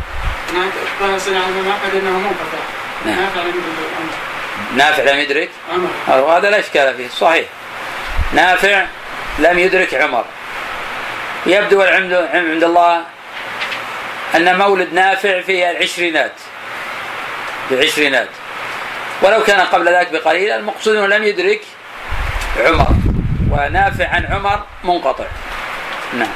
قد 1.85 1.95
انه 1.95 2.11
منقطع. 2.11 2.63
نافع 3.07 3.41
لم 3.41 3.49
يدرك؟ 3.49 3.91
نافع 4.77 5.03
لم 5.03 5.19
يدرك 5.19 5.51
أمر 5.75 6.21
وهذا 6.21 6.51
لا 6.51 6.59
إشكال 6.61 6.97
فيه 6.97 7.09
صحيح. 7.09 7.49
نافع 8.33 8.87
لم 9.39 9.59
يدرك 9.59 9.95
عمر. 9.95 10.25
يبدو 11.47 11.83
العمد 11.83 12.13
عند 12.35 12.65
الله 12.65 13.05
أن 14.35 14.59
مولد 14.59 14.93
نافع 14.93 15.41
في 15.41 15.71
العشرينات. 15.71 16.33
العشرينات 17.73 18.29
ولو 19.23 19.43
كان 19.43 19.61
قبل 19.61 19.89
ذلك 19.89 20.13
بقليل 20.13 20.51
المقصود 20.51 20.97
أنه 20.97 21.07
لم 21.07 21.25
يدرك 21.25 21.61
عمر. 22.67 22.87
ونافع 23.51 24.09
عن 24.09 24.27
عمر 24.27 24.63
منقطع. 24.85 25.25
نعم. 26.15 26.29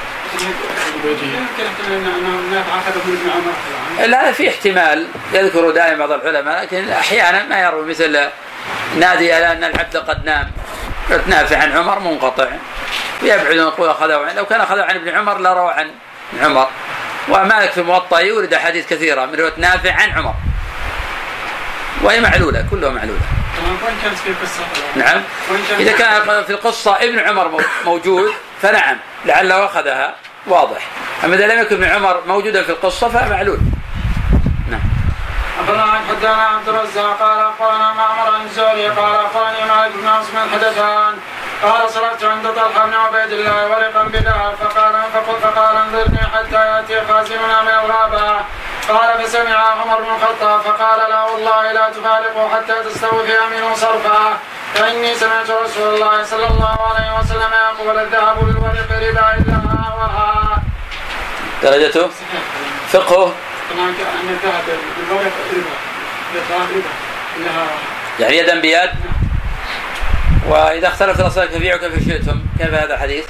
لا 4.07 4.33
في 4.33 4.49
احتمال 4.49 5.07
يذكر 5.33 5.71
دائما 5.71 6.07
بعض 6.07 6.27
العلماء 6.27 6.63
لكن 6.63 6.89
أحيانا 6.89 7.43
ما 7.43 7.61
يروي 7.61 7.87
مثل 7.87 8.21
نادي 8.99 9.33
على 9.33 9.53
أن 9.53 9.65
العبد 9.65 9.97
قد 9.97 10.25
نام. 10.25 10.51
نافع 11.27 11.59
عن 11.59 11.77
عمر 11.77 11.99
منقطع. 11.99 12.49
ويبعد 13.23 13.57
يقول 13.57 13.89
أخذه 13.89 14.17
عن 14.17 14.37
لو 14.37 14.47
كان 14.47 14.61
أخذه 14.61 14.83
عن 14.83 14.95
ابن 14.95 15.09
عمر 15.09 15.39
لروى 15.39 15.73
عن 15.73 15.91
عمر. 16.43 16.69
ومالك 17.29 17.71
في 17.71 17.81
الموطا 17.81 18.19
يورد 18.21 18.55
أحاديث 18.55 18.87
كثيرة 18.87 19.27
من 19.27 19.35
رواية 19.35 19.53
نافع 19.57 19.93
عن 19.93 20.11
عمر. 20.11 20.35
وهي 22.07 22.21
معلولة 22.21 22.67
كلها 22.71 22.91
معلولة. 22.91 23.21
وين 23.67 23.97
كانت 24.03 24.17
في 24.19 24.31
قصه 24.31 24.65
نعم. 24.97 25.23
إذا 25.79 25.93
كان 25.93 26.45
في 26.45 26.51
القصة 26.51 26.97
ابن 26.97 27.19
عمر 27.19 27.49
مو- 27.49 27.61
موجود 27.85 28.31
فنعم 28.63 28.97
لعله 29.27 29.65
أخذها 29.65 30.15
واضح. 30.47 30.87
أما 31.25 31.35
إذا 31.37 31.47
لم 31.47 31.61
يكن 31.61 31.77
ابن 31.77 31.85
عمر 31.85 32.21
موجودا 32.27 32.63
في 32.63 32.71
القصة 32.71 33.09
فمعلول 33.09 33.59
أخبرنا 35.61 36.01
حدثنا 36.09 36.43
عبد 36.43 36.69
الرزاق 36.69 37.19
قال 37.21 37.39
أخبرنا 37.41 37.93
معمر 37.93 38.35
عن 38.35 38.43
الزهري 38.45 38.89
قال 38.89 39.15
أخبرني 39.15 39.65
مالك 39.71 39.93
بن 39.95 40.09
من 40.35 40.51
حدثان 40.53 41.15
قال 41.63 41.91
صلحت 41.91 42.25
عند 42.25 42.47
طلحة 42.49 42.87
بن 42.87 42.95
عبيد 42.95 43.33
الله 43.33 43.67
ورقا 43.67 44.03
بذهب 44.03 44.55
فقال 44.61 44.95
فقل 45.15 45.39
فقال 45.43 45.77
انظرني 45.77 46.19
حتى 46.19 46.67
يأتي 46.67 47.07
خازننا 47.09 47.63
من 47.63 47.69
الغابة. 47.69 48.45
قال 48.89 49.25
فسمع 49.25 49.57
عمر 49.57 49.97
بن 49.97 50.15
الخطاب 50.15 50.61
فقال 50.61 51.11
لا 51.11 51.23
والله 51.25 51.73
لا 51.73 51.91
تفارقوا 51.91 52.49
حتى 52.49 52.75
تستوفي 52.85 53.39
منه 53.51 53.75
صرفا 53.75 54.39
فإني 54.75 55.15
سمعت 55.15 55.51
رسول 55.51 55.95
الله 55.95 56.23
صلى 56.25 56.47
الله 56.47 56.77
عليه 56.81 57.19
وسلم 57.19 57.51
يقول 57.53 57.99
الذهب 57.99 58.37
بالورق 58.37 58.91
ربا 58.91 59.37
إلا 59.39 59.57
ها 60.17 60.63
درجته؟ 61.63 62.11
فقهه 62.93 63.33
طبعا 63.71 63.89
أن 63.89 64.29
الذهب 64.29 64.65
بالورق 64.97 65.33
ربا 65.53 65.77
الذهب 66.35 66.69
ربا 66.71 66.91
إلا 67.37 67.51
ها 67.51 67.67
يعني 68.21 68.39
يدا 68.39 68.61
بيد 68.61 68.91
وإذا 70.49 70.89
اختلف 70.89 71.21
الأصناف 71.21 71.51
فبيعوا 71.51 71.81
كيف 71.81 72.09
شئتم 72.09 72.41
كيف 72.59 72.75
هذا 72.75 72.95
الحديث؟ 72.95 73.25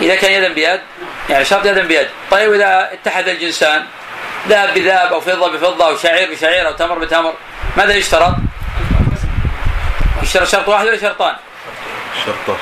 إذا 0.00 0.14
كان 0.14 0.32
يدا 0.32 0.52
بيد 0.52 0.80
يعني 1.30 1.44
شرط 1.44 1.66
يدا 1.66 1.82
بيد 1.82 2.08
طيب 2.30 2.52
إذا 2.52 2.90
اتحد 2.92 3.28
الجنسان 3.28 3.84
ذهب 4.48 4.74
بذهب 4.74 5.12
أو 5.12 5.20
فضة 5.20 5.52
بفضة 5.52 5.88
أو 5.88 5.96
شعير 5.96 6.30
بشعير 6.30 6.66
أو 6.68 6.72
تمر 6.72 6.98
بتمر 6.98 7.34
ماذا 7.76 7.94
يشترط؟ 7.94 8.34
يشترط 10.22 10.48
شرط 10.48 10.68
واحد 10.68 10.86
ولا 10.86 10.98
شرطان؟ 10.98 11.34
شرطان. 12.26 12.56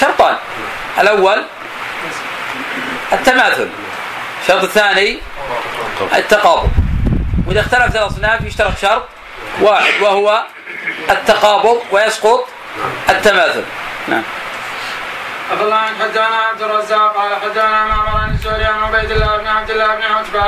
شرطان. 0.00 0.36
الأول 0.98 1.42
التماثل. 3.12 3.68
الشرط 4.42 4.64
الثاني 4.64 5.18
التقابض. 6.14 6.70
وإذا 7.46 7.60
اختلفت 7.60 7.96
الأصناف 7.96 8.40
يشترط 8.40 8.78
شرط 8.82 9.02
واحد 9.60 10.02
وهو 10.02 10.42
التقابض 11.10 11.82
ويسقط 11.92 12.48
التماثل. 13.08 13.64
نعم. 14.08 14.22
الله 15.52 15.76
عن 15.76 15.94
حدانا 16.00 16.36
عبد 16.36 16.62
الرزاق 16.62 17.16
قال 17.16 17.36
حدانا 17.42 17.84
معمر 17.84 18.20
عن 18.20 18.30
الزهري 18.30 18.64
عن 18.64 18.82
عبيد 18.82 19.10
الله 19.10 19.36
بن 19.36 19.46
عبد 19.46 19.70
الله 19.70 19.94
بن 19.94 20.02
عتبة 20.02 20.42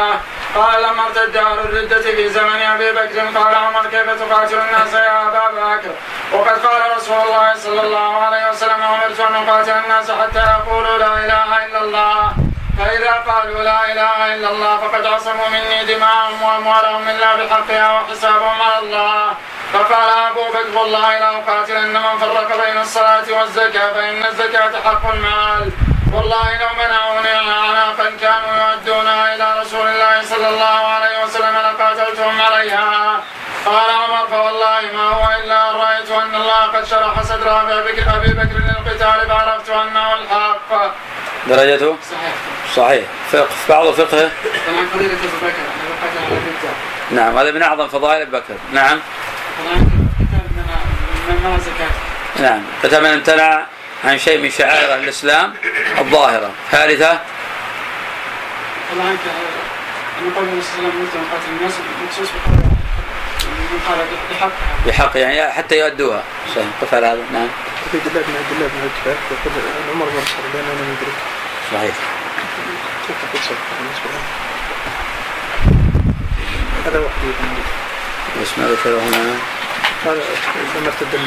قال 0.54 0.82
لما 0.82 1.02
ارتد 1.06 1.36
أهل 1.36 1.58
الردة 1.58 2.00
في 2.00 2.28
زمن 2.28 2.62
أبي 2.62 2.92
بكر 2.92 3.38
قال 3.38 3.54
عمر 3.54 3.86
كيف 3.86 4.10
تقاتل 4.10 4.58
الناس 4.58 4.94
يا 4.94 5.28
أبا 5.28 5.76
بكر؟ 5.76 5.90
وقد 6.32 6.66
قال 6.66 6.96
رسول 6.96 7.16
الله 7.16 7.54
صلى 7.54 7.80
الله 7.80 8.16
عليه 8.16 8.50
وسلم 8.50 8.82
أمرت 8.82 9.20
أن 9.20 9.34
أقاتل 9.34 9.70
الناس 9.70 10.10
حتى 10.10 10.38
يقولوا 10.38 10.98
لا 10.98 11.24
إله 11.24 11.66
إلا 11.66 11.80
الله. 11.82 12.32
فإذا 12.78 13.12
قالوا 13.26 13.62
لا 13.62 13.92
إله 13.92 14.34
إلا 14.34 14.50
الله 14.50 14.78
فقد 14.78 15.06
عصموا 15.06 15.48
مني 15.48 15.84
دماءهم 15.84 16.42
وأموالهم 16.42 17.08
إلا 17.08 17.36
بحقها 17.36 17.92
وحسابهم 17.92 18.62
على 18.62 18.78
الله. 18.78 19.34
فقال 19.72 20.08
أبو 20.30 20.44
بكر 20.44 20.78
والله 20.78 21.18
لا 21.18 21.30
أقاتلن 21.38 21.92
من 21.92 22.18
فرق 22.18 22.64
بين 22.64 22.80
الصلاة 22.80 23.24
والزكاة 23.30 23.92
فإن 23.92 24.24
الزكاة 24.24 24.72
حق 24.84 25.10
المال. 25.14 25.72
والله 26.14 26.58
لو 26.62 26.68
منعوني 26.82 27.34
أعناقا 27.50 28.10
كانوا 28.20 28.52
يؤدونها 28.62 29.34
إلى 29.34 29.60
رسول 29.60 29.86
الله 29.86 30.22
صلى 30.22 30.48
الله 30.48 30.86
عليه 30.94 31.24
وسلم 31.24 31.56
لقاتلتهم 31.56 32.42
عليها. 32.42 33.20
قال 33.66 33.90
عمر 33.90 34.26
فوالله 34.26 34.80
ما 34.94 35.08
هو 35.08 35.28
إلا 35.38 35.70
أن 35.70 35.76
رأيت 35.76 36.10
أن 36.10 36.34
الله 36.34 36.62
قد 36.74 36.84
شرح 36.84 37.22
صدر 37.22 37.60
أبي 37.60 38.32
بكر 38.32 38.58
للقتال 38.66 39.28
فعرفت 39.28 39.70
أنه 39.70 40.14
الحق. 40.14 40.70
درجته؟ 41.48 41.96
صحيح. 42.10 42.34
صحيح. 42.76 43.04
فقه 43.32 43.46
في 43.46 43.72
بعض 43.72 43.90
فقهه 43.90 44.30
طبعا 44.66 44.86
فضيلة 44.94 45.14
بكر 45.14 45.52
نعم 47.10 47.38
هذا 47.38 47.50
من 47.50 47.62
أعظم 47.62 47.88
فضائل 47.88 48.22
أبي 48.22 48.30
بكر. 48.30 48.54
نعم. 48.72 49.00
نعم. 52.40 52.62
قتل 52.82 53.02
من 53.02 53.08
امتنع 53.08 53.66
عن 54.04 54.18
شيء 54.18 54.38
من 54.38 54.50
شعائر 54.50 54.94
الإسلام 54.94 55.54
الظاهرة. 55.98 56.50
ثالثة. 56.70 57.20
طبعا 58.94 59.16
أن 60.20 60.30
قول 60.36 60.44
النبي 60.44 60.62
صلى 60.62 60.78
الله 60.78 60.90
عليه 60.90 61.08
وسلم 61.08 61.24
قاتل 61.32 61.50
الناس 61.58 61.72
مخصوص 62.06 62.28
بقول 62.28 62.73
بحقها 64.40 64.50
بحق 64.86 65.16
يعني 65.16 65.52
حتى 65.52 65.78
يؤدوها. 65.78 66.22
صحيح. 66.54 66.66
قف 66.82 66.94
على 66.94 67.06
هذا 67.06 67.22
نعم. 67.32 67.48
عبيد 67.88 68.06
الله 68.06 68.20
بن 68.20 68.34
عبد 68.36 68.52
الله 68.56 68.66
بن 68.66 68.78
عتبة 68.84 69.16
يقول 69.30 69.52
عمر 69.94 70.06
بن 70.06 70.18
الخطاب 70.18 70.54
أنا 70.54 70.84
مدرك. 70.92 71.18
صحيح. 71.72 71.94
كيف 73.06 73.16
تقول 73.22 73.42
صدق 73.42 73.64
بالنسبة 73.78 74.08
له 74.12 74.20
هذا 76.86 76.98
واحد 76.98 77.12
بس 78.42 78.58
ما 78.58 78.64
ذكره 78.68 78.98
هنا 78.98 79.34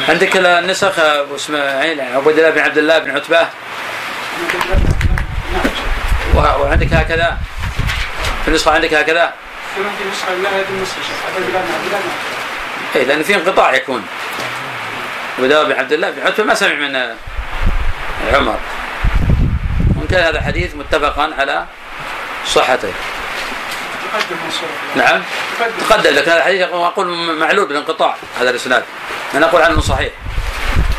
عندك 0.08 0.36
النسخ 0.36 0.98
أبو 0.98 1.36
اسماعيل 1.36 2.00
عبد 2.00 2.38
الله 2.38 2.50
بن 2.50 2.60
عبد 2.60 2.78
الله 2.78 2.98
بن 2.98 3.10
عتبة؟ 3.10 3.48
وعندك 6.34 6.92
هكذا؟ 6.92 7.38
في 8.42 8.48
النسخة 8.48 8.70
عندك 8.72 8.94
هكذا؟ 8.94 9.32
في 9.78 10.04
هذه 10.46 10.84
اي 12.96 13.04
لأن 13.04 13.22
في 13.22 13.34
انقطاع 13.34 13.74
يكون. 13.74 14.06
الله 15.38 15.62
بن 15.62 15.72
عبد 15.72 15.92
الله 15.92 16.10
بن 16.10 16.26
عتبه 16.26 16.44
ما 16.44 16.54
سمع 16.54 16.74
من 16.74 16.96
عمر. 18.34 18.58
وان 19.96 20.06
كان 20.10 20.24
هذا 20.24 20.40
حديث 20.40 20.74
متفقا 20.74 21.34
على 21.38 21.66
صحته. 22.46 22.92
تقدم 24.12 24.36
نعم. 24.96 25.22
تقدم. 25.88 26.10
لكن 26.10 26.30
هذا 26.30 26.38
الحديث 26.38 26.62
أقول 26.62 27.06
معلول 27.38 27.66
بالانقطاع 27.66 28.16
هذا 28.40 28.50
الإسناد. 28.50 28.84
أنا 29.34 29.46
أقول 29.46 29.62
عنه 29.62 29.80
صحيح. 29.80 30.12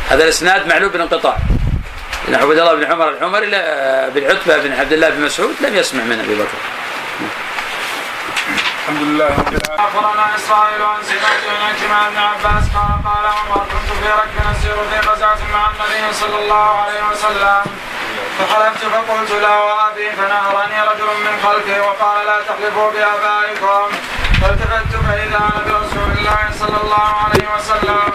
هذا 0.10 0.24
الإسناد 0.24 0.68
معلول 0.68 0.90
بالانقطاع. 0.90 1.38
لأن 2.28 2.42
عبد 2.42 2.58
الله 2.58 2.74
بن 2.74 2.84
عمر 2.84 3.10
العمري 3.10 3.46
بن 4.12 4.24
عتبه 4.24 4.58
بن 4.58 4.72
عبد 4.72 4.94
الله 4.94 5.10
بن 5.10 5.22
مسعود 5.22 5.56
لم 5.62 5.76
يسمع 5.76 6.04
من 6.04 6.20
أبي 6.20 6.36
بكر. 6.36 6.58
الحمد 8.90 9.08
لله 9.08 9.26
رب 9.26 9.54
العالمين. 9.54 9.80
أخبرنا 9.86 10.36
إسرائيل 10.36 10.82
عن 10.82 11.02
سمعت 11.10 11.42
من 11.50 11.58
عكرمة 11.68 12.10
بن 12.10 12.18
عباس 12.18 12.66
قال 12.76 12.92
قال 13.08 13.26
عمر 13.38 13.62
كنت 13.72 13.90
في 14.00 14.10
ركب 14.22 14.38
نسير 14.50 14.78
في 14.90 15.10
غزاة 15.10 15.42
مع 15.54 15.64
النبي 15.72 16.14
صلى 16.14 16.38
الله 16.44 16.70
عليه 16.84 17.02
وسلم. 17.12 17.62
فحلفت 18.38 18.82
فقلت 18.86 19.32
لا 19.42 19.56
وأبي 19.68 20.10
فنهرني 20.12 20.82
رجل 20.90 21.10
من 21.26 21.36
خلفي 21.44 21.80
وقال 21.80 22.26
لا 22.26 22.38
تحلفوا 22.48 22.92
بآبائكم 22.92 23.88
فالتفت 24.42 24.92
فإذا 25.08 25.38
أنا 25.38 25.62
برسول 25.66 26.12
الله 26.18 26.42
صلى 26.60 26.78
الله 26.84 27.10
عليه 27.24 27.46
وسلم. 27.56 28.14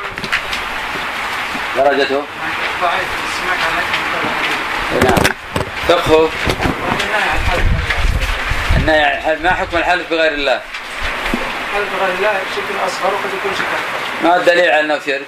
درجته؟ 1.77 2.22
ضعيف 2.83 3.09
سمعت 3.37 3.62
عنك 3.70 3.89
نعم. 5.05 5.22
فقهه 5.89 6.31
الحلف 8.89 9.41
ما 9.41 9.51
حكم 9.51 9.76
الحلف 9.76 10.11
بغير 10.11 10.32
الله؟ 10.32 10.61
حلف 11.74 11.89
غير 12.03 12.14
الله 12.18 12.32
شرك 12.57 12.64
أصغر 12.87 13.14
وقد 13.14 13.35
يكون 13.39 13.53
شرك 13.59 13.66
أكبر. 13.66 14.28
ما 14.28 14.37
الدليل 14.37 14.70
على 14.70 14.80
أنه 14.80 15.01
شرك 15.07 15.26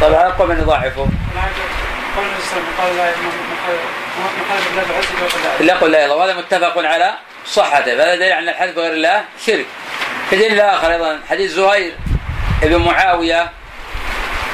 طبعا 0.00 0.28
اقوى 0.28 0.48
من 0.48 0.58
يضاعفه 0.60 1.06
قول 2.16 2.28
قال 2.78 2.96
لا 2.96 3.10
مخالف 4.40 4.70
الله 4.70 4.82
بعزه 4.82 5.24
وقل 5.24 5.42
لا 5.44 5.60
إلا 5.60 5.74
قل 5.74 5.90
لا 5.90 6.04
الله. 6.04 6.16
وهذا 6.16 6.34
متفق 6.34 6.78
على 6.78 7.14
صحته. 7.46 7.96
فهذا 7.96 8.14
دليل 8.14 8.32
على 8.32 8.50
الحلف 8.50 8.76
بغير 8.76 8.92
الله 8.92 9.24
شرك. 9.46 9.66
كدليل 10.30 10.60
آخر 10.60 10.92
أيضا 10.92 11.20
حديث 11.30 11.50
زهير 11.50 11.94
بن 12.62 12.76
معاوية 12.76 13.50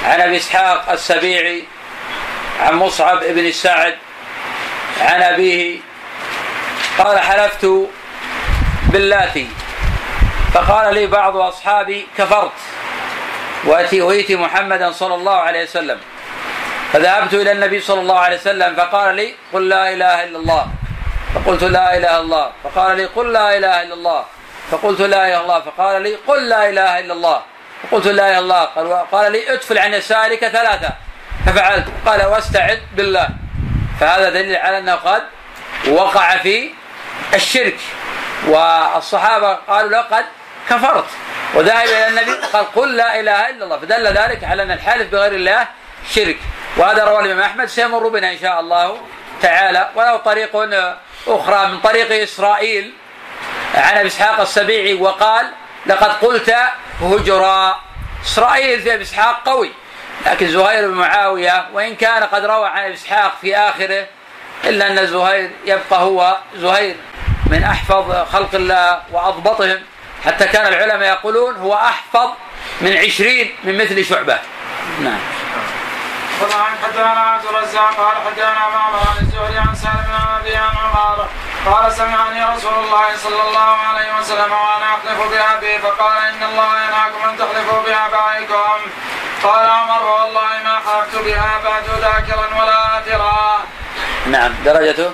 عن 0.04 0.20
أبي 0.20 0.36
إسحاق 0.36 0.90
السبيعي 0.90 1.64
عن 2.60 2.74
مصعب 2.74 3.24
بن 3.24 3.52
سعد 3.52 3.94
عن 5.00 5.22
أبيه 5.22 5.78
قال 6.98 7.18
حلفت 7.18 7.66
باللاتي. 8.88 9.48
فقال 10.54 10.94
لي 10.94 11.06
بعض 11.06 11.36
أصحابي 11.36 12.06
كفرت 12.18 12.52
ويتي 13.66 14.36
محمدا 14.36 14.92
صلى 14.92 15.14
الله 15.14 15.36
عليه 15.36 15.62
وسلم. 15.62 16.00
فذهبت 16.92 17.34
إلى 17.34 17.52
النبي 17.52 17.80
صلى 17.80 18.00
الله 18.00 18.18
عليه 18.18 18.36
وسلم 18.36 18.74
فقال 18.74 19.14
لي 19.14 19.34
قل 19.52 19.68
لا 19.68 19.92
إله 19.92 20.24
إلا 20.24 20.38
الله. 20.38 20.66
فقلت 21.34 21.62
لا 21.64 21.96
إله 21.96 22.10
إلا 22.10 22.20
الله. 22.20 22.50
فقال 22.64 22.96
لي 22.96 23.04
قل 23.04 23.32
لا 23.32 23.56
إله 23.56 23.82
إلا 23.82 23.94
الله. 23.94 24.24
فقلت 24.70 25.00
لا 25.00 25.28
إله 25.28 25.28
إلا 25.28 25.40
الله. 25.40 25.60
فقال 25.60 26.02
لي 26.02 26.14
قل 26.26 26.48
لا 26.48 26.68
إله 26.68 26.98
إلا 26.98 27.12
الله. 27.12 27.42
فقلت 27.82 28.06
لا 28.06 28.12
إله 28.12 28.38
إلا 28.38 28.82
الله. 28.82 29.00
قال, 29.12 29.32
لي 29.32 29.52
ادفل 29.52 29.78
عن 29.78 29.94
يسارك 29.94 30.48
ثلاثة. 30.48 30.90
ففعلت. 31.46 31.86
قال 32.06 32.26
واستعذ 32.26 32.78
بالله. 32.96 33.28
فهذا 34.00 34.30
دليل 34.30 34.56
على 34.56 34.78
أنه 34.78 34.94
قد 34.94 35.22
وقع 35.88 36.36
في 36.36 36.70
الشرك. 37.34 37.78
والصحابة 38.46 39.54
قالوا 39.54 39.90
له 39.90 40.00
قد 40.00 40.24
كفرت. 40.70 41.06
وذهب 41.54 41.84
إلى 41.84 42.08
النبي 42.08 42.32
قال 42.52 42.72
قل 42.72 42.96
لا 42.96 43.20
إله 43.20 43.50
إلا 43.50 43.64
الله. 43.64 43.78
فدل 43.78 44.06
ذلك 44.06 44.44
على 44.44 44.62
أن 44.62 44.70
الحلف 44.70 45.12
بغير 45.12 45.32
الله 45.32 45.66
شرك. 46.10 46.38
وهذا 46.76 47.04
رواه 47.04 47.20
الإمام 47.20 47.40
أحمد. 47.40 47.66
سيمر 47.66 48.08
بنا 48.08 48.32
إن 48.32 48.38
شاء 48.38 48.60
الله 48.60 49.00
تعالى. 49.42 49.90
وله 49.94 50.16
طريق 50.16 50.56
أخرى 51.26 51.66
من 51.66 51.80
طريق 51.80 52.22
إسرائيل 52.22 52.92
عن 53.74 53.96
أبي 53.98 54.06
إسحاق 54.08 54.40
السبيعي 54.40 54.94
وقال 54.94 55.50
لقد 55.86 56.12
قلت 56.12 56.56
هجرا 57.00 57.80
إسرائيل 58.24 58.80
في 58.80 58.94
أبي 58.94 59.02
إسحاق 59.02 59.48
قوي. 59.48 59.72
لكن 60.26 60.48
زهير 60.48 60.88
بن 60.88 60.94
معاوية 60.94 61.66
وإن 61.72 61.94
كان 61.96 62.22
قد 62.22 62.44
روى 62.44 62.68
عن 62.68 62.84
ابي 62.84 62.94
إسحاق 62.94 63.32
في 63.40 63.56
آخره 63.56 64.06
إلا 64.64 64.86
أن 64.90 65.06
زهير 65.06 65.50
يبقى 65.64 66.00
هو 66.00 66.36
زهير 66.54 66.96
من 67.50 67.64
أحفظ 67.64 68.32
خلق 68.32 68.54
الله 68.54 69.02
وأضبطهم 69.12 69.82
حتى 70.24 70.46
كان 70.46 70.66
العلماء 70.66 71.08
يقولون 71.08 71.56
هو 71.56 71.74
أحفظ 71.74 72.30
من 72.80 72.96
عشرين 72.96 73.56
من 73.64 73.78
مثل 73.78 74.04
شعبة. 74.04 74.38
نعم. 75.00 75.18
طبعا 76.40 76.64
حدثنا 76.84 77.20
عبد 77.20 77.44
الرزاق 77.44 77.94
قال 77.96 78.16
حدثنا 78.26 78.68
معمر 78.68 78.98
عن 78.98 79.16
الزهري 79.20 79.58
عن 79.58 79.74
سالم 79.74 80.12
عن 80.12 80.40
أبي 80.40 80.56
عمر 80.56 81.28
قال 81.66 81.92
سمعني 81.92 82.56
رسول 82.56 82.74
الله 82.84 83.16
صلى 83.16 83.42
الله 83.48 83.76
عليه 83.88 84.18
وسلم 84.20 84.52
وأنا 84.52 84.86
احلف 84.94 85.20
بأبي 85.30 85.78
فقال 85.78 86.16
إن 86.16 86.42
الله 86.42 86.84
ينهاكم 86.84 87.28
أن 87.28 87.38
تحلفوا 87.38 87.82
بآبائكم. 87.82 88.90
قال 89.46 89.68
عمر 89.68 90.02
والله 90.02 90.50
ما 90.64 90.78
حلفت 90.86 91.18
بها 91.24 91.60
بعد 91.64 91.84
ذاكرا 92.00 92.46
ولا 92.62 92.98
آثرا 92.98 93.64
نعم 94.26 94.54
درجته؟ 94.64 95.10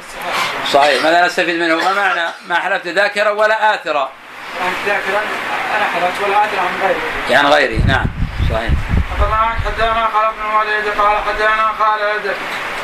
صحيح. 0.73 1.03
ماذا 1.03 1.27
نستفيد 1.27 1.61
منه؟ 1.61 1.77
ما 1.77 1.93
معنى؟ 1.93 2.29
ما 2.49 2.55
حلفت 2.55 2.87
ذاكرا 2.87 3.31
ولا 3.31 3.75
آثرا؟ 3.75 4.09
يعني 4.61 4.75
ذاكرا 4.87 5.21
أنا 5.77 5.85
حلفت 5.95 6.23
ولا 6.25 6.45
ادري 6.45 6.59
عن 6.59 6.81
غيري. 6.83 7.01
يعني 7.31 7.49
غيري 7.49 7.79
نعم. 7.79 8.07
صحيح. 8.51 8.71
حدثنا 9.65 10.09
خالد 10.15 10.35
بن 10.37 10.51
الوليد 10.51 11.01
قال 11.01 11.17
حدثنا 11.29 11.73
خالد. 11.79 12.35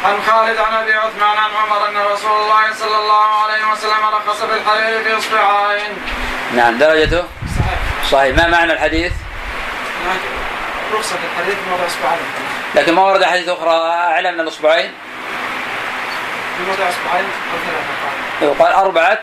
عن 0.04 0.16
خالد 0.26 0.58
عن 0.58 0.74
أبي 0.74 0.94
عثمان 0.94 1.36
عن 1.38 1.50
عمر 1.50 1.88
أن 1.88 1.96
رسول 2.12 2.40
الله 2.42 2.72
صلى 2.74 2.96
الله 2.96 3.42
عليه 3.42 3.72
وسلم 3.72 4.04
رخص 4.12 4.42
بالحرير 4.42 5.04
في 5.04 5.18
إصبعين. 5.18 5.92
نعم 6.56 6.78
درجته؟ 6.78 7.24
صحيح. 7.58 7.78
صحيح. 8.10 8.36
ما 8.36 8.46
معنى 8.46 8.72
الحديث؟ 8.72 9.12
رخصه 10.94 11.16
الحديث 11.32 11.56
موضع 11.70 11.86
اصبعين 11.86 12.26
لكن 12.74 12.94
ما 12.94 13.02
ورد 13.02 13.24
حديث 13.24 13.48
أخرى 13.48 13.70
اعلى 13.70 14.32
من 14.32 14.40
الاصبعين 14.40 14.92
في 16.56 16.64
موضع 16.64 16.88
اصبعين 16.88 17.24
أو 17.24 17.58
ثلاثة 17.66 17.92
قال 18.02 18.48
يقال 18.48 18.72
أربعة 18.72 19.22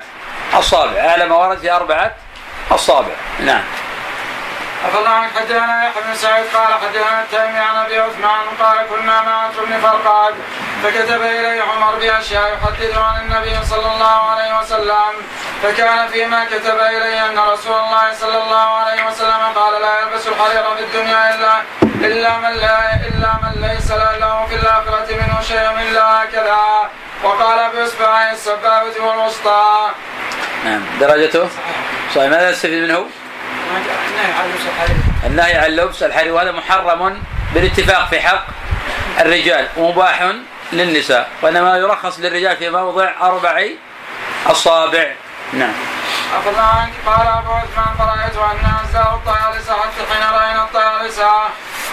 اصابع 0.54 1.00
اعلى 1.00 1.26
ما 1.26 1.36
ورد 1.36 1.58
في 1.58 1.72
أربعة 1.72 2.16
اصابع 2.72 3.14
نعم. 3.40 3.64
أفضل 4.86 5.08
عنك 5.08 5.30
حدثنا 5.36 5.88
يحيى 5.88 6.04
بن 6.08 6.16
سعيد 6.16 6.46
قال 6.54 6.74
حدثنا 6.74 7.22
التيمي 7.22 7.60
عن 7.60 7.76
أبي 7.86 8.00
عثمان 8.00 8.46
قال 8.62 8.78
كنا 8.90 9.22
مع 9.22 9.48
بن 9.48 9.80
فرقاد 9.80 10.34
فكتب 10.84 11.22
إليه 11.22 11.62
عمر 11.62 11.96
بأشياء 11.96 12.54
يحدث 12.54 12.98
عن 12.98 13.22
النبي 13.22 13.66
صلى 13.66 13.94
الله 13.94 14.30
عليه 14.32 14.60
وسلم 14.60 15.14
فكان 15.64 16.08
فيما 16.08 16.46
كتب 16.46 16.80
إليه 16.80 17.26
أن 17.26 17.40
رسول 17.40 17.76
الله 17.76 18.14
صلى 18.14 18.44
الله 18.44 18.68
عليه 18.78 19.08
وسلم 19.08 19.42
قال 19.56 19.82
لا 19.82 20.00
يلبس 20.00 20.28
الحرير 20.28 20.76
في 20.76 20.84
الدنيا 20.84 21.36
الا 21.36 21.62
إلا 22.08 22.38
من 22.38 22.56
لا 22.56 22.80
إلا 23.08 23.32
من 23.44 23.68
ليس 23.68 23.92
له 23.92 24.46
في 24.50 24.56
الآخرة 24.56 25.08
منه 25.10 25.42
شيء 25.42 25.72
الا 25.82 26.24
هكذا. 26.24 26.90
وقال 27.24 27.72
باصبعي 27.76 28.32
السبابة 28.32 29.06
والوسطى. 29.06 29.92
نعم. 30.66 30.82
درجته؟ 31.00 31.50
صحيح. 32.16 32.30
ماذا 32.30 32.52
نستفيد 32.52 32.84
منه؟ 32.84 33.06
النهي 33.78 34.32
عن 34.34 34.50
لبس 34.50 34.66
الحرير. 34.66 34.98
النهي 35.26 35.58
عن 35.58 35.70
لبس 35.70 36.04
وهذا 36.32 36.52
محرم 36.52 37.24
بالاتفاق 37.54 38.10
في 38.10 38.20
حق 38.20 38.46
الرجال 39.20 39.68
ومباح 39.78 40.32
للنساء 40.72 41.30
وإنما 41.42 41.78
يرخص 41.78 42.20
للرجال 42.20 42.58
في 42.58 42.70
موضع 42.70 43.12
أربع 43.22 43.68
أصابع. 44.48 45.12
نعم. 45.54 45.74
عنك 46.36 46.94
قال 47.06 47.28
أبو 47.28 47.52
عثمان 47.52 47.96
فرأيت 47.98 48.38
أن 48.38 48.66
أزدار 48.84 49.16
الطيالسة 49.16 49.74
حتى 49.74 50.14
حين 50.14 50.24
رأينا 50.34 50.64
الطيالسة 50.64 51.30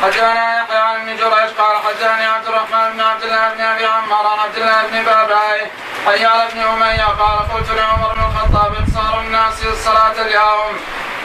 حدثنا 0.03 0.59
يحيى 0.59 0.79
عن 0.79 1.01
ابن 1.01 1.17
جريج 1.17 1.51
قال 1.59 1.77
حدثني 1.87 2.27
عبد 2.27 2.47
الرحمن 2.47 2.93
بن 2.93 3.01
عبد 3.01 3.23
الله 3.23 3.55
بن 3.55 3.61
أبي 3.61 3.87
عمار 3.87 4.27
عن 4.27 4.39
عبد 4.39 4.57
الله 4.57 4.83
بن 4.87 5.05
باباي 5.05 5.61
حيال 6.07 6.49
بن 6.55 6.61
أمية 6.61 7.05
قال 7.05 7.39
قلت 7.53 7.71
لعمر 7.71 8.15
بن 8.15 8.21
الخطاب 8.21 8.75
إقصار 8.75 9.21
الناس 9.21 9.65
الصلاة 9.65 10.13
اليوم. 10.27 10.77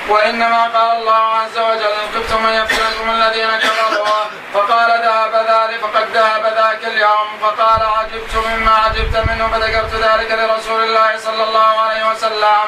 وإنما 0.09 0.63
قال 0.63 0.97
الله 0.97 1.23
عز 1.41 1.57
وجل 1.57 1.93
إن 2.01 2.07
خفتم 2.15 2.45
أن 2.45 2.53
يفتنكم 2.53 3.09
الذين 3.09 3.49
كفروا 3.57 4.07
فقال 4.53 4.89
ذهب 4.89 5.33
ذلك 5.33 5.79
فقد 5.81 6.07
ذهب 6.13 6.43
ذاك 6.55 6.93
اليوم 6.93 7.27
فقال 7.41 7.81
عجبت 7.97 8.35
مما 8.47 8.71
عجبت 8.71 9.15
منه 9.29 9.47
فذكرت 9.47 9.93
ذلك 9.93 10.31
لرسول 10.31 10.83
الله 10.83 11.17
صلى 11.17 11.43
الله 11.43 11.79
عليه 11.79 12.11
وسلم 12.11 12.67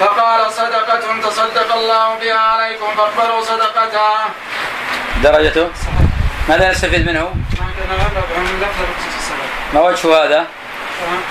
فقال 0.00 0.52
صدقة 0.52 1.20
تصدق 1.22 1.74
الله 1.74 2.18
بها 2.20 2.38
عليكم 2.38 2.86
فاقبلوا 2.96 3.42
صدقته. 3.42 4.10
درجته 5.22 5.70
ماذا 6.48 6.70
نستفيد 6.70 7.06
منه؟ 7.06 7.34
ما 9.74 9.80
وجه 9.80 10.24
هذا؟ 10.24 10.46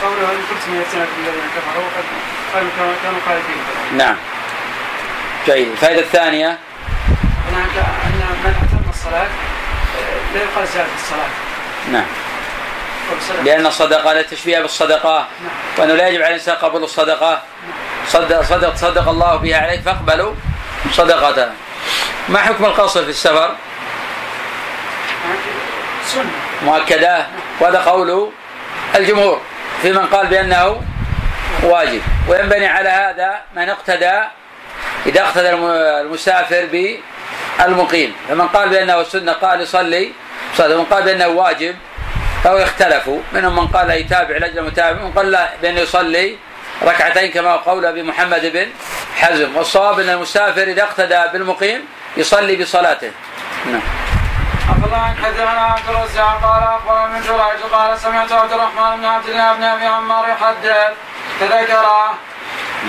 قوله 0.04 0.32
إن 0.32 0.42
كنتم 0.50 0.82
يفتنكم 0.82 1.18
الذين 1.24 1.48
كفروا 1.56 1.88
قد 1.96 2.06
قالوا 2.54 2.94
كانوا 3.04 3.20
خالدين 3.26 3.98
نعم 3.98 4.16
جيد 5.48 5.68
الفائدة 5.68 6.00
الثانية؟ 6.00 6.58
هناك 7.52 7.86
أن 8.06 8.12
من 8.44 8.54
أتم 8.64 8.90
الصلاة 8.90 9.22
آه، 9.22 10.34
لا 10.34 10.42
يقال 10.42 10.68
زاد 10.68 10.86
في 10.86 11.04
الصلاة. 11.04 11.30
نعم. 11.92 12.06
صدق. 13.28 13.42
لأن 13.44 13.66
الصدقة 13.66 14.14
لا 14.14 14.22
تشبيه 14.22 14.60
بالصدقة 14.60 15.18
نعم. 15.18 15.52
وأنه 15.78 15.94
لا 15.94 16.08
يجب 16.08 16.22
على 16.22 16.28
الإنسان 16.28 16.56
قبول 16.56 16.84
الصدقة. 16.84 17.42
صدق 18.08 18.42
صدق 18.42 18.76
صدق 18.76 19.10
الله 19.10 19.36
بها 19.36 19.58
عليك 19.58 19.82
فاقبلوا 19.82 20.34
صدقته 20.92 21.50
ما 22.30 22.40
حكم 22.40 22.66
القصر 22.66 23.04
في 23.04 23.10
السفر؟ 23.10 23.56
سنة. 26.06 26.32
مؤكدة؟ 26.64 27.28
وهذا 27.60 27.80
قول 27.80 28.32
الجمهور. 28.96 29.42
في 29.82 29.92
من 29.92 30.06
قال 30.06 30.28
بأنه 30.28 30.82
واجب. 31.64 32.02
وينبني 32.28 32.68
على 32.68 32.90
هذا 32.90 33.42
من 33.56 33.70
اقتدى 33.70 34.22
إذا 35.06 35.22
اقتدى 35.22 35.50
الم- 35.50 36.06
المسافر 36.06 36.66
بالمقيم. 36.66 38.16
فمن 38.30 38.48
قال 38.48 38.70
بأنه 38.70 39.04
سنة 39.04 39.32
قال 39.32 39.62
يصلي. 39.62 40.14
صلاة 40.58 40.76
ومن 40.76 40.86
قال 40.86 41.04
بأنه 41.04 41.28
واجب 41.28 41.76
فهو 42.44 42.58
اختلفوا 42.58 43.20
منهم 43.34 43.56
من 43.56 43.68
قال 43.68 43.90
يتابع 43.90 44.38
لجل 44.38 44.62
متابع 44.62 45.02
ومن 45.02 45.12
قال 45.12 45.32
لا 45.32 45.50
بأنه 45.62 45.80
يصلي 45.80 46.38
ركعتين 46.84 47.32
كما 47.32 47.56
قول 47.56 47.86
أبي 47.86 48.04
محمد 48.04 48.46
بن 48.46 48.68
حزم. 49.16 49.58
والصواب 49.58 50.00
أن 50.00 50.10
المسافر 50.10 50.64
إذا 50.64 50.84
اقتدى 50.84 51.22
بالمقيم 51.34 51.86
يصلي 52.18 52.56
بصلاته. 52.56 53.12
نعم. 53.66 53.82
أخذ 54.70 54.94
عنك 54.94 55.18
حدثنا 55.26 55.50
عبد 55.50 55.90
الرزاق 55.90 56.40
قال 56.44 56.64
أخبرنا 56.64 57.08
من 57.08 57.22
جريج 57.22 57.72
قال 57.72 58.00
سمعت 58.00 58.32
عبد 58.32 58.54
الرحمن 58.54 58.98
بن 58.98 59.06
عبد 59.06 59.30
الله 59.30 59.54
بن 59.54 59.64
أبي 59.64 59.86
عمار 59.86 60.30
يحدث 60.30 60.94
فذكره. 61.40 62.14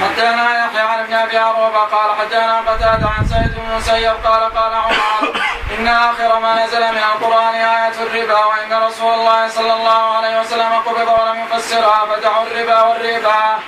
حدثنا 0.02 0.64
يحيى 0.64 0.80
عن 0.80 0.98
ابن 0.98 1.12
أبي 1.12 1.38
عروبة 1.38 1.78
قال 1.78 2.10
حدثنا 2.20 2.60
قتادة 2.60 3.08
عن 3.08 3.26
سيد 3.26 3.54
بن 3.54 3.70
المسيب 3.70 4.14
قال 4.24 4.54
قال 4.54 4.74
عمر 4.74 5.32
إن 5.78 5.86
آخر 5.86 6.40
ما 6.40 6.64
نزل 6.64 6.80
من 6.80 6.98
القرآن 6.98 7.54
آية 7.54 8.02
الربا 8.02 8.44
وإن 8.44 8.82
رسول 8.86 9.14
الله 9.14 9.48
صلى 9.48 9.72
الله 9.72 10.16
عليه 10.16 10.40
وسلم 10.40 10.72
قبض 10.86 11.08
ولم 11.08 11.44
يفسرها 11.44 12.06
فدعوا 12.06 12.46
الربا 12.46 12.82
والربا. 12.82 13.58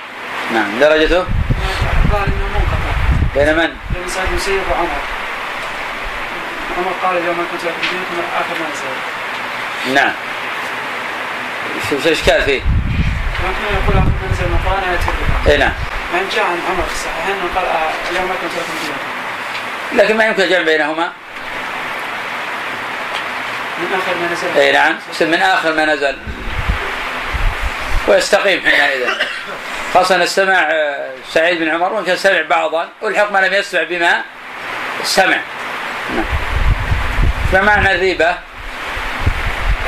نعم. 0.51 0.79
درجته؟ 0.79 1.21
أخبار 1.21 2.27
انه 2.27 2.47
منقطع 2.53 2.93
بين 3.35 3.57
من؟ 3.57 3.77
بين 3.91 4.07
سعد 4.07 4.27
بن 4.27 4.35
مسيب 4.35 4.61
وعمر. 4.71 5.01
عمر 6.77 6.91
قال 7.03 7.17
اليوم 7.17 7.37
ما 7.37 7.43
كنت 7.51 7.63
لكم 7.63 7.81
دينكم 7.81 8.27
آخر 8.37 8.61
ما 8.61 8.67
نزل. 8.71 9.93
نعم. 9.93 10.13
شو 11.89 11.99
شو 11.99 12.07
الإشكال 12.07 12.41
فيه؟ 12.41 12.61
يقول 13.73 13.97
آخر 13.97 14.11
ما 14.21 14.31
نزل 14.31 14.45
من 14.47 14.59
القرآن 14.63 14.83
آية 14.89 14.99
الربا. 14.99 15.51
اي 15.51 15.57
نعم. 15.57 15.90
من 16.13 16.29
جاء 16.35 16.45
عن 16.45 16.59
عمر 16.69 16.83
في 16.83 16.93
الصحيحين 16.93 17.35
انه 17.35 17.49
قال 17.55 17.65
آه، 17.65 17.91
اليوم 18.11 18.27
كنت 18.27 18.51
لكم 18.53 18.73
دينكم 18.83 20.01
لكن 20.03 20.17
ما 20.17 20.25
يمكن 20.25 20.43
الجمع 20.43 20.61
بينهما. 20.61 21.11
من 23.77 23.87
آخر 23.93 24.15
ما 24.15 24.33
نزل؟ 24.33 24.61
اي 24.61 24.71
نعم. 24.71 24.95
من 25.21 25.41
آخر 25.41 25.73
ما 25.73 25.85
نزل. 25.85 26.17
ويستقيم 28.07 28.61
حينئذ. 28.61 29.09
خاصة 29.93 30.23
استمع 30.23 30.67
آه، 30.71 31.11
سعيد 31.29 31.59
بن 31.59 31.69
عمر 31.69 31.93
وإن 31.93 32.05
كان 32.05 32.17
سمع 32.17 32.41
بعضا 32.41 32.89
والحق 33.01 33.31
ما 33.31 33.47
لم 33.47 33.53
يسمع 33.53 33.83
بما 33.83 34.21
سمع. 35.03 35.39
نعم. 36.15 36.25
ما 37.53 37.61
معنى 37.61 37.95
الريبة؟ 37.95 38.37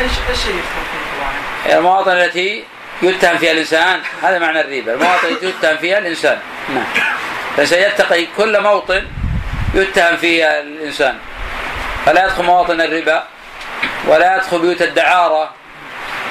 إيش 0.01 0.11
إيش 0.29 0.39
هي 1.65 1.77
المواطن 1.77 2.11
التي 2.11 2.63
يتهم 3.03 3.37
فيها 3.37 3.51
الإنسان 3.51 3.99
هذا 4.23 4.39
معنى 4.39 4.61
الريبة. 4.61 4.93
المواطن 4.93 5.27
يتهم 5.41 5.77
فيها 5.77 5.97
الإنسان. 5.97 6.39
نعم. 6.69 6.83
الانسان 7.55 7.81
يتقي 7.81 8.27
كل 8.37 8.61
موطن 8.61 9.07
يتهم 9.73 10.17
فيها 10.17 10.59
الإنسان. 10.59 11.17
فلا 12.05 12.23
يدخل 12.25 12.43
مواطن 12.43 12.81
الربا 12.81 13.23
ولا 14.07 14.35
يدخل 14.35 14.59
بيوت 14.59 14.81
الدعارة 14.81 15.51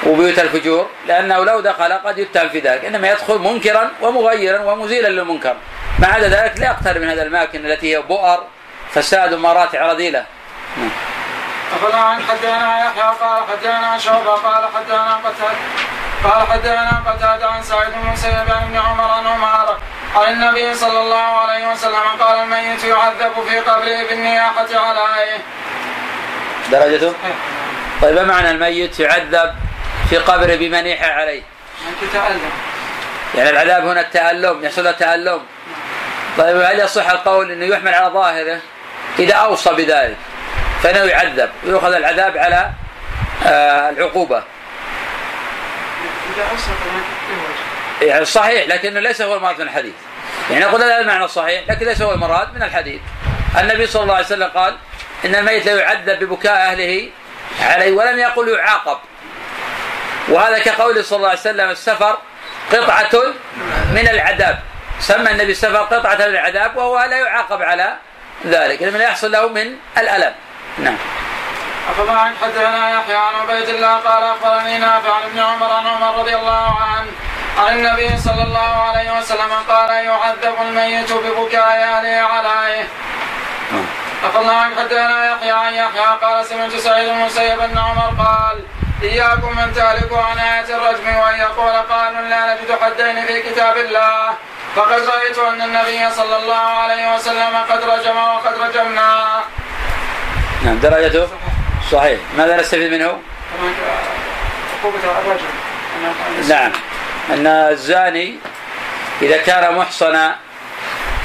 وبيوت 0.05 0.39
الفجور 0.39 0.89
لأنه 1.07 1.45
لو 1.45 1.59
دخل 1.59 1.93
قد 1.93 2.17
يتهم 2.17 2.49
في 2.49 2.59
ذلك. 2.59 2.85
إنما 2.85 3.11
يدخل 3.11 3.39
منكرا 3.39 3.91
ومغيرا 4.01 4.59
ومزيلا 4.59 5.07
للمنكر. 5.07 5.55
ما 5.99 6.07
عدا 6.07 6.27
ذلك 6.27 6.59
لا 6.59 6.65
يقترب 6.65 7.01
من 7.01 7.09
هذه 7.09 7.21
الأماكن 7.21 7.65
التي 7.65 7.95
هي 7.95 8.01
بؤر 8.01 8.43
فساد 8.93 9.33
ومراتع 9.33 9.91
رذيلة. 9.91 10.25
نعم. 10.77 10.89
أخذ 11.73 11.95
عن 11.95 12.21
حدثنا 12.23 12.85
يحيى 12.85 13.13
قال 13.21 13.43
حدثنا 13.51 13.97
شعبة 13.97 14.31
قال 14.31 14.63
حدثنا 14.75 15.15
قتادة 15.15 15.57
قال 16.23 16.47
حدثنا 16.47 17.03
قتادة 17.07 17.47
عن 17.47 17.63
سعيد 17.63 17.93
بن 17.93 18.07
المسيب 18.07 18.33
عن 18.33 18.63
ابن 18.63 18.77
عمر 18.77 19.03
عن 19.03 19.27
عمر 19.27 19.77
عن 20.15 20.33
النبي 20.33 20.73
صلى 20.73 20.99
الله 20.99 21.17
عليه 21.17 21.71
وسلم 21.71 22.03
قال 22.19 22.39
الميت 22.39 22.83
يعذب 22.83 23.31
في 23.49 23.59
قبره 23.59 24.07
بالنياحة 24.09 24.67
عليه. 24.75 25.41
درجته؟ 26.71 27.13
طيب 28.01 28.15
ما 28.15 28.23
معنى 28.23 28.51
الميت 28.51 28.99
يعذب 28.99 29.55
في 30.09 30.17
قبره 30.17 30.55
بمنيحة 30.55 31.11
عليه. 31.11 31.43
يعني 31.83 32.11
تألم 32.13 32.51
يعني 33.35 33.49
العذاب 33.49 33.87
هنا 33.87 34.01
التألم 34.01 34.65
يحصل 34.65 34.83
له 34.83 34.91
تألم. 34.91 35.41
طيب 36.37 36.57
هل 36.57 36.79
يصح 36.79 37.09
القول 37.09 37.51
إنه 37.51 37.65
يحمل 37.65 37.93
على 37.93 38.13
ظاهره؟ 38.13 38.59
إذا 39.19 39.33
أوصى 39.33 39.73
بذلك 39.73 40.17
فإنه 40.83 40.99
يعذب 40.99 41.49
ويؤخذ 41.65 41.93
العذاب 41.93 42.37
على 42.37 42.69
آه، 43.45 43.91
أسرق 43.91 44.43
يعني 48.01 48.25
صحيح 48.25 48.67
لكنه 48.67 48.99
ليس 48.99 49.21
هو 49.21 49.35
المراد 49.35 49.61
من 49.61 49.67
الحديث. 49.67 49.93
يعني 50.51 50.65
نقول 50.65 50.83
هذا 50.83 50.99
المعنى 50.99 51.25
الصحيح 51.25 51.63
لكن 51.69 51.85
ليس 51.85 52.01
هو 52.01 52.13
المراد 52.13 52.55
من 52.55 52.63
الحديث. 52.63 53.01
النبي 53.59 53.87
صلى 53.87 54.03
الله 54.03 54.15
عليه 54.15 54.25
وسلم 54.25 54.49
قال 54.55 54.77
إن 55.25 55.35
الميت 55.35 55.65
لا 55.65 55.79
يعذب 55.79 56.23
ببكاء 56.23 56.57
أهله 56.57 57.09
عليه 57.61 57.91
ولم 57.91 58.19
يقل 58.19 58.49
يعاقب. 58.49 58.97
وهذا 60.27 60.59
كقوله 60.59 61.01
صلى 61.01 61.17
الله 61.17 61.29
عليه 61.29 61.39
وسلم 61.39 61.69
السفر 61.69 62.17
قطعة 62.71 63.23
من 63.93 64.07
العذاب. 64.07 64.59
سمى 64.99 65.31
النبي 65.31 65.51
السفر 65.51 65.77
قطعة 65.77 66.15
من 66.15 66.21
العذاب 66.21 66.77
وهو 66.77 66.99
لا 66.99 67.19
يعاقب 67.19 67.61
على 67.61 67.93
ذلك 68.45 68.81
لما 68.83 69.03
يحصل 69.03 69.31
له 69.31 69.47
من 69.47 69.75
الألم. 69.97 70.33
نعم. 70.77 70.97
أخبرنا 71.89 72.33
حدثنا 72.41 72.99
يحيى 72.99 73.15
عن 73.15 73.33
عبيد 73.41 73.69
الله 73.69 73.93
قال 73.97 74.23
أخبرني 74.23 74.77
نافع 74.77 75.15
عن 75.15 75.23
ابن 75.23 75.39
عمر 75.39 75.71
عن 75.73 75.87
عمر 75.87 76.19
رضي 76.19 76.35
الله 76.35 76.77
عنه 76.81 77.11
عن 77.57 77.75
النبي 77.77 78.17
صلى 78.17 78.43
الله 78.43 78.73
عليه 78.87 79.17
وسلم 79.17 79.51
قال 79.69 79.89
يعذب 79.89 80.55
الميت 80.61 81.13
ببكاء 81.13 81.67
أهله 81.83 82.27
عليه. 82.33 82.87
أخبرنا 84.23 84.53
عن 84.53 84.75
حدثنا 84.75 85.31
يحيى 85.31 85.51
عن 85.51 85.73
يحيى 85.73 86.17
قال 86.21 86.45
سمعت 86.45 86.75
سعيد 86.75 87.09
بن 87.09 87.15
المسيب 87.15 87.59
أن 87.59 87.77
عمر 87.77 88.23
قال 88.23 88.63
إياكم 89.03 89.57
من 89.57 89.73
تهلكوا 89.73 90.21
عن 90.21 90.37
آية 90.39 90.75
الرجم 90.75 91.15
وأن 91.15 91.39
يقول 91.39 91.73
قالوا 91.73 92.21
لا 92.21 92.53
نجد 92.53 92.69
حدين 92.81 93.25
في 93.25 93.41
كتاب 93.41 93.77
الله. 93.77 94.33
فقد 94.75 95.01
رأيت 95.13 95.37
أن 95.37 95.61
النبي 95.61 96.11
صلى 96.11 96.35
الله 96.37 96.65
عليه 96.83 97.15
وسلم 97.15 97.55
قد 97.69 97.83
رجم 97.83 98.17
وقد 98.17 98.53
رجمنا. 98.61 99.43
نعم 100.65 100.79
درجته؟ 100.79 101.27
صحيح. 101.93 102.19
ماذا 102.37 102.57
نستفيد 102.57 102.91
منه؟ 102.91 103.19
نعم. 106.49 106.71
أن 107.33 107.47
الزاني 107.47 108.35
إذا 109.21 109.37
كان 109.37 109.75
محصنا 109.75 110.35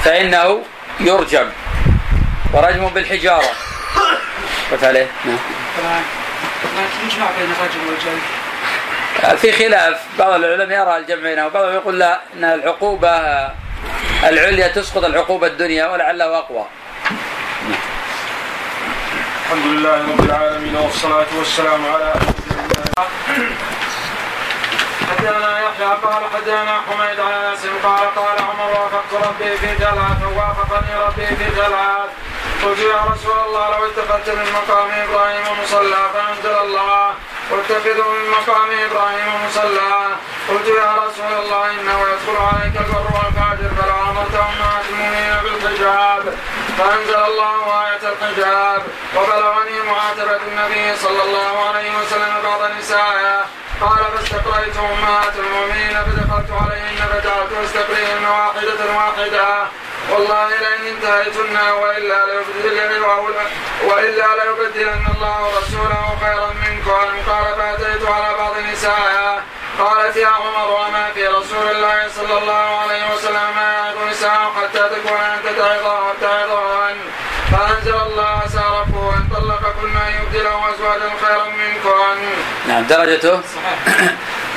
فإنه 0.04 0.62
يرجم. 1.00 1.50
ورجم 2.52 2.88
بالحجارة. 2.88 3.48
قف 4.72 4.84
عليه؟ 4.84 5.06
نعم. 5.24 5.38
في 9.36 9.52
خلاف. 9.52 10.00
بعض 10.18 10.32
العلماء 10.32 10.80
يرى 10.80 10.96
الجمع 10.96 11.22
بينهم 11.22 11.46
وبعضهم 11.46 11.74
يقول 11.74 11.98
لا 11.98 12.20
إن 12.36 12.44
العقوبه 12.44 13.10
العليا 14.24 14.68
تسقط 14.68 15.04
العقوبة 15.04 15.46
الدنيا 15.46 15.86
ولعله 15.86 16.38
أقوى. 16.38 16.66
الحمد 19.48 19.66
لله 19.66 19.98
رب 20.12 20.20
العالمين 20.20 20.76
والصلاة 20.76 21.30
والسلام 21.38 21.86
على 21.86 22.12
حدثنا 25.08 25.50
يحيى 25.64 25.92
قال 26.04 26.22
حدثنا 26.34 26.74
حميد 26.88 27.20
عن 27.20 27.32
أنس 27.32 27.62
قال 27.84 28.04
قال 28.16 28.36
عمر 28.48 28.70
وافقت 28.76 29.12
ربي 29.28 29.56
في 29.56 29.70
ثلاث 29.84 30.18
ووافقني 30.26 30.94
ربي 31.06 31.26
في 31.26 31.50
ثلاث 31.60 32.10
قلت 32.64 32.78
يا 32.78 33.00
رسول 33.12 33.38
الله 33.46 33.70
لو 33.70 33.86
اتخذت 33.86 34.28
من 34.28 34.46
مقام 34.58 34.90
إبراهيم 34.90 35.46
مصلى 35.62 36.02
فأنزل 36.14 36.56
الله. 36.64 37.14
واتخذوا 37.50 38.12
من 38.12 38.30
مقام 38.30 38.70
إبراهيم 38.86 39.28
مصلى. 39.46 39.92
قلت 40.48 40.66
يا 40.66 40.92
رسول 41.04 41.32
الله 41.42 41.70
إنه 41.70 41.98
يدخل 42.10 42.36
عليك 42.48 42.76
البر 42.76 43.06
والفاجر 43.16 43.70
فلا 43.78 43.96
امرتهم 44.10 44.54
مع 44.60 44.72
المؤمنين 44.80 45.34
بالحجاب. 45.42 46.34
فأنزل 46.78 47.16
الله 47.30 47.84
آية 47.84 48.04
الحجاب 48.12 48.82
وبلغني 49.16 49.82
معاتبة 49.82 50.40
النبي 50.48 50.96
صلى 50.96 51.22
الله 51.22 51.68
عليه 51.68 51.90
وسلم 51.98 52.34
بعض 52.44 52.70
نسائه. 52.78 53.44
قال 53.80 54.04
فاستقريت 54.14 54.76
أمهات 54.76 55.34
المؤمنين 55.36 55.94
فدخلت 56.04 56.50
عليهن 56.60 56.96
فجعلت 57.10 57.52
أستقريهن 57.64 58.24
واحدة 58.26 58.80
واحدة. 58.96 59.66
والله 60.10 60.48
لئن 60.48 60.86
انتهيتن 60.86 61.56
وإلا 61.82 62.26
ليبدلن 62.26 63.02
وإلا 63.84 64.26
ليبدلن 64.38 65.04
الله 65.14 65.36
ورسوله 65.44 66.18
خيرا 66.22 66.50
منكم. 66.64 67.30
قال 67.30 67.54
فأتيت 67.58 68.04
على 68.06 68.38
بعض 68.38 68.54
نسائها 68.72 69.42
قالت 69.78 70.16
يا 70.16 70.26
عمر 70.26 70.70
وما 70.70 71.10
في 71.14 71.26
رسول 71.26 71.70
الله 71.70 72.08
صلى 72.16 72.38
الله 72.38 72.78
عليه 72.80 73.14
وسلم 73.14 73.56
ما 73.56 73.72
يعظ 73.72 74.08
نساء 74.10 74.52
حتى 74.56 74.78
تكون 74.78 75.20
أنت 75.20 75.58
تعظه 75.58 76.08
وتعظهن 76.08 76.96
فأنزل 77.52 77.94
الله 77.94 78.42
سارفوا 78.48 79.12
أن 79.12 79.28
طلقكن 79.34 79.96
أن 79.96 80.12
يبدله 80.22 80.74
أزواجا 80.74 81.10
خيرا 81.24 81.44
منكم. 81.44 81.88
نعم 82.68 82.86
درجته 82.86 83.40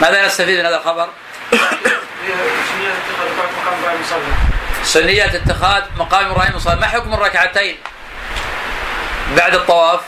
ماذا 0.02 0.26
نستفيد 0.26 0.60
من 0.60 0.66
هذا 0.66 0.78
الخبر؟ 0.78 1.10
سنية 4.84 5.26
اتخاذ 5.26 5.84
مقام 5.98 6.26
إبراهيم 6.32 6.56
مصلى 6.56 6.76
ما 6.76 6.88
حكم 6.88 7.14
الركعتين 7.14 7.78
بعد 9.38 9.56
الطواف؟ 9.56 10.00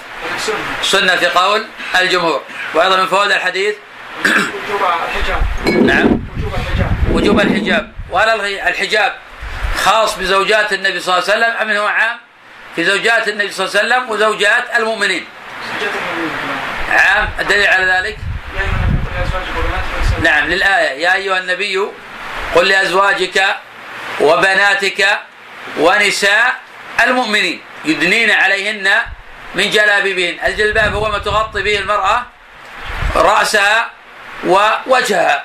سنة 0.81 1.15
في 1.15 1.25
قول 1.25 1.65
الجمهور 1.99 2.41
وأيضا 2.73 2.95
من 2.95 3.07
فوائد 3.07 3.31
الحديث 3.31 3.75
الحجاب. 4.87 5.41
نعم. 5.85 6.19
وجوب 6.37 6.55
الحجاب. 6.55 6.91
وجوب 7.11 7.39
الحجاب 7.39 7.91
وهل 8.09 8.29
الحجاب 8.67 9.15
خاص 9.83 10.17
بزوجات 10.17 10.73
النبي 10.73 10.99
صلى 10.99 11.17
الله 11.17 11.29
عليه 11.29 11.45
وسلم 11.45 11.61
أم 11.61 11.77
هو 11.77 11.87
عام؟ 11.87 12.17
في 12.75 12.83
زوجات 12.83 13.27
النبي 13.27 13.51
صلى 13.51 13.67
الله 13.67 13.79
عليه 13.79 13.87
وسلم 13.87 14.11
وزوجات 14.11 14.63
المؤمنين. 14.75 15.25
عام. 16.89 17.29
الدليل 17.39 17.67
على 17.67 17.85
ذلك؟ 17.85 18.17
نعم. 20.23 20.47
للآية. 20.49 21.01
يا 21.01 21.13
أيها 21.13 21.37
النبي 21.37 21.77
قل 22.55 22.67
لأزواجك 22.67 23.45
وبناتك 24.21 25.07
ونساء 25.79 26.53
المؤمنين. 27.03 27.61
يدنين 27.85 28.31
عليهن 28.31 28.89
من 29.55 29.69
جلابيبهن. 29.69 30.45
الجلباب 30.45 30.93
هو 30.95 31.11
ما 31.11 31.17
تغطي 31.17 31.61
به 31.61 31.77
المرأة 31.77 32.25
رأسها 33.15 33.89
ووجهها 34.45 35.43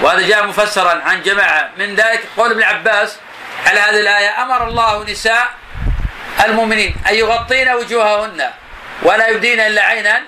وهذا 0.00 0.28
جاء 0.28 0.46
مفسرا 0.46 1.02
عن 1.06 1.22
جماعة 1.22 1.70
من 1.78 1.94
ذلك 1.94 2.20
قول 2.36 2.50
ابن 2.50 2.62
عباس 2.62 3.16
على 3.66 3.80
هذه 3.80 4.00
الآية 4.00 4.42
أمر 4.42 4.68
الله 4.68 5.04
نساء 5.04 5.48
المؤمنين 6.44 6.96
أن 7.08 7.14
يغطين 7.14 7.68
وجوههن 7.68 8.50
ولا 9.02 9.28
يبدين 9.28 9.60
إلا 9.60 9.82
عينا 9.82 10.22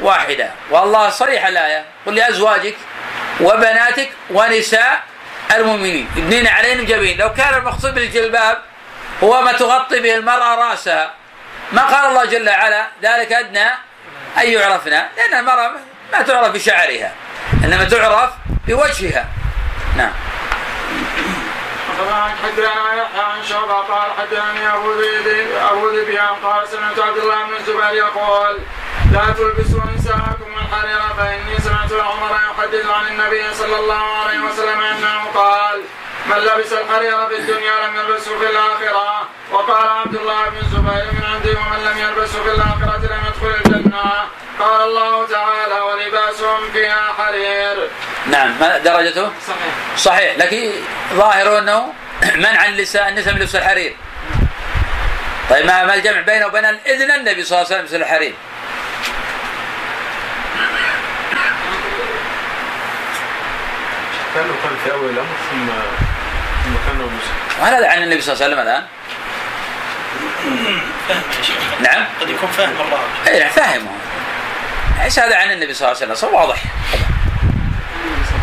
واحدة. 0.00 0.50
والله 0.70 1.10
صريح 1.10 1.46
الآية 1.46 1.84
قل 2.06 2.14
لأزواجك 2.14 2.76
وبناتك 3.40 4.10
ونساء 4.30 5.02
المؤمنين 5.54 6.08
يبنين 6.16 6.46
عليهم 6.46 6.84
جبين. 6.84 7.18
لو 7.18 7.32
كان 7.32 7.54
المقصود 7.54 7.94
بالجلباب 7.94 8.58
هو 9.22 9.42
ما 9.42 9.52
تغطي 9.52 10.00
به 10.00 10.14
المرأة 10.14 10.54
رأسها. 10.54 11.10
ما 11.72 11.82
قال 11.82 12.10
الله 12.10 12.24
جل 12.24 12.48
وعلا 12.48 12.86
ذلك 13.02 13.32
أدنى 13.32 13.66
أن 14.38 14.46
يعرفنا. 14.46 15.08
لأن 15.16 15.38
المرأة 15.38 15.72
ما 16.12 16.22
تعرف 16.22 16.52
بشعرها 16.52 17.12
إنما 17.64 17.84
تعرف 17.84 18.30
بوجهها. 18.68 19.28
نعم. 19.96 20.12
حدثنا 22.42 22.94
يحيى 22.94 23.44
شعبة 23.48 23.74
قال 23.74 24.10
حدثني 24.18 24.74
أبو 24.74 24.92
أبو 25.70 25.88
ذبيان 25.88 26.34
قال 26.44 26.68
سمعت 26.68 26.98
عبد 26.98 27.18
الله 27.18 27.44
بن 27.46 27.56
الزبير 27.56 27.92
يقول 27.92 28.58
لا 29.12 29.24
تلبسوا 29.32 29.80
نساءكم 29.96 30.50
الحرير 30.62 31.00
فإني 31.18 31.58
سمعت 31.58 31.92
عمر 31.92 32.30
يحدث 32.30 32.86
عن 32.86 33.06
النبي 33.06 33.54
صلى 33.54 33.78
الله 33.78 34.04
عليه 34.24 34.40
وسلم 34.40 34.80
أنه 34.80 35.24
قال 35.34 35.80
من 36.26 36.36
لبس 36.36 36.72
الحرير 36.72 37.28
في 37.28 37.36
الدنيا 37.36 37.86
لم 37.86 37.96
يلبسه 37.96 38.38
في 38.38 38.50
الآخرة 38.50 39.28
وقال 39.52 39.88
عبد 39.88 40.14
الله 40.14 40.48
بن 40.48 40.56
الزبير 40.56 41.12
من 41.12 41.24
عندي 41.34 41.50
ومن 41.50 41.84
لم 41.84 41.98
يلبسه 41.98 42.42
في 42.42 42.50
الآخرة 42.50 42.98
لم 42.98 43.20
يدخل 43.26 43.54
الجنة 43.64 44.12
قال 44.60 44.80
الله 44.80 45.26
تعالى 45.26 45.80
ولباسهم 45.80 46.72
فيها 46.72 47.12
حرير. 47.18 47.88
نعم 48.26 48.54
ما 48.60 48.78
درجته؟ 48.78 49.30
صحيح. 49.46 49.74
صحيح 49.96 50.36
لكن 50.36 50.70
ظاهره 51.14 51.58
أنه 51.58 51.92
منع 52.34 52.66
النساء 52.66 53.08
النساء 53.08 53.34
من 53.34 53.40
لبس 53.40 53.56
الحرير. 53.56 53.96
طيب 55.50 55.66
ما 55.66 55.84
ما 55.84 55.94
الجمع 55.94 56.20
بينه 56.20 56.46
وبين 56.46 56.64
اذن 56.64 57.10
النبي 57.10 57.44
صلى 57.44 57.58
الله 57.58 57.72
عليه 57.72 57.76
وسلم 57.76 57.80
لبس 57.80 57.94
الحرير. 57.94 58.34
كانه 64.34 64.54
كان 64.62 64.76
في 64.84 64.92
أول 64.92 65.10
الأمر 65.10 65.36
ثم 65.50 65.66
ثم 66.64 66.74
كان 66.86 67.10
وهل 67.60 67.74
هذا 67.74 67.88
عن 67.88 68.02
النبي 68.02 68.20
صلى 68.20 68.34
الله 68.34 68.44
عليه 68.44 68.54
وسلم 68.54 68.68
الآن؟ 68.68 68.86
فهم 71.08 71.22
يا 71.38 71.42
شيخ. 71.42 71.56
نعم. 71.80 72.04
قد 72.20 72.30
يكون 72.30 72.50
فاهم 72.50 72.74
الراوي 72.80 73.44
اي 73.44 73.50
فاهمه 73.50 73.90
ليس 75.02 75.18
هذا 75.18 75.36
عن 75.36 75.52
النبي 75.52 75.74
صلى 75.74 75.88
الله 75.88 76.02
عليه 76.02 76.12
وسلم؟ 76.12 76.34
واضح. 76.34 76.62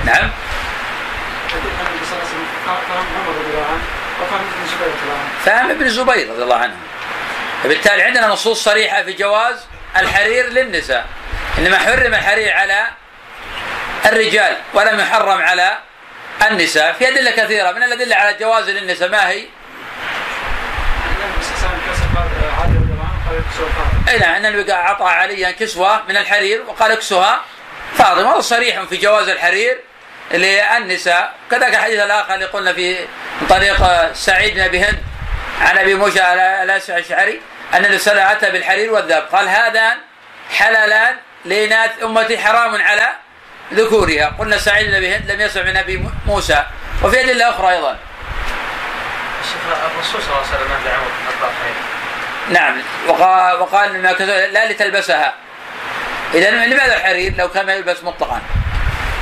نعم. 0.05 0.29
فهم 5.45 5.69
ابن 5.69 5.85
الزبير 5.85 6.29
رضي 6.29 6.43
الله 6.43 6.55
عنه. 6.55 6.75
فبالتالي 7.63 8.03
عندنا 8.03 8.27
نصوص 8.27 8.63
صريحة 8.63 9.03
في 9.03 9.13
جواز 9.13 9.55
الحرير 9.97 10.49
للنساء. 10.49 11.05
إنما 11.57 11.77
حرم 11.77 12.13
الحرير 12.13 12.53
على 12.53 12.87
الرجال 14.05 14.57
ولم 14.73 14.99
يحرم 14.99 15.41
على 15.41 15.77
النساء. 16.51 16.93
في 16.93 17.07
أدلة 17.07 17.31
كثيرة. 17.31 17.71
من 17.71 17.83
الأدلة 17.83 18.15
على 18.15 18.37
جواز 18.39 18.69
للنساء؟ 18.69 19.09
ما 19.09 19.29
هي؟ 19.29 19.45
اي 24.07 24.19
نعم 24.19 24.35
أن 24.35 24.45
النبي 24.45 24.73
اعطى 24.73 25.03
عليا 25.03 25.51
كسوة 25.51 26.03
من 26.09 26.17
الحرير 26.17 26.63
وقال 26.67 26.91
اكسها 26.91 27.41
فاطمة 27.97 28.27
وهذا 28.27 28.41
صريح 28.41 28.81
في 28.81 28.97
جواز 28.97 29.29
الحرير 29.29 29.79
للنساء. 30.31 31.33
كذلك 31.51 31.75
الحديث 31.75 31.99
الآخر 31.99 32.33
اللي 32.33 32.45
قلنا 32.45 32.73
في 32.73 33.07
طريق 33.49 34.13
سعيد 34.13 34.53
بن 34.53 34.61
أبي 34.61 34.79
هند 34.79 35.03
عن 35.61 35.77
أبي 35.77 35.95
موسى 35.95 36.19
الأشعري 36.63 37.41
أن 37.73 37.85
وسلم 37.85 38.31
أتى 38.31 38.51
بالحرير 38.51 38.91
والذهب. 38.91 39.23
قال 39.31 39.49
هذان 39.49 39.97
حلالان 40.51 41.15
لإناث 41.45 42.03
أمتي 42.03 42.37
حرام 42.37 42.81
على 42.81 43.09
ذكورها. 43.73 44.35
قلنا 44.39 44.57
سعيد 44.57 44.87
بن 44.87 44.95
أبي 44.95 45.15
هند 45.15 45.31
لم 45.31 45.41
يسمع 45.41 45.63
من 45.63 45.77
أبي 45.77 46.09
موسى. 46.25 46.65
وفي 47.03 47.19
أدلة 47.19 47.49
أخرى 47.49 47.69
أيضا. 47.69 47.97
الشيخ 49.41 49.61
الرسول 49.91 50.21
صلى 50.21 50.29
الله 50.29 50.47
عليه 50.47 50.47
وسلم 50.47 50.69
نهى 50.83 50.93
عن 50.93 51.96
نعم. 52.49 52.81
وقال, 53.07 53.59
وقال 53.59 54.01
لا 54.53 54.71
لتلبسها. 54.71 55.33
اذا 56.33 56.51
لماذا 56.51 56.95
الحرير 56.95 57.33
لو 57.37 57.49
كان 57.49 57.69
يلبس 57.69 58.03
مطلقا؟ 58.03 58.41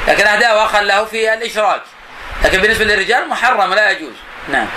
لكن 0.07 0.27
أهداه 0.27 0.55
واخر 0.55 0.81
له 0.81 1.05
في 1.05 1.33
الإشراك. 1.33 1.81
لكن 2.43 2.61
بالنسبة 2.61 2.85
للرجال 2.85 3.29
محرم 3.29 3.73
لا 3.73 3.91
يجوز. 3.91 4.13
نعم. 4.49 4.67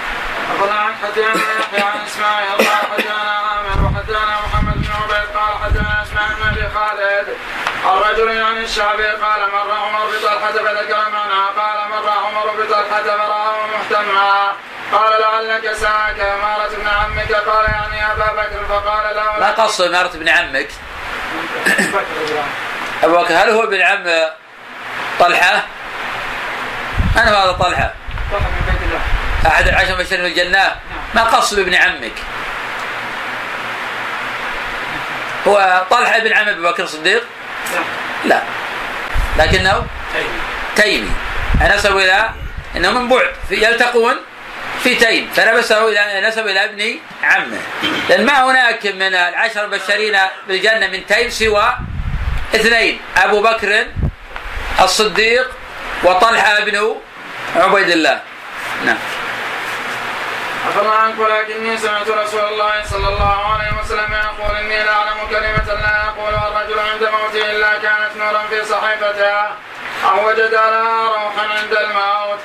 عن 0.88 0.94
حدثنا 1.02 1.28
يحيى 1.60 1.82
عن 1.82 2.06
إسماعيل 2.06 2.48
قال 2.50 2.86
حدثنا 2.92 3.14
عامر 3.14 3.84
وحدثنا 3.84 4.38
محمد 4.46 4.74
بن 4.74 4.90
عبيد 4.90 5.36
قال 5.36 5.62
حدثنا 5.64 6.02
إسماعيل 6.02 6.34
بن 6.34 6.48
أبي 6.48 6.74
خالد 6.74 7.36
الرجل 7.88 8.42
عن 8.42 8.56
الشعبي 8.56 9.06
قال 9.06 9.50
مر 9.52 9.72
عمر 9.72 10.06
بطلحة 10.06 10.52
فذكر 10.52 11.10
معنى 11.10 11.40
قال 11.58 11.90
مر 11.90 12.08
عمر 12.10 12.62
بطلحة 12.62 13.02
فراه 13.02 13.66
محتمى 13.66 14.52
قال 14.92 15.20
لعلك 15.20 15.72
ساك. 15.72 16.20
امارة 16.20 16.66
ابن 16.66 16.88
عمك. 16.88 17.32
قال 17.32 17.64
يعني 17.64 18.12
أبا 18.12 18.32
بكر. 18.32 18.64
فقال 18.68 19.16
له 19.16 19.40
ما 19.40 19.50
قصد 19.50 19.84
امارة 19.84 20.10
ابن 20.14 20.28
عمك. 20.28 20.68
أبو 23.04 23.16
بكر 23.16 23.34
هل 23.34 23.50
هو 23.50 23.62
ابن 23.62 23.80
عم 23.82 24.30
طلحة؟ 25.20 25.62
من 27.16 27.22
هو 27.22 27.36
هذا 27.36 27.52
طلحة؟ 27.52 27.94
أحد 29.46 29.68
العشر 29.68 29.94
مبشرين 29.94 30.22
بالجنة 30.22 30.76
ما 31.14 31.24
قصد 31.24 31.58
ابن 31.58 31.74
عمك؟ 31.74 32.12
هو 35.46 35.82
طلحة 35.90 36.16
ابن 36.16 36.32
عم 36.32 36.48
أبي 36.48 36.62
بكر 36.62 36.82
الصديق؟ 36.82 37.24
لا. 38.24 38.42
لكنه 39.38 39.86
تيمي. 40.76 41.10
نسب 41.62 41.96
إلى 41.96 42.30
أنه 42.76 42.90
من 42.90 43.08
بعد. 43.08 43.30
يلتقون 43.50 44.16
في 44.82 44.94
تيم. 44.94 45.30
فنبسه 45.34 45.88
إلى 45.88 46.28
نسب 46.28 46.46
إلى 46.46 46.64
ابن 46.64 46.98
عمه. 47.22 47.58
لأن 48.08 48.26
ما 48.26 48.44
هناك 48.44 48.86
من 48.86 49.14
العشر 49.14 49.64
المبشرين 49.64 50.16
بالجنة 50.48 50.86
من 50.86 51.06
تيم 51.06 51.30
سوى 51.30 51.76
اثنين. 52.54 53.00
أبو 53.16 53.42
بكر 53.42 53.86
الصديق 54.80 55.50
وطلحة 56.04 56.60
بن 56.60 56.94
عبيد 57.56 57.88
الله. 57.88 58.20
نعم. 58.86 58.98
عفى 60.68 60.88
عنك 60.88 61.18
ولكني 61.18 61.78
سمعت 61.78 62.08
رسول 62.08 62.40
الله 62.40 62.84
صلى 62.84 63.08
الله 63.08 63.52
عليه 63.52 63.80
وسلم 63.80 64.12
يقول 64.12 64.56
إني 64.56 64.82
لا 64.84 64.92
أعلم 64.92 65.18
كلمة 65.30 65.80
لا 65.80 66.04
يقولها 66.06 66.48
الرجل 66.48 66.78
عند 66.78 67.02
موته 67.02 67.50
إلا 67.50 67.78
كانت 67.78 68.16
نورا 68.16 68.42
في 68.50 68.64
صحيفتها 68.64 69.56
أو 70.10 70.28
وجد 70.28 70.52
لها 70.54 71.04
روحا 71.08 71.42
عند 71.58 71.72
الموت 71.72 72.38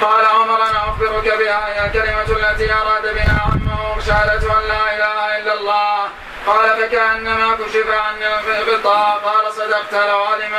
قال 0.00 0.24
عمر 0.26 0.56
أنا 0.70 0.78
أخبرك 0.78 1.38
بها 1.38 1.66
هي 1.68 1.86
الكلمة 1.86 2.50
التي 2.50 2.72
أراد 2.72 3.14
بها 3.14 3.40
عمه 3.46 4.00
شهادة 4.06 4.58
أن 4.58 4.68
لا 4.68 4.96
إله 4.96 5.38
إلا 5.38 5.54
الله 5.54 6.08
قال 6.46 6.68
فكأنما 6.82 7.54
كشف 7.54 7.86
عني 7.90 8.26
الغطاء 8.60 9.18
قال 9.24 9.52
صدقت 9.52 9.94
لو 9.94 10.24
علم 10.24 10.52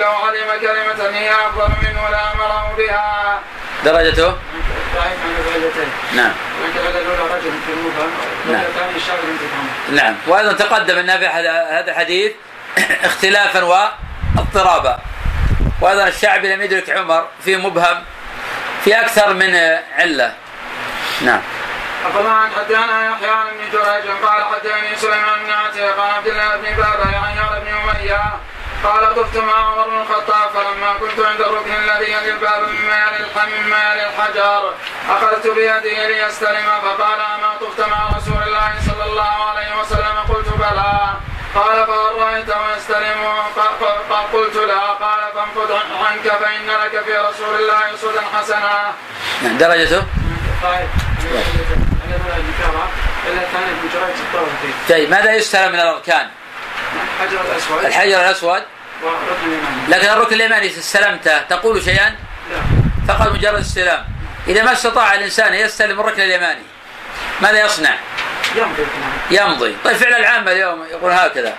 لو, 0.00 0.12
علم 0.16 0.60
كلمة 0.60 1.18
هي 1.18 1.30
أفضل 1.30 1.68
منه 1.82 2.08
لأمره 2.08 2.74
بها. 2.78 3.40
درجته؟ 3.84 4.34
نعم. 6.16 6.32
نعم. 8.50 8.64
نعم 9.92 10.14
وأيضا 10.26 10.52
تقدم 10.52 10.98
أن 10.98 11.18
في 11.18 11.26
هذا 11.26 11.90
الحديث 11.90 12.32
اختلافا 13.04 13.62
واضطرابا 14.36 14.98
وأيضا 15.80 16.08
الشعبي 16.08 16.54
لم 16.54 16.62
يدرك 16.62 16.90
عمر 16.90 17.26
في 17.44 17.56
مبهم 17.56 18.02
في 18.84 19.00
أكثر 19.00 19.34
من 19.34 19.54
علة 19.98 20.34
نعم 21.20 21.40
عن 22.16 22.50
حدثنا 22.56 23.10
يحيى 23.10 23.30
ابن 23.30 23.70
جريج 23.72 24.10
قال 24.22 24.44
حدثني 24.44 24.96
سليمان 24.96 25.44
بن 25.44 25.52
عتيق 25.52 26.00
عن 26.00 26.14
عبد 26.14 26.26
الله 26.26 26.56
بن 26.56 26.76
بابا 26.76 27.16
عن 27.16 27.38
ابن 27.56 27.68
أمية 27.68 28.22
قال 28.84 29.14
طفت 29.14 29.36
مع 29.36 29.54
عمر 29.54 29.88
بن 29.88 30.00
الخطاب 30.00 30.50
فلما 30.50 30.92
كنت 31.00 31.26
عند 31.26 31.40
الركن 31.40 31.72
الذي 31.74 32.12
يلي 32.12 32.30
الباب 32.30 32.68
مما 32.68 32.96
يلي 32.96 33.18
مما 33.64 33.92
يلي 33.92 34.06
الحجر 34.06 34.74
أخذت 35.10 35.46
بيده 35.46 36.08
ليستلم 36.08 36.66
فقال 36.82 37.20
أما 37.20 37.56
طفت 37.60 37.80
مع 37.80 38.16
رسول 38.16 38.42
الله 38.46 38.72
صلى 38.86 39.04
الله 39.04 39.50
عليه 39.50 39.80
وسلم 39.80 40.16
قلت 40.28 40.48
بلى 40.48 41.16
قال 41.54 41.86
فهل 41.86 42.22
رايته 42.22 42.76
يستلم 42.76 43.24
قلت 44.32 44.56
لا 44.56 44.80
قال 44.80 45.20
فانفذ 45.34 45.72
عنك 46.04 46.28
فإن 46.28 46.66
لك 46.66 47.04
في 47.04 47.16
رسول 47.16 47.54
الله 47.54 47.96
حسنة. 48.34 48.92
نعم 49.42 49.58
درجته؟ 49.58 50.04
طيب 54.88 55.10
ماذا 55.10 55.32
يستلم 55.32 55.72
من 55.72 55.80
الأركان؟ 55.80 56.28
الحجر 56.96 57.40
الأسود. 57.40 57.84
الحجر 57.84 58.20
الأسود. 58.20 58.62
لكن 59.88 60.08
الركن 60.08 60.34
اليماني 60.34 60.66
استلمته 60.66 61.38
تقول 61.38 61.82
شيئا؟ 61.82 62.16
لا. 62.50 63.14
فقط 63.14 63.32
مجرد 63.32 63.58
استلام. 63.58 64.04
إذا 64.48 64.62
ما 64.62 64.72
استطاع 64.72 65.14
الإنسان 65.14 65.54
يستلم 65.54 66.00
الركن 66.00 66.22
اليماني 66.22 66.62
ماذا 67.40 67.64
يصنع؟ 67.64 67.94
يمضي. 68.54 68.86
يمضي. 69.30 69.76
طيب 69.84 69.96
فعل 69.96 70.14
العامة 70.14 70.52
اليوم 70.52 70.84
يقول 70.90 71.12
هكذا. 71.12 71.54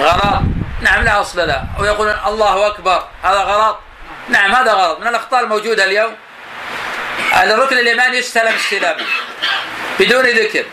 غلط 0.00 0.42
نعم 0.80 1.04
لا 1.04 1.20
أصل 1.20 1.40
لا 1.40 1.62
ويقول 1.78 2.08
الله 2.26 2.66
أكبر. 2.66 3.04
هذا 3.22 3.38
غلط 3.38 3.78
نعم 4.28 4.54
هذا 4.54 4.72
غلط 4.72 5.00
من 5.00 5.06
الأخطاء 5.06 5.40
الموجودة 5.44 5.84
اليوم؟ 5.84 6.14
الركن 7.42 7.78
اليماني 7.78 8.18
يستلم 8.18 8.54
استلاما 8.54 9.04
بدون 10.00 10.24
ذكر. 10.24 10.64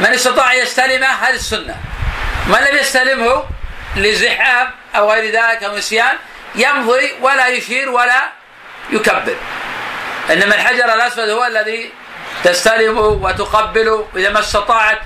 من 0.00 0.06
استطاع 0.06 0.54
يستلمه؟ 0.54 1.06
هذه 1.06 1.34
السنة. 1.34 1.76
من 2.46 2.58
لم 2.58 2.76
يستلمه 2.76 3.44
لزحام 3.96 4.70
أو 4.96 5.12
غير 5.12 5.24
ذلك 5.24 5.64
أو 5.64 5.76
نسيان 5.76 6.16
يمضي 6.54 7.12
ولا 7.20 7.46
يشير 7.46 7.90
ولا 7.90 8.32
يكبر. 8.90 9.36
إنما 10.30 10.54
الحجر 10.54 10.94
الأسود 10.94 11.28
هو 11.28 11.44
الذي 11.44 11.92
تستلم 12.44 12.98
وتقبل 12.98 14.04
إذا 14.16 14.30
ما 14.30 14.40
استطاعت 14.40 15.00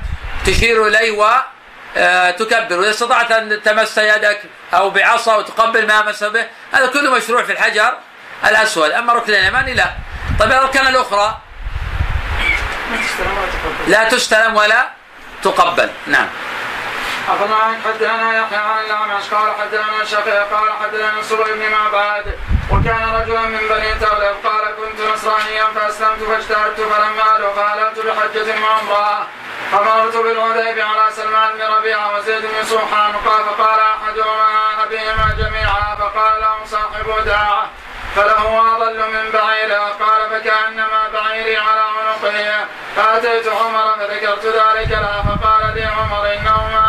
تشير 0.46 0.86
إليه 0.86 1.10
وتكبر 1.10 2.78
وإذا 2.78 2.90
استطعت 2.90 3.32
أن 3.32 3.62
تمس 3.62 3.98
يدك 3.98 4.40
أو 4.74 4.90
بعصا 4.90 5.36
وتقبل 5.36 5.86
ما 5.86 6.02
مس 6.02 6.24
به 6.24 6.46
هذا 6.72 6.86
كله 6.86 7.10
مشروع 7.10 7.42
في 7.44 7.52
الحجر 7.52 7.98
الأسود. 8.44 8.90
أما 8.90 9.12
ركن 9.12 9.32
اليماني 9.34 9.74
لا. 9.74 9.90
طيب 10.38 10.48
الأركان 10.48 10.86
الأخرى؟ 10.86 11.38
لا 13.86 14.04
تستلم 14.08 14.56
ولا 14.56 14.88
تقبل. 15.42 15.90
نعم. 16.06 16.28
أخبرنا 17.30 17.80
حدثنا 17.84 18.38
يحيى 18.38 18.58
عن 18.58 18.84
الأعمش 18.84 19.34
قال 19.34 19.52
حدثنا 19.60 20.04
شقيق 20.04 20.54
قال 20.54 20.72
حدثنا 20.82 21.20
نصر 21.20 21.42
بن 21.42 21.70
معبد 21.70 22.38
وكان 22.72 23.14
رجلا 23.14 23.40
من 23.40 23.68
بني 23.70 23.94
تغلب 23.94 24.36
قال 24.44 24.64
كنت 24.76 25.00
نصرانيا 25.14 25.64
فأسلمت 25.74 26.22
فاجتهدت 26.22 26.80
فلما 26.80 27.36
ادعو 27.36 27.52
فهللت 27.52 27.98
بحجة 27.98 28.62
وعمرة 28.62 29.26
فمررت 29.72 30.16
بالعذيب 30.16 30.78
على 30.78 31.12
سلمان 31.12 31.52
بن 31.54 31.62
ربيعة 31.62 32.16
وزيد 32.16 32.42
بن 32.42 32.64
سوحان 32.64 33.12
قال 33.12 33.44
فقال 33.44 33.80
أحدهما 33.80 34.84
أبيهما 34.84 35.34
جميعا 35.38 35.94
فقال 35.98 36.40
له 36.40 36.64
صاحب 36.66 37.24
داعه 37.24 37.70
فله 38.16 38.76
اضل 38.76 38.98
من 38.98 39.30
بعيره 39.32 39.84
قال 40.00 40.30
فكأنما 40.30 41.08
بعيري 41.12 41.56
على 41.56 41.80
عنقه 41.80 42.66
فأتيت 42.96 43.48
عمر 43.48 43.94
فذكرت 43.98 44.46
ذلك 44.46 44.90
له 44.90 45.22
فقال 45.22 45.74
لي 45.74 45.84
عمر 45.84 46.32
إنهما 46.34 46.79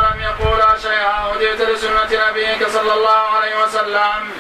هديت 1.02 1.62
لسنه 1.62 2.30
نبيك 2.30 2.68
صلى 2.68 2.94
الله 2.94 3.22
عليه 3.36 3.64
وسلم. 3.64 4.32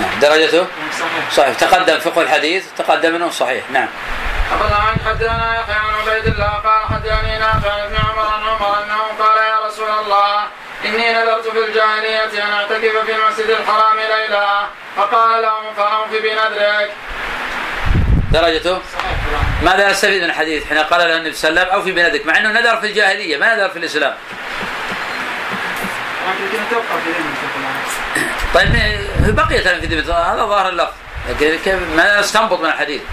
نعم 0.00 0.20
درجته 0.20 0.66
صحيح. 0.98 1.30
صحيح. 1.32 1.54
تقدم 1.54 1.98
فقه 1.98 2.22
الحديث. 2.22 2.66
تقدم 2.78 3.14
أنه 3.14 3.30
صحيح. 3.30 3.70
نعم. 3.70 3.88
أخبرنا 4.52 4.80
حدثنا 5.06 5.60
يحيى 5.60 5.76
بن 5.80 6.10
عبيد 6.10 6.26
الله 6.26 6.50
قال 6.50 6.82
حدثني 6.90 7.38
نافع 7.38 7.86
بن 7.86 7.96
عمر 7.96 8.26
عن 8.26 8.42
عمر 8.42 8.84
أنه 8.84 9.02
قال 9.18 9.38
يا 9.38 9.66
رسول 9.66 9.90
الله 9.90 10.46
إني 10.84 11.12
نذرت 11.12 11.48
في 11.48 11.58
الجاهلية 11.58 12.44
أن 12.44 12.52
أعتكف 12.52 12.96
في 13.06 13.12
المسجد 13.14 13.50
الحرام 13.50 13.96
ليلة 13.96 14.66
فقال 14.96 15.42
له 15.42 15.72
فأوف 15.76 16.10
بنذرك. 16.10 16.90
درجته 18.32 18.80
ماذا 19.62 19.90
نستفيد 19.90 20.22
من 20.22 20.30
الحديث؟ 20.30 20.66
حين 20.68 20.78
قال 20.78 21.00
له 21.00 21.16
النبي 21.16 21.32
صلى 21.32 21.50
الله 21.50 21.60
عليه 21.60 21.70
وسلم 21.70 21.80
أوفي 21.80 21.92
بنذرك 21.92 22.26
مع 22.26 22.38
أنه 22.38 22.60
نذر 22.60 22.76
في 22.76 22.86
الجاهلية 22.86 23.36
ما 23.36 23.54
نذر 23.54 23.68
في 23.68 23.78
الإسلام. 23.78 24.14
لكن 26.28 26.58
تبقى 26.70 27.00
في 27.04 27.10
ذمة 27.10 27.34
طيب 28.54 28.72
بقي 29.36 29.62
كلام 29.62 29.80
في 29.80 29.86
ذمة 29.86 30.14
هذا 30.14 30.44
ظاهر 30.44 30.68
اللفظ. 30.68 30.92
لكن 31.28 31.58
كيف 31.64 31.74
ماذا 31.96 32.20
نستنبط 32.20 32.60
من 32.60 32.66
الحديث؟ 32.66 33.02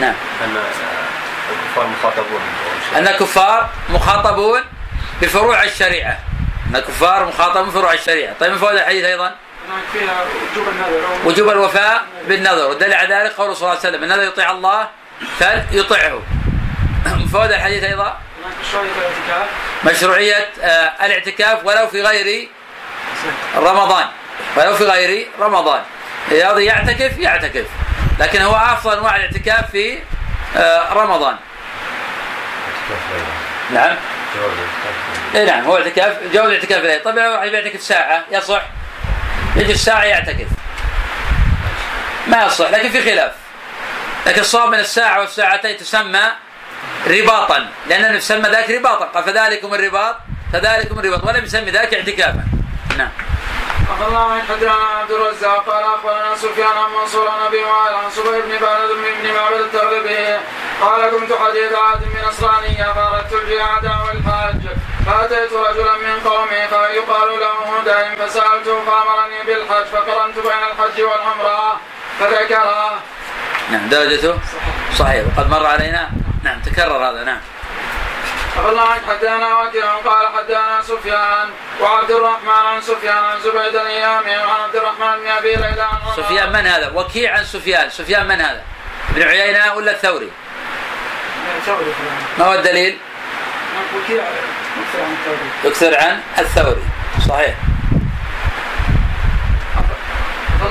نعم. 0.00 0.14
أن 0.44 0.56
الكفار 1.50 1.86
مخاطبون. 1.86 2.40
أن 2.96 3.08
الكفار 3.08 3.68
مخاطبون 3.88 4.60
بفروع 5.22 5.62
الشريعة. 5.62 6.18
أن 6.70 6.76
الكفار 6.76 7.26
مخاطبون 7.26 7.68
بفروع 7.68 7.92
الشريعة. 7.92 8.34
طيب 8.40 8.52
من 8.52 8.58
فوائد 8.58 8.76
الحديث 8.76 9.04
أيضا؟ 9.04 9.34
وجوب 10.54 10.68
النذر 10.68 11.00
وجوب 11.24 11.48
الوفاء 11.48 12.02
بالنذر. 12.28 12.68
والدليل 12.68 12.94
على 12.94 13.14
ذلك 13.14 13.32
قوله 13.32 13.54
صلى 13.54 13.60
الله 13.62 13.78
عليه 13.78 13.88
وسلم 13.88 14.04
النذر 14.04 14.22
يطيع 14.22 14.50
الله 14.50 14.88
فليطعه 15.38 16.22
من 17.06 17.26
فوائد 17.32 17.50
الحديث 17.50 17.84
أيضا؟ 17.84 18.18
مشروعية 19.84 20.48
آه، 20.62 20.92
الاعتكاف 21.06 21.64
ولو 21.64 21.88
في 21.88 22.02
غير 22.02 22.48
رمضان. 23.56 24.06
ولو 24.56 24.74
في 24.74 24.84
غير 24.84 25.26
رمضان. 25.40 25.82
إذا 26.30 26.58
يعتكف 26.58 27.18
يعتكف. 27.18 27.66
لكن 28.18 28.42
هو 28.42 28.54
أفضل 28.54 28.98
أنواع 28.98 29.16
الاعتكاف 29.16 29.70
في 29.70 29.98
آه، 30.56 30.92
رمضان. 30.92 31.36
نعم. 33.70 33.96
اي 35.34 35.44
نعم 35.44 35.64
هو 35.64 35.76
اعتكاف 35.76 36.16
جو 36.32 36.44
الاعتكاف 36.44 36.78
الليل 36.78 37.02
طبعا 37.02 37.28
واحد 37.28 37.52
يعتكف 37.52 37.82
ساعة 37.82 38.24
يصح. 38.30 38.62
يجي 39.56 39.74
ساعة 39.74 40.04
يعتكف. 40.04 40.46
ما 42.26 42.44
يصح 42.44 42.70
لكن 42.70 42.90
في 42.90 43.02
خلاف. 43.02 43.32
لكن 44.26 44.40
الصواب 44.40 44.68
من 44.68 44.78
الساعة 44.78 45.20
والساعتين 45.20 45.76
تسمى 45.76 46.22
رباطا. 47.06 47.68
لأن 47.86 48.04
النبي 48.04 48.20
سمى 48.20 48.48
ذاك 48.48 48.70
رباطا. 48.70 49.04
قال 49.04 49.24
فذلكم 49.24 49.74
الرباط 49.74 50.16
فذلكم 50.52 50.98
الرباط. 50.98 51.24
ولم 51.24 51.44
يسمي 51.44 51.70
ذاك 51.70 51.94
اعتكافا. 51.94 52.44
نعم. 52.98 53.10
أخبرنا 53.90 54.28
من 54.28 54.42
حدثنا 54.42 54.72
عبد 54.72 55.10
الرزاق 55.10 55.70
قال 55.70 55.84
أخبرنا 55.84 56.36
سفيان 56.36 56.66
عن 56.66 56.90
منصور 57.00 57.28
عن 57.28 57.40
أبي 57.46 57.56
وائل 57.56 57.94
عن 57.94 58.10
صبي 58.10 58.42
بن 58.42 58.48
بلد 58.48 58.90
بن 59.22 59.34
معبد 59.34 59.60
التغلبي 59.60 60.38
قال 60.80 61.10
كنت 61.10 61.32
حديث 61.32 61.72
عهد 61.72 62.00
بنصرانية 62.14 62.92
فأردت 62.92 63.32
الجهاد 63.32 63.84
والحج 63.84 64.62
فأتيت 65.06 65.52
رجلا 65.52 65.96
من 65.96 66.20
قومي 66.30 66.68
فيقال 66.68 67.40
له 67.40 67.56
هدى. 67.78 68.16
فسألته 68.16 68.84
فأمرني 68.86 69.42
بالحج 69.46 69.86
فقرنت 69.92 70.36
بين 70.36 70.62
الحج 70.70 71.02
والعمرة 71.02 71.80
فذكره 72.20 73.00
نعم. 73.70 73.88
درجته؟ 73.88 74.38
صحيح. 74.98 75.24
وقد 75.26 75.50
مر 75.50 75.66
علينا 75.66 76.10
نعم 76.44 76.60
تكرر 76.60 77.10
هذا 77.10 77.24
نعم 77.24 77.40
الله 78.68 78.94
حدثنا 79.08 79.58
وكيع 79.58 79.96
قال 79.96 80.26
حدثنا 80.36 80.82
سفيان 80.82 81.48
وعبد 81.80 82.10
الرحمن 82.10 82.48
عن 82.48 82.80
سفيان 82.80 83.16
عن 83.16 83.40
زبيد 83.40 83.76
الايامي 83.76 84.36
وعن 84.36 84.60
عبد 84.60 84.76
الرحمن 84.76 85.20
بن 85.20 85.26
أبي 85.26 85.54
ليلى. 85.54 85.88
سفيان 86.16 86.52
من 86.52 86.66
هذا؟ 86.66 86.92
وكيع 86.94 87.36
عن 87.36 87.44
سفيان، 87.44 87.90
سفيان 87.90 88.28
من 88.28 88.40
هذا؟ 88.40 88.62
ابن 89.10 89.22
عيينة 89.22 89.74
ولا 89.74 89.92
الثوري؟ 89.92 90.30
ثوري 91.66 91.84
فلان 91.84 92.22
ما 92.38 92.44
هو 92.44 92.54
الدليل؟ 92.54 92.98
وكيع 93.96 94.24
مكثر 94.76 95.02
عن 95.02 95.12
الثوري 95.12 95.48
يكثر 95.64 95.96
عن 95.96 96.20
الثوري 96.38 96.84
صحيح 97.28 97.54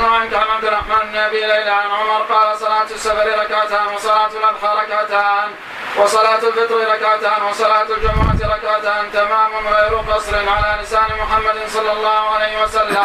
عن 0.01 0.33
عبد 0.33 0.65
الرحمن 0.65 1.11
بن 1.11 1.15
أبي 1.17 1.39
ليلى 1.39 1.69
عن 1.69 1.91
عمر 1.91 2.21
قال 2.21 2.59
صلاة 2.59 2.83
السفر 2.91 3.39
ركعتان 3.39 3.87
وصلاة 3.95 4.27
الأضحى 4.27 4.85
ركعتان 4.85 5.51
وصلاة 5.97 6.35
الفطر 6.37 6.77
ركعتان 6.93 7.43
وصلاة 7.49 7.81
الجمعة 7.81 8.55
ركعتان 8.55 9.11
تمام 9.13 9.67
غير 9.67 9.95
قصر 9.97 10.35
على 10.35 10.81
لسان 10.83 11.07
محمد 11.21 11.55
صلى 11.67 11.91
الله 11.91 12.29
عليه 12.35 12.63
وسلم. 12.63 12.97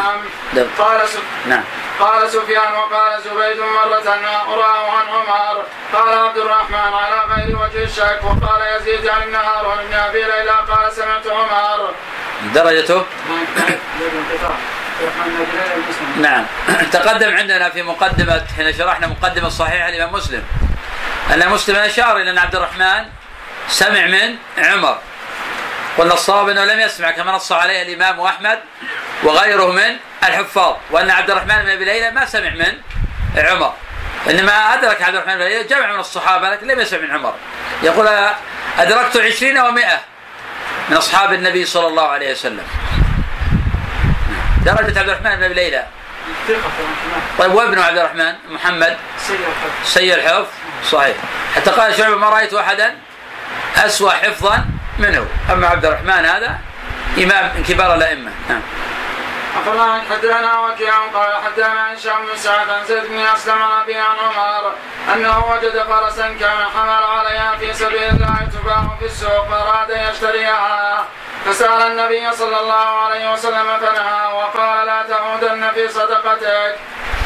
قال. 0.77 1.01
نعم. 1.45 1.63
قال 1.99 2.29
سفيان 2.29 2.73
وقال 2.73 3.21
زبيد 3.21 3.59
مرة 3.59 4.09
أراه 4.53 4.91
عن 4.91 5.07
عمر. 5.07 5.63
قال 5.93 6.19
عبد 6.19 6.37
الرحمن 6.37 6.93
على 6.93 7.21
غير 7.35 7.57
وجه 7.57 7.83
الشك. 7.83 8.19
وقال 8.23 8.61
يزيد 8.75 9.07
عن 9.07 9.21
ابن 9.21 9.35
هارون 9.35 9.77
بن 9.89 9.93
أبي 9.93 10.23
ليلى. 10.23 10.51
قال 10.69 10.91
سمعت 10.91 11.27
عمر. 11.27 11.93
درجته؟ 12.53 13.05
نعم. 16.21 16.45
تقدم 16.91 17.37
عندنا 17.37 17.69
في 17.69 17.81
مقدمة 17.81 18.45
حين 18.57 18.77
شرحنا 18.77 19.07
مقدمة 19.07 19.49
صحيحة 19.49 19.89
الإمام 19.89 20.13
مسلم. 20.13 20.43
أن 21.33 21.49
مسلم 21.49 21.75
أشار 21.75 22.17
إلى 22.17 22.31
أن 22.31 22.37
عبد 22.37 22.55
الرحمن 22.55 23.05
سمع 23.67 24.05
من 24.05 24.35
عمر 24.57 24.97
قلنا 25.97 26.13
الصواب 26.13 26.49
أنه 26.49 26.65
لم 26.65 26.79
يسمع 26.79 27.11
كما 27.11 27.31
نص 27.31 27.51
عليه 27.51 27.81
الإمام 27.81 28.19
أحمد 28.19 28.59
وغيره 29.23 29.71
من 29.71 29.97
الحفاظ 30.23 30.75
وأن 30.91 31.09
عبد 31.09 31.31
الرحمن 31.31 31.63
بن 31.63 31.69
أبي 31.69 31.85
ليلى 31.85 32.11
ما 32.11 32.25
سمع 32.25 32.49
من 32.49 32.81
عمر. 33.37 33.73
إنما 34.29 34.73
أدرك 34.73 35.01
عبد 35.01 35.15
الرحمن 35.15 35.35
بن 35.35 35.41
أبي 35.41 35.53
ليلى 35.53 35.63
جمع 35.63 35.93
من 35.93 35.99
الصحابة 35.99 36.49
لكن 36.49 36.67
لم 36.67 36.79
يسمع 36.79 36.99
من 36.99 37.11
عمر. 37.11 37.33
يقول 37.83 38.09
أدركت 38.79 39.17
عشرين 39.17 39.59
ومائة 39.59 39.99
من 40.89 40.97
أصحاب 40.97 41.33
النبي 41.33 41.65
صلى 41.65 41.87
الله 41.87 42.07
عليه 42.07 42.31
وسلم. 42.31 42.63
درجة 44.65 44.99
عبد 44.99 45.09
الرحمن 45.09 45.35
بن 45.35 45.43
أبي 45.43 45.53
ليلى. 45.53 45.85
طيب 47.39 47.53
وابنه 47.53 47.83
عبد 47.83 47.97
الرحمن 47.97 48.33
محمد. 48.49 48.97
سيء 49.83 50.15
الحفظ. 50.15 50.47
صحيح. 50.91 51.15
حتى 51.55 51.71
قال 51.71 51.95
شعبة 51.95 52.15
ما 52.15 52.29
رأيت 52.29 52.53
أحدا 52.53 52.95
أسوأ 53.77 54.11
حفظا 54.11 54.65
منه. 54.99 55.27
أما 55.51 55.67
عبد 55.67 55.85
الرحمن 55.85 56.25
هذا 56.25 56.59
إمام 57.17 57.51
من 57.55 57.63
كبار 57.63 57.95
الأئمة. 57.95 58.31
نعم. 58.49 58.61
أخبرنا 59.55 60.01
حدثنا 60.09 60.59
وكيع 60.59 60.93
قال 61.13 61.43
حدثنا 61.45 61.93
هشام 61.93 62.25
بن 62.25 62.35
سعد 62.37 62.69
عن 62.69 62.85
زيد 62.85 63.03
بن 63.03 63.19
أسلم 63.19 63.61
عن 63.61 63.81
أبي 63.81 63.95
عن 63.95 64.17
عمر 64.17 64.73
أنه 65.13 65.51
وجد 65.51 65.83
فرسا 65.83 66.27
كان 66.39 66.65
حمل 66.75 67.03
عليها 67.03 67.55
في 67.59 67.73
سبيل 67.73 68.03
الله 68.03 68.47
تباع 68.53 68.97
في 68.99 69.05
السوق 69.05 69.47
فأراد 69.49 69.89
يشتريها. 69.89 71.05
فسأل 71.45 71.81
النبي 71.81 72.31
صلى 72.31 72.59
الله 72.59 72.75
عليه 72.75 73.33
وسلم 73.33 73.77
فنهى 73.79 74.33
وقال 74.33 74.87
لا 74.87 75.03
تعودن 75.09 75.71
في 75.71 75.89
صدقتك. 75.89 76.75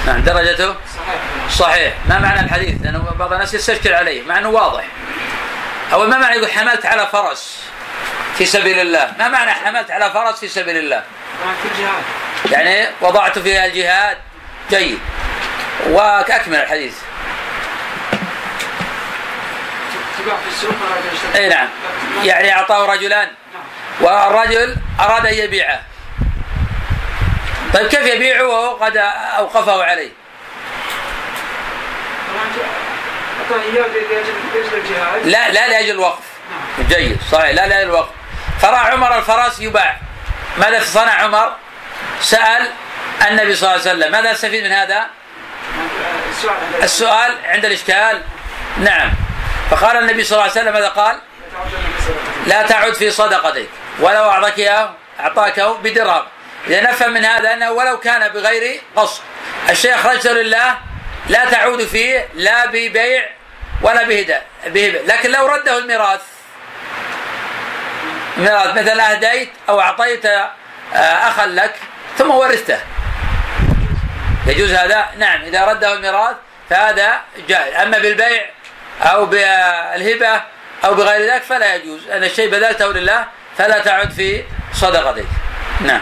نعم 0.05 0.23
درجته؟ 0.23 0.75
صحيح. 0.95 1.21
صحيح. 1.49 1.93
ما 2.09 2.19
معنى 2.19 2.39
الحديث؟ 2.39 2.81
لأنه 2.83 3.15
بعض 3.19 3.33
الناس 3.33 3.53
يستشكل 3.53 3.93
عليه 3.93 4.23
مع 4.27 4.37
أنه 4.37 4.49
واضح. 4.49 4.83
أول 5.93 6.09
ما 6.09 6.17
معنى 6.17 6.35
يقول 6.35 6.51
حملت 6.51 6.85
على 6.85 7.07
فرس 7.07 7.63
في 8.37 8.45
سبيل 8.45 8.79
الله؟ 8.79 9.13
ما 9.19 9.27
معنى 9.27 9.51
حملت 9.51 9.91
على 9.91 10.11
فرس 10.11 10.39
في 10.39 10.47
سبيل 10.47 10.77
الله؟ 10.77 11.03
يعني 12.51 12.87
وضعت 13.01 13.39
فيها 13.39 13.65
الجهاد 13.65 14.17
جيد. 14.69 14.99
وأكمل 15.89 16.55
الحديث. 16.55 16.93
إي 21.35 21.49
نعم. 21.49 21.67
يعني 22.23 22.53
أعطاه 22.53 22.85
رجلان. 22.93 23.27
والرجل 24.01 24.75
أراد 24.99 25.25
أن 25.25 25.33
يبيعه. 25.33 25.81
طيب 27.73 27.87
كيف 27.87 28.05
يبيعه 28.05 28.43
وهو 28.43 28.75
قد 28.75 28.97
أوقفه 29.37 29.83
عليه؟ 29.83 30.09
لا 35.25 35.49
لا 35.51 35.67
لأجل 35.67 35.91
الوقف. 35.91 36.23
جيد 36.89 37.17
صحيح 37.31 37.49
لا 37.49 37.67
لأجل 37.67 37.89
الوقف. 37.89 38.09
فراى 38.61 38.91
عمر 38.91 39.17
الفرس 39.17 39.59
يباع. 39.59 40.02
ماذا 40.57 40.83
صنع 40.83 41.11
عمر؟ 41.11 41.55
سأل 42.21 42.67
النبي 43.29 43.55
صلى 43.55 43.69
الله 43.69 43.81
عليه 43.81 43.91
وسلم. 43.91 44.11
ماذا 44.11 44.31
نستفيد 44.31 44.63
من 44.63 44.71
هذا؟ 44.71 45.07
السؤال 46.83 47.37
عند 47.45 47.65
الإشكال. 47.65 48.21
نعم. 48.77 49.13
فقال 49.71 49.97
النبي 49.97 50.23
صلى 50.23 50.31
الله 50.31 50.51
عليه 50.51 50.61
وسلم 50.61 50.73
ماذا 50.73 50.89
قال؟ 50.89 51.19
لا 52.47 52.61
تعد 52.61 52.93
في 52.93 53.11
صدقتك. 53.11 53.69
ولو 53.99 54.29
أعطاك 54.29 54.59
إياه 54.59 54.93
أعطاك 55.19 55.59
بدرهم. 55.59 56.23
إذا 56.67 56.81
نفهم 56.81 57.11
من 57.11 57.25
هذا 57.25 57.53
أنه 57.53 57.71
ولو 57.71 57.99
كان 57.99 58.29
بغير 58.29 58.81
قصد. 58.95 59.21
الشيء 59.69 59.95
اخرجته 59.95 60.31
لله 60.31 60.77
لا 61.27 61.45
تعود 61.45 61.85
فيه 61.85 62.27
لا 62.33 62.65
ببيع 62.65 63.29
ولا 63.81 64.03
بهدى 64.03 64.37
لكن 65.07 65.31
لو 65.31 65.45
رده 65.45 65.77
الميراث 65.77 66.21
ميراث 68.37 68.77
مثل 68.77 68.99
أهديت 68.99 69.49
أو 69.69 69.81
أعطيت 69.81 70.25
آه، 70.25 70.49
أخا 70.95 71.45
لك 71.45 71.75
ثم 72.17 72.31
ورثته. 72.31 72.79
يجوز 74.47 74.71
هذا؟ 74.71 75.05
نعم 75.17 75.41
إذا 75.41 75.65
رده 75.65 75.93
الميراث 75.93 76.35
فهذا 76.69 77.21
جائز. 77.47 77.75
أما 77.75 77.97
بالبيع 77.97 78.45
أو 79.01 79.25
بالهبة 79.25 80.41
أو 80.85 80.93
بغير 80.93 81.33
ذلك 81.33 81.43
فلا 81.43 81.75
يجوز. 81.75 82.09
أن 82.09 82.23
الشيء 82.23 82.51
بذلته 82.51 82.91
لله 82.93 83.25
فلا 83.57 83.79
تعد 83.79 84.11
في 84.11 84.43
صدقتك. 84.73 85.25
نعم. 85.81 86.01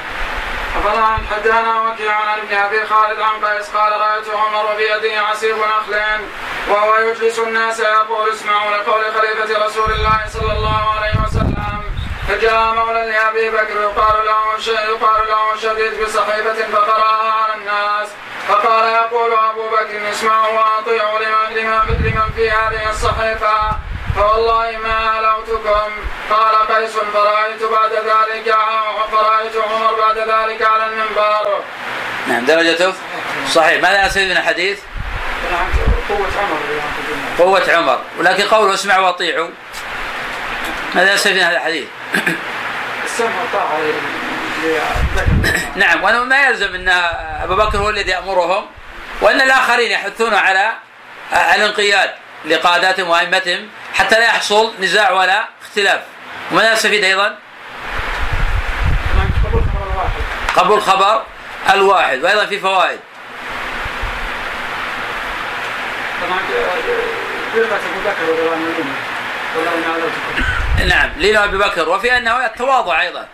أفلا 0.78 1.18
حدثنا 1.32 1.82
وكيع 1.82 2.16
عن 2.16 2.40
ابن 2.40 2.56
أبي 2.58 2.86
خالد 2.86 3.20
عن 3.20 3.46
قيس 3.46 3.70
قال 3.70 3.92
رأيت 3.92 4.26
عمر 4.30 4.76
بيده 4.76 5.22
عسير 5.22 5.56
نخل 5.56 6.22
وهو 6.68 6.98
يجلس 6.98 7.40
الناس 7.40 7.80
يقول 7.80 8.32
اسمعوا 8.32 8.78
لقول 8.78 9.04
خليفة 9.04 9.66
رسول 9.66 9.92
الله 9.92 10.20
صلى 10.34 10.52
الله 10.52 10.94
عليه 10.94 11.14
وسلم. 11.28 11.84
فجاء 12.32 12.74
مولى 12.76 13.06
لابي 13.12 13.50
بكر 13.50 13.82
يقال 13.82 14.26
له 14.26 14.42
يقال 14.68 15.28
له 15.28 15.58
شديد 15.62 16.04
بصحيفه 16.04 16.72
فقرأها 16.74 17.32
على 17.32 17.54
الناس. 17.54 18.10
فقال 18.48 18.94
يقول 18.94 19.34
أبو 19.34 19.70
بكر 19.70 20.12
اسمعوا 20.12 20.60
وأطيعوا 20.60 21.20
لمن, 21.20 21.56
لمن, 21.56 22.06
لمن 22.06 22.30
في 22.36 22.52
هذه 22.52 22.90
الصحيفة. 22.90 23.72
فوالله 24.16 24.78
ما 24.78 25.20
ألوتكم. 25.20 25.92
قال 26.30 26.56
قيس 26.68 26.92
فرأيت 27.14 27.64
بعد 27.64 27.92
ذلك 27.92 28.56
فرأيت 29.12 29.56
عمر 29.56 29.94
بعد 29.94 30.18
ذلك 30.18 30.62
على 30.62 30.86
المنبر. 30.86 31.64
نعم 32.28 32.46
درجته 32.46 32.94
صحيح. 33.52 33.82
ماذا 33.82 34.06
نستفيد 34.06 34.32
من 34.32 34.38
الحديث؟ 34.38 34.80
قوة 36.10 36.28
عمر. 36.40 36.60
قوة 37.40 37.76
عمر. 37.76 38.00
ولكن 38.20 38.44
قوله 38.44 38.74
اسمعوا 38.74 39.06
وأطيعوا. 39.06 39.50
ماذا 40.96 41.14
نستفيد 41.14 41.36
من 41.36 41.44
هذا 41.44 41.58
الحديث؟ 41.58 41.88
السمع 43.06 43.42
والطاعة 43.42 43.80
نعم 45.76 46.04
وأنا 46.04 46.24
ما 46.24 46.44
يلزم 46.44 46.76
ان 46.76 46.90
ابو 47.44 47.56
بكر 47.56 47.78
هو 47.78 47.90
الذي 47.90 48.12
يامرهم 48.12 48.66
وان 49.22 49.42
الاخرين 49.42 49.92
يحثون 49.92 50.34
على 50.34 50.74
الانقياد 51.34 52.12
لقاداتهم 52.46 53.10
وائمتهم 53.10 53.70
حتى 53.94 54.16
لا 54.20 54.26
يحصل 54.26 54.74
نزاع 54.80 55.12
ولا 55.12 55.46
اختلاف 55.62 56.02
وماذا 56.52 56.74
نستفيد 56.74 57.04
أيضا؟ 57.04 57.38
قبول 60.56 60.82
خبر 60.82 61.24
الواحد 61.74 62.24
وأيضا 62.24 62.46
في 62.46 62.60
فوائد 62.60 63.00
نعم 66.30 66.40
لين 67.56 67.64
ابي 67.64 68.00
بكر 68.06 69.11
وفي 71.88 72.18
أنه 72.18 72.46
التواضع 72.46 73.02
أيضا. 73.02 73.28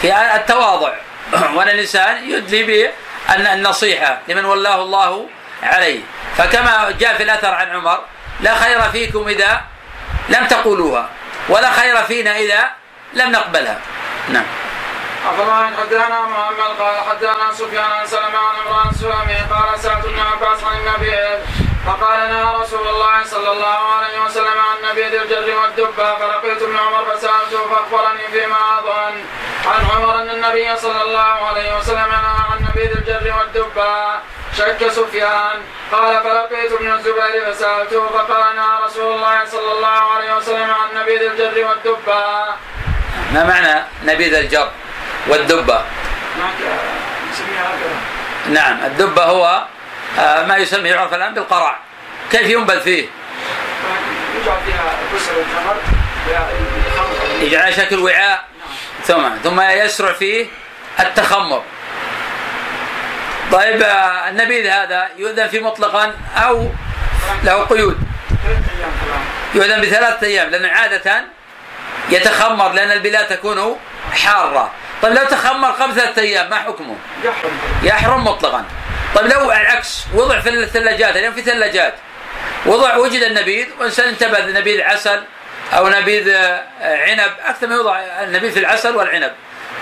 في 0.00 0.36
التواضع. 0.36 0.92
وأن 1.54 1.68
الإنسان 1.68 2.30
يدلي 2.30 2.62
بان 2.62 3.46
النصيحة 3.46 4.18
لمن 4.28 4.44
ولاه 4.44 4.82
الله 4.82 5.26
عليه. 5.62 6.00
فكما 6.36 6.90
جاء 7.00 7.16
في 7.16 7.22
الأثر 7.22 7.54
عن 7.54 7.70
عمر 7.70 7.98
لا 8.40 8.54
خير 8.54 8.80
فيكم 8.80 9.28
إذا 9.28 9.60
لم 10.28 10.46
تقولوها 10.46 11.08
ولا 11.48 11.70
خير 11.70 11.96
فينا 11.96 12.36
إذا 12.38 12.70
لم 13.14 13.32
نقبلها. 13.32 13.78
نعم. 14.28 14.44
أفضل 15.30 15.76
حدثنا 15.76 16.22
محمد 16.22 16.76
قال 16.78 16.96
حدثنا 17.10 17.52
سفيان 17.52 17.84
عن 17.84 18.06
سلمة 18.06 18.38
عن 18.38 18.90
السلمي 18.90 19.36
قال 19.50 19.80
سألت 19.80 20.04
ابن 20.04 20.18
عباس 20.18 20.64
عن 20.64 20.76
النبي 20.78 21.14
فقال 21.86 22.18
نهى 22.30 22.62
رسول 22.62 22.88
الله 22.88 23.24
صلى 23.24 23.52
الله 23.52 23.80
عليه 23.94 24.24
وسلم 24.24 24.58
عن 24.68 24.90
نبيذ 24.90 25.14
الجر 25.14 25.48
والدبة 25.62 26.16
فلقيت 26.16 26.62
ابن 26.62 26.76
عمر 26.76 27.04
فسألته 27.04 27.60
فأخبرني 27.70 28.28
فيما 28.32 28.78
أظن. 28.78 29.14
عن 29.66 29.80
عمر 29.90 30.22
أن 30.22 30.30
النبي 30.30 30.76
صلى 30.76 31.02
الله 31.02 31.20
عليه 31.48 31.76
وسلم 31.78 32.08
نهى 32.08 32.42
عن 32.50 32.58
نبيذ 32.70 32.90
الجر 32.90 33.34
والدبة. 33.38 34.20
شك 34.58 34.88
سفيان. 34.88 35.58
قال 35.92 36.22
فلقيت 36.22 36.72
ابن 36.72 36.92
الزبير 36.92 37.52
فسألته 37.52 38.08
فقال 38.08 38.56
نهى 38.56 38.84
رسول 38.84 39.14
الله 39.14 39.44
صلى 39.44 39.72
الله 39.72 40.00
عليه 40.14 40.36
وسلم 40.36 40.70
عن 40.70 40.88
نبيذ 41.02 41.22
الجر 41.22 41.66
والدبة. 41.68 42.22
ما 43.32 43.44
معنى 43.44 43.84
نبيذ 44.04 44.34
الجر 44.34 44.70
والدبة؟ 45.26 45.82
نعم 48.48 48.84
الدبة 48.84 49.24
هو 49.24 49.64
ما 50.18 50.56
يسمى 50.56 50.88
يعرف 50.88 51.14
الآن 51.14 51.34
بالقرع 51.34 51.76
كيف 52.30 52.50
ينبذ 52.50 52.80
فيه؟ 52.80 53.08
يجعل 54.42 54.58
فيها 54.66 54.98
بسر 55.14 55.32
التمر 55.32 55.76
يجعل 57.40 57.74
شكل 57.74 57.98
وعاء. 57.98 58.44
ثم 59.04 59.28
ثم 59.44 59.60
يسرع 59.60 60.12
فيه 60.12 60.46
التخمر. 61.00 61.62
طيب 63.52 63.82
آه، 63.82 64.28
النبيذ 64.28 64.66
هذا 64.66 65.08
يؤذن 65.16 65.48
فيه 65.48 65.60
مطلقا 65.60 66.14
أو 66.36 66.70
له 67.44 67.64
قيود. 67.64 67.98
يؤذن 69.54 69.80
بثلاثة 69.80 70.26
أيام 70.26 70.50
لأن 70.50 70.64
عادة 70.64 71.24
يتخمر 72.10 72.72
لأن 72.72 72.90
البلاد 72.92 73.26
تكون 73.26 73.78
حارة. 74.12 74.70
طيب 75.02 75.12
لو 75.12 75.24
تخمر 75.24 75.70
قبل 75.70 75.94
ثلاثة 75.94 76.22
أيام 76.22 76.50
ما 76.50 76.56
حكمه؟ 76.56 76.96
يحرم. 77.24 77.58
يحرم 77.82 78.24
مطلقا. 78.24 78.64
طيب 79.14 79.26
لو 79.26 79.52
العكس 79.52 80.04
وضع 80.14 80.40
في 80.40 80.48
الثلاجات 80.48 81.16
اليوم 81.16 81.34
في 81.34 81.42
ثلاجات. 81.42 81.94
وضع 82.66 82.96
وجد 82.96 83.22
النبيذ 83.22 83.66
وإنسان 83.80 84.08
انتبه 84.08 84.46
نبيذ 84.46 84.80
عسل 84.80 85.22
أو 85.72 85.88
نبيذ 85.88 86.28
آه، 86.28 86.62
عنب 86.80 87.32
أكثر 87.46 87.66
ما 87.66 87.74
يوضع 87.74 87.98
النبيذ 87.98 88.52
في 88.52 88.58
العسل 88.58 88.96
والعنب. 88.96 89.32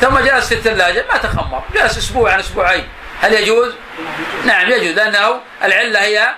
ثم 0.00 0.18
جلس 0.18 0.48
في 0.48 0.54
الثلاجة 0.54 1.04
ما 1.12 1.18
تخمر. 1.18 1.62
جلس 1.74 1.98
أسبوع 1.98 2.32
عن 2.32 2.38
أسبوعين. 2.38 2.88
هل 3.22 3.32
يجوز؟ 3.32 3.74
نعم 4.44 4.70
يجوز 4.70 4.96
لأنه 4.96 5.40
العلة 5.64 6.00
هي 6.00 6.34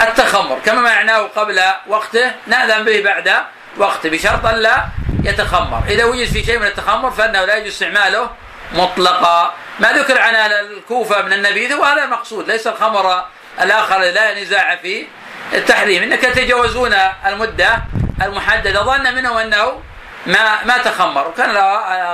التخمر. 0.00 0.58
كما 0.66 0.80
معناه 0.80 1.18
قبل 1.18 1.60
وقته 1.86 2.32
نأذن 2.46 2.84
به 2.84 3.02
بعد 3.04 3.32
وقته 3.76 4.10
بشرط 4.10 4.46
لا 4.46 4.84
يتخمر. 5.24 5.82
إذا 5.88 6.04
وجد 6.04 6.28
في 6.28 6.44
شيء 6.44 6.58
من 6.58 6.66
التخمر 6.66 7.10
فإنه 7.10 7.44
لا 7.44 7.56
يجوز 7.56 7.72
استعماله 7.72 8.30
مطلقا. 8.72 9.54
ما 9.80 9.92
ذكر 9.92 10.20
عن 10.20 10.34
أهل 10.34 10.52
الكوفة 10.52 11.22
من 11.22 11.32
النبيذ 11.32 11.74
وهذا 11.74 12.04
المقصود. 12.04 12.50
ليس 12.50 12.66
الخمر 12.66 13.24
الآخر 13.60 13.98
لا 13.98 14.40
نزاع 14.40 14.76
في 14.76 15.06
التحريم 15.52 16.02
إنك 16.02 16.24
يتجاوزون 16.24 16.94
المدة 17.26 17.82
المحددة. 18.22 18.82
ظن 18.82 19.14
منهم 19.14 19.36
أنه 19.36 19.80
ما 20.26 20.64
ما 20.64 20.78
تخمر. 20.78 21.28
وكان 21.28 21.50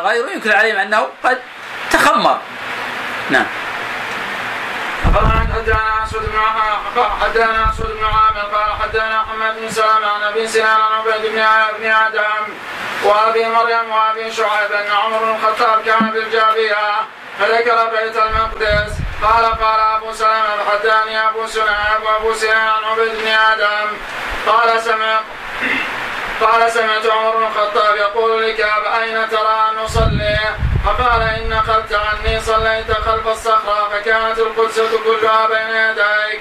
غيره 0.04 0.30
ينكر 0.30 0.56
عليهم 0.56 0.76
أنه 0.76 1.06
قد 1.24 1.38
تخمر. 1.90 2.38
نعم. 3.30 3.46
حدثنا 5.56 6.04
أسود 6.04 6.22
بن 6.22 6.38
حدثنا 7.20 7.70
أسود 7.70 7.96
بن 7.96 8.04
عامر 8.04 8.40
قال 8.40 8.82
حدثنا 8.82 9.22
محمد 9.22 9.60
بن 9.60 9.70
سلام 9.70 10.04
عن 10.04 10.22
أبي 10.22 10.48
سنان 10.48 10.80
عن 10.80 10.92
عبيد 10.92 11.32
بن 11.32 11.44
بن 11.78 11.90
آدم 11.90 12.44
وأبي 13.04 13.44
مريم 13.48 13.90
وأبي 13.90 14.32
شعيب 14.32 14.72
أن 14.72 14.90
عمر 14.90 15.18
بن 15.18 15.34
الخطاب 15.34 15.82
كان 15.84 16.10
بالجابية 16.10 16.76
فذكر 17.38 17.86
بيت 17.86 18.16
المقدس. 18.16 18.92
قال 19.22 19.44
قال 19.44 19.80
أبو 19.80 20.12
سلمه 20.12 20.58
حدثني 20.70 21.28
أبو 21.28 21.46
سنان 21.46 22.02
وابو 22.02 22.34
سنان 22.34 22.68
عن 22.68 22.84
عبيد 22.84 23.12
بن 23.18 23.28
آدم. 23.28 23.88
قال 24.46 24.82
سمع 24.82 25.20
قال 26.40 26.72
سمعت 26.72 27.06
عمر 27.06 27.36
بن 27.36 27.42
الخطاب 27.42 27.96
يقول 27.96 28.48
لكعب 28.48 28.82
أين 29.02 29.28
ترى 29.28 29.70
أن 29.70 29.84
نصلي؟ 29.84 30.38
فقال 30.84 31.22
إن 31.22 31.48
نقلت 31.48 31.92
عني 31.92 32.40
صليت 32.40 32.92
خلف 32.92 33.28
الصخرة 33.28 33.88
فكانت 33.88 34.38
القدس 34.38 34.80
كلها 35.04 35.46
بين 35.46 35.76
يديك. 35.76 36.40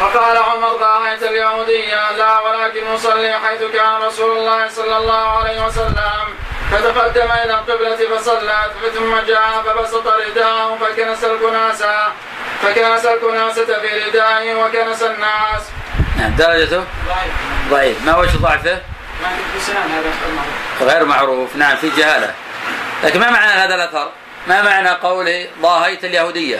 فقال 0.00 0.36
عمر 0.36 0.80
رأيت 0.80 1.22
اليهودية 1.22 2.12
لا 2.12 2.40
ولكن 2.40 2.92
نصلي 2.94 3.32
حيث 3.32 3.62
كان 3.62 4.02
رسول 4.02 4.38
الله 4.38 4.68
صلى 4.68 4.96
الله 4.96 5.38
عليه 5.38 5.66
وسلم 5.66 6.24
فتقدم 6.72 7.30
إلى 7.44 7.54
القبلة 7.54 7.96
فصلت 8.16 8.72
ثم 8.94 9.18
جاء 9.26 9.62
فبسط 9.66 10.06
رداءه 10.06 10.78
فكنس 10.80 11.24
الكناسة 11.24 11.94
فكنس 12.62 13.06
الكناسة 13.06 13.64
في 13.80 14.04
ردائه 14.04 14.54
وكنس 14.54 15.02
الناس 15.02 15.62
نعم. 16.18 16.36
درجته؟ 16.36 16.84
ضعيف. 17.08 17.32
ضعيف. 17.70 18.04
ما 18.06 18.16
وجه 18.16 18.36
ضعفه؟ 18.36 18.78
هذا 20.80 20.92
غير 20.92 21.04
معروف. 21.04 21.56
نعم 21.56 21.76
في 21.76 21.90
جهالة. 21.90 22.34
لكن 23.04 23.20
ما 23.20 23.30
معنى 23.30 23.52
هذا 23.52 23.74
الأثر؟ 23.74 24.10
ما 24.48 24.62
معنى 24.62 24.88
قوله 24.88 25.46
ضاهيت 25.62 26.04
اليهودية؟ 26.04 26.58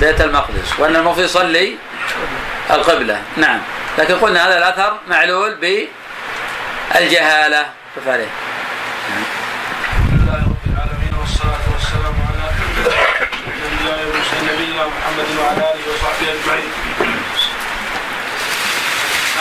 بيت 0.00 0.20
المقدس. 0.20 0.78
وأن 0.78 0.96
المفروض 0.96 1.24
يصلي 1.24 1.76
القبلة. 2.70 3.22
نعم. 3.36 3.60
لكن 3.98 4.14
قلنا 4.14 4.48
هذا 4.48 4.58
الأثر 4.58 4.98
معلول 5.08 5.54
بالجهالة 6.94 7.66
شوف 7.94 8.08
عليه. 8.08 8.28
نبينا 10.74 11.18
محمد 14.20 14.43
وعلى 14.80 15.62
آله 15.72 15.84
وصحبه 15.92 16.26
أجمعين. 16.32 16.72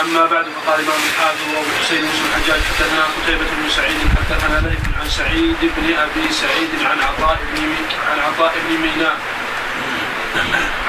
أما 0.01 0.25
بعد 0.25 0.45
فقال 0.45 0.79
الإمام 0.79 1.01
الحافظ 1.09 1.41
وأبو 1.53 1.69
الحسين 1.75 2.01
بن 2.01 2.25
الحجاج 2.29 2.61
حدثنا 2.69 3.03
قتيبة 3.15 3.45
بن 3.57 3.69
سعيد 3.69 3.99
حدثنا 4.17 4.67
ليث 4.67 4.83
عن 5.01 5.09
سعيد 5.09 5.57
بن 5.61 5.93
أبي 5.93 6.33
سعيد 6.33 6.69
عن 6.85 6.97
عطاء 6.99 7.39
بن 7.55 7.75
عن 8.11 8.19
عطاء 8.19 8.53
بن 8.67 8.81
ميناء 8.81 9.17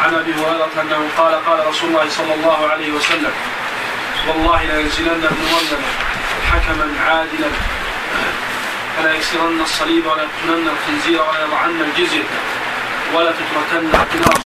عن 0.05 0.15
أبي 0.15 0.35
هريرة 0.35 0.71
أنه 0.81 1.09
قال 1.19 1.35
قال 1.47 1.67
رسول 1.67 1.89
الله 1.89 2.09
صلى 2.09 2.35
الله 2.35 2.69
عليه 2.69 2.93
وسلم 2.93 3.33
والله 4.29 4.65
لا 4.65 4.81
ينزلن 4.81 5.25
ابن 5.25 5.43
مريم 5.53 5.83
حكما 6.53 6.87
عادلا 7.07 7.51
فلا 8.97 9.15
يكسرن 9.15 9.61
الصليب 9.61 10.07
ولا 10.07 10.23
يقتلن 10.23 10.69
الخنزير 10.69 11.23
ولا 11.23 11.45
يضعن 11.45 11.81
الجزية 11.81 12.25
ولا 13.17 13.33
تتركن. 13.33 13.95
اعتناق 13.95 14.35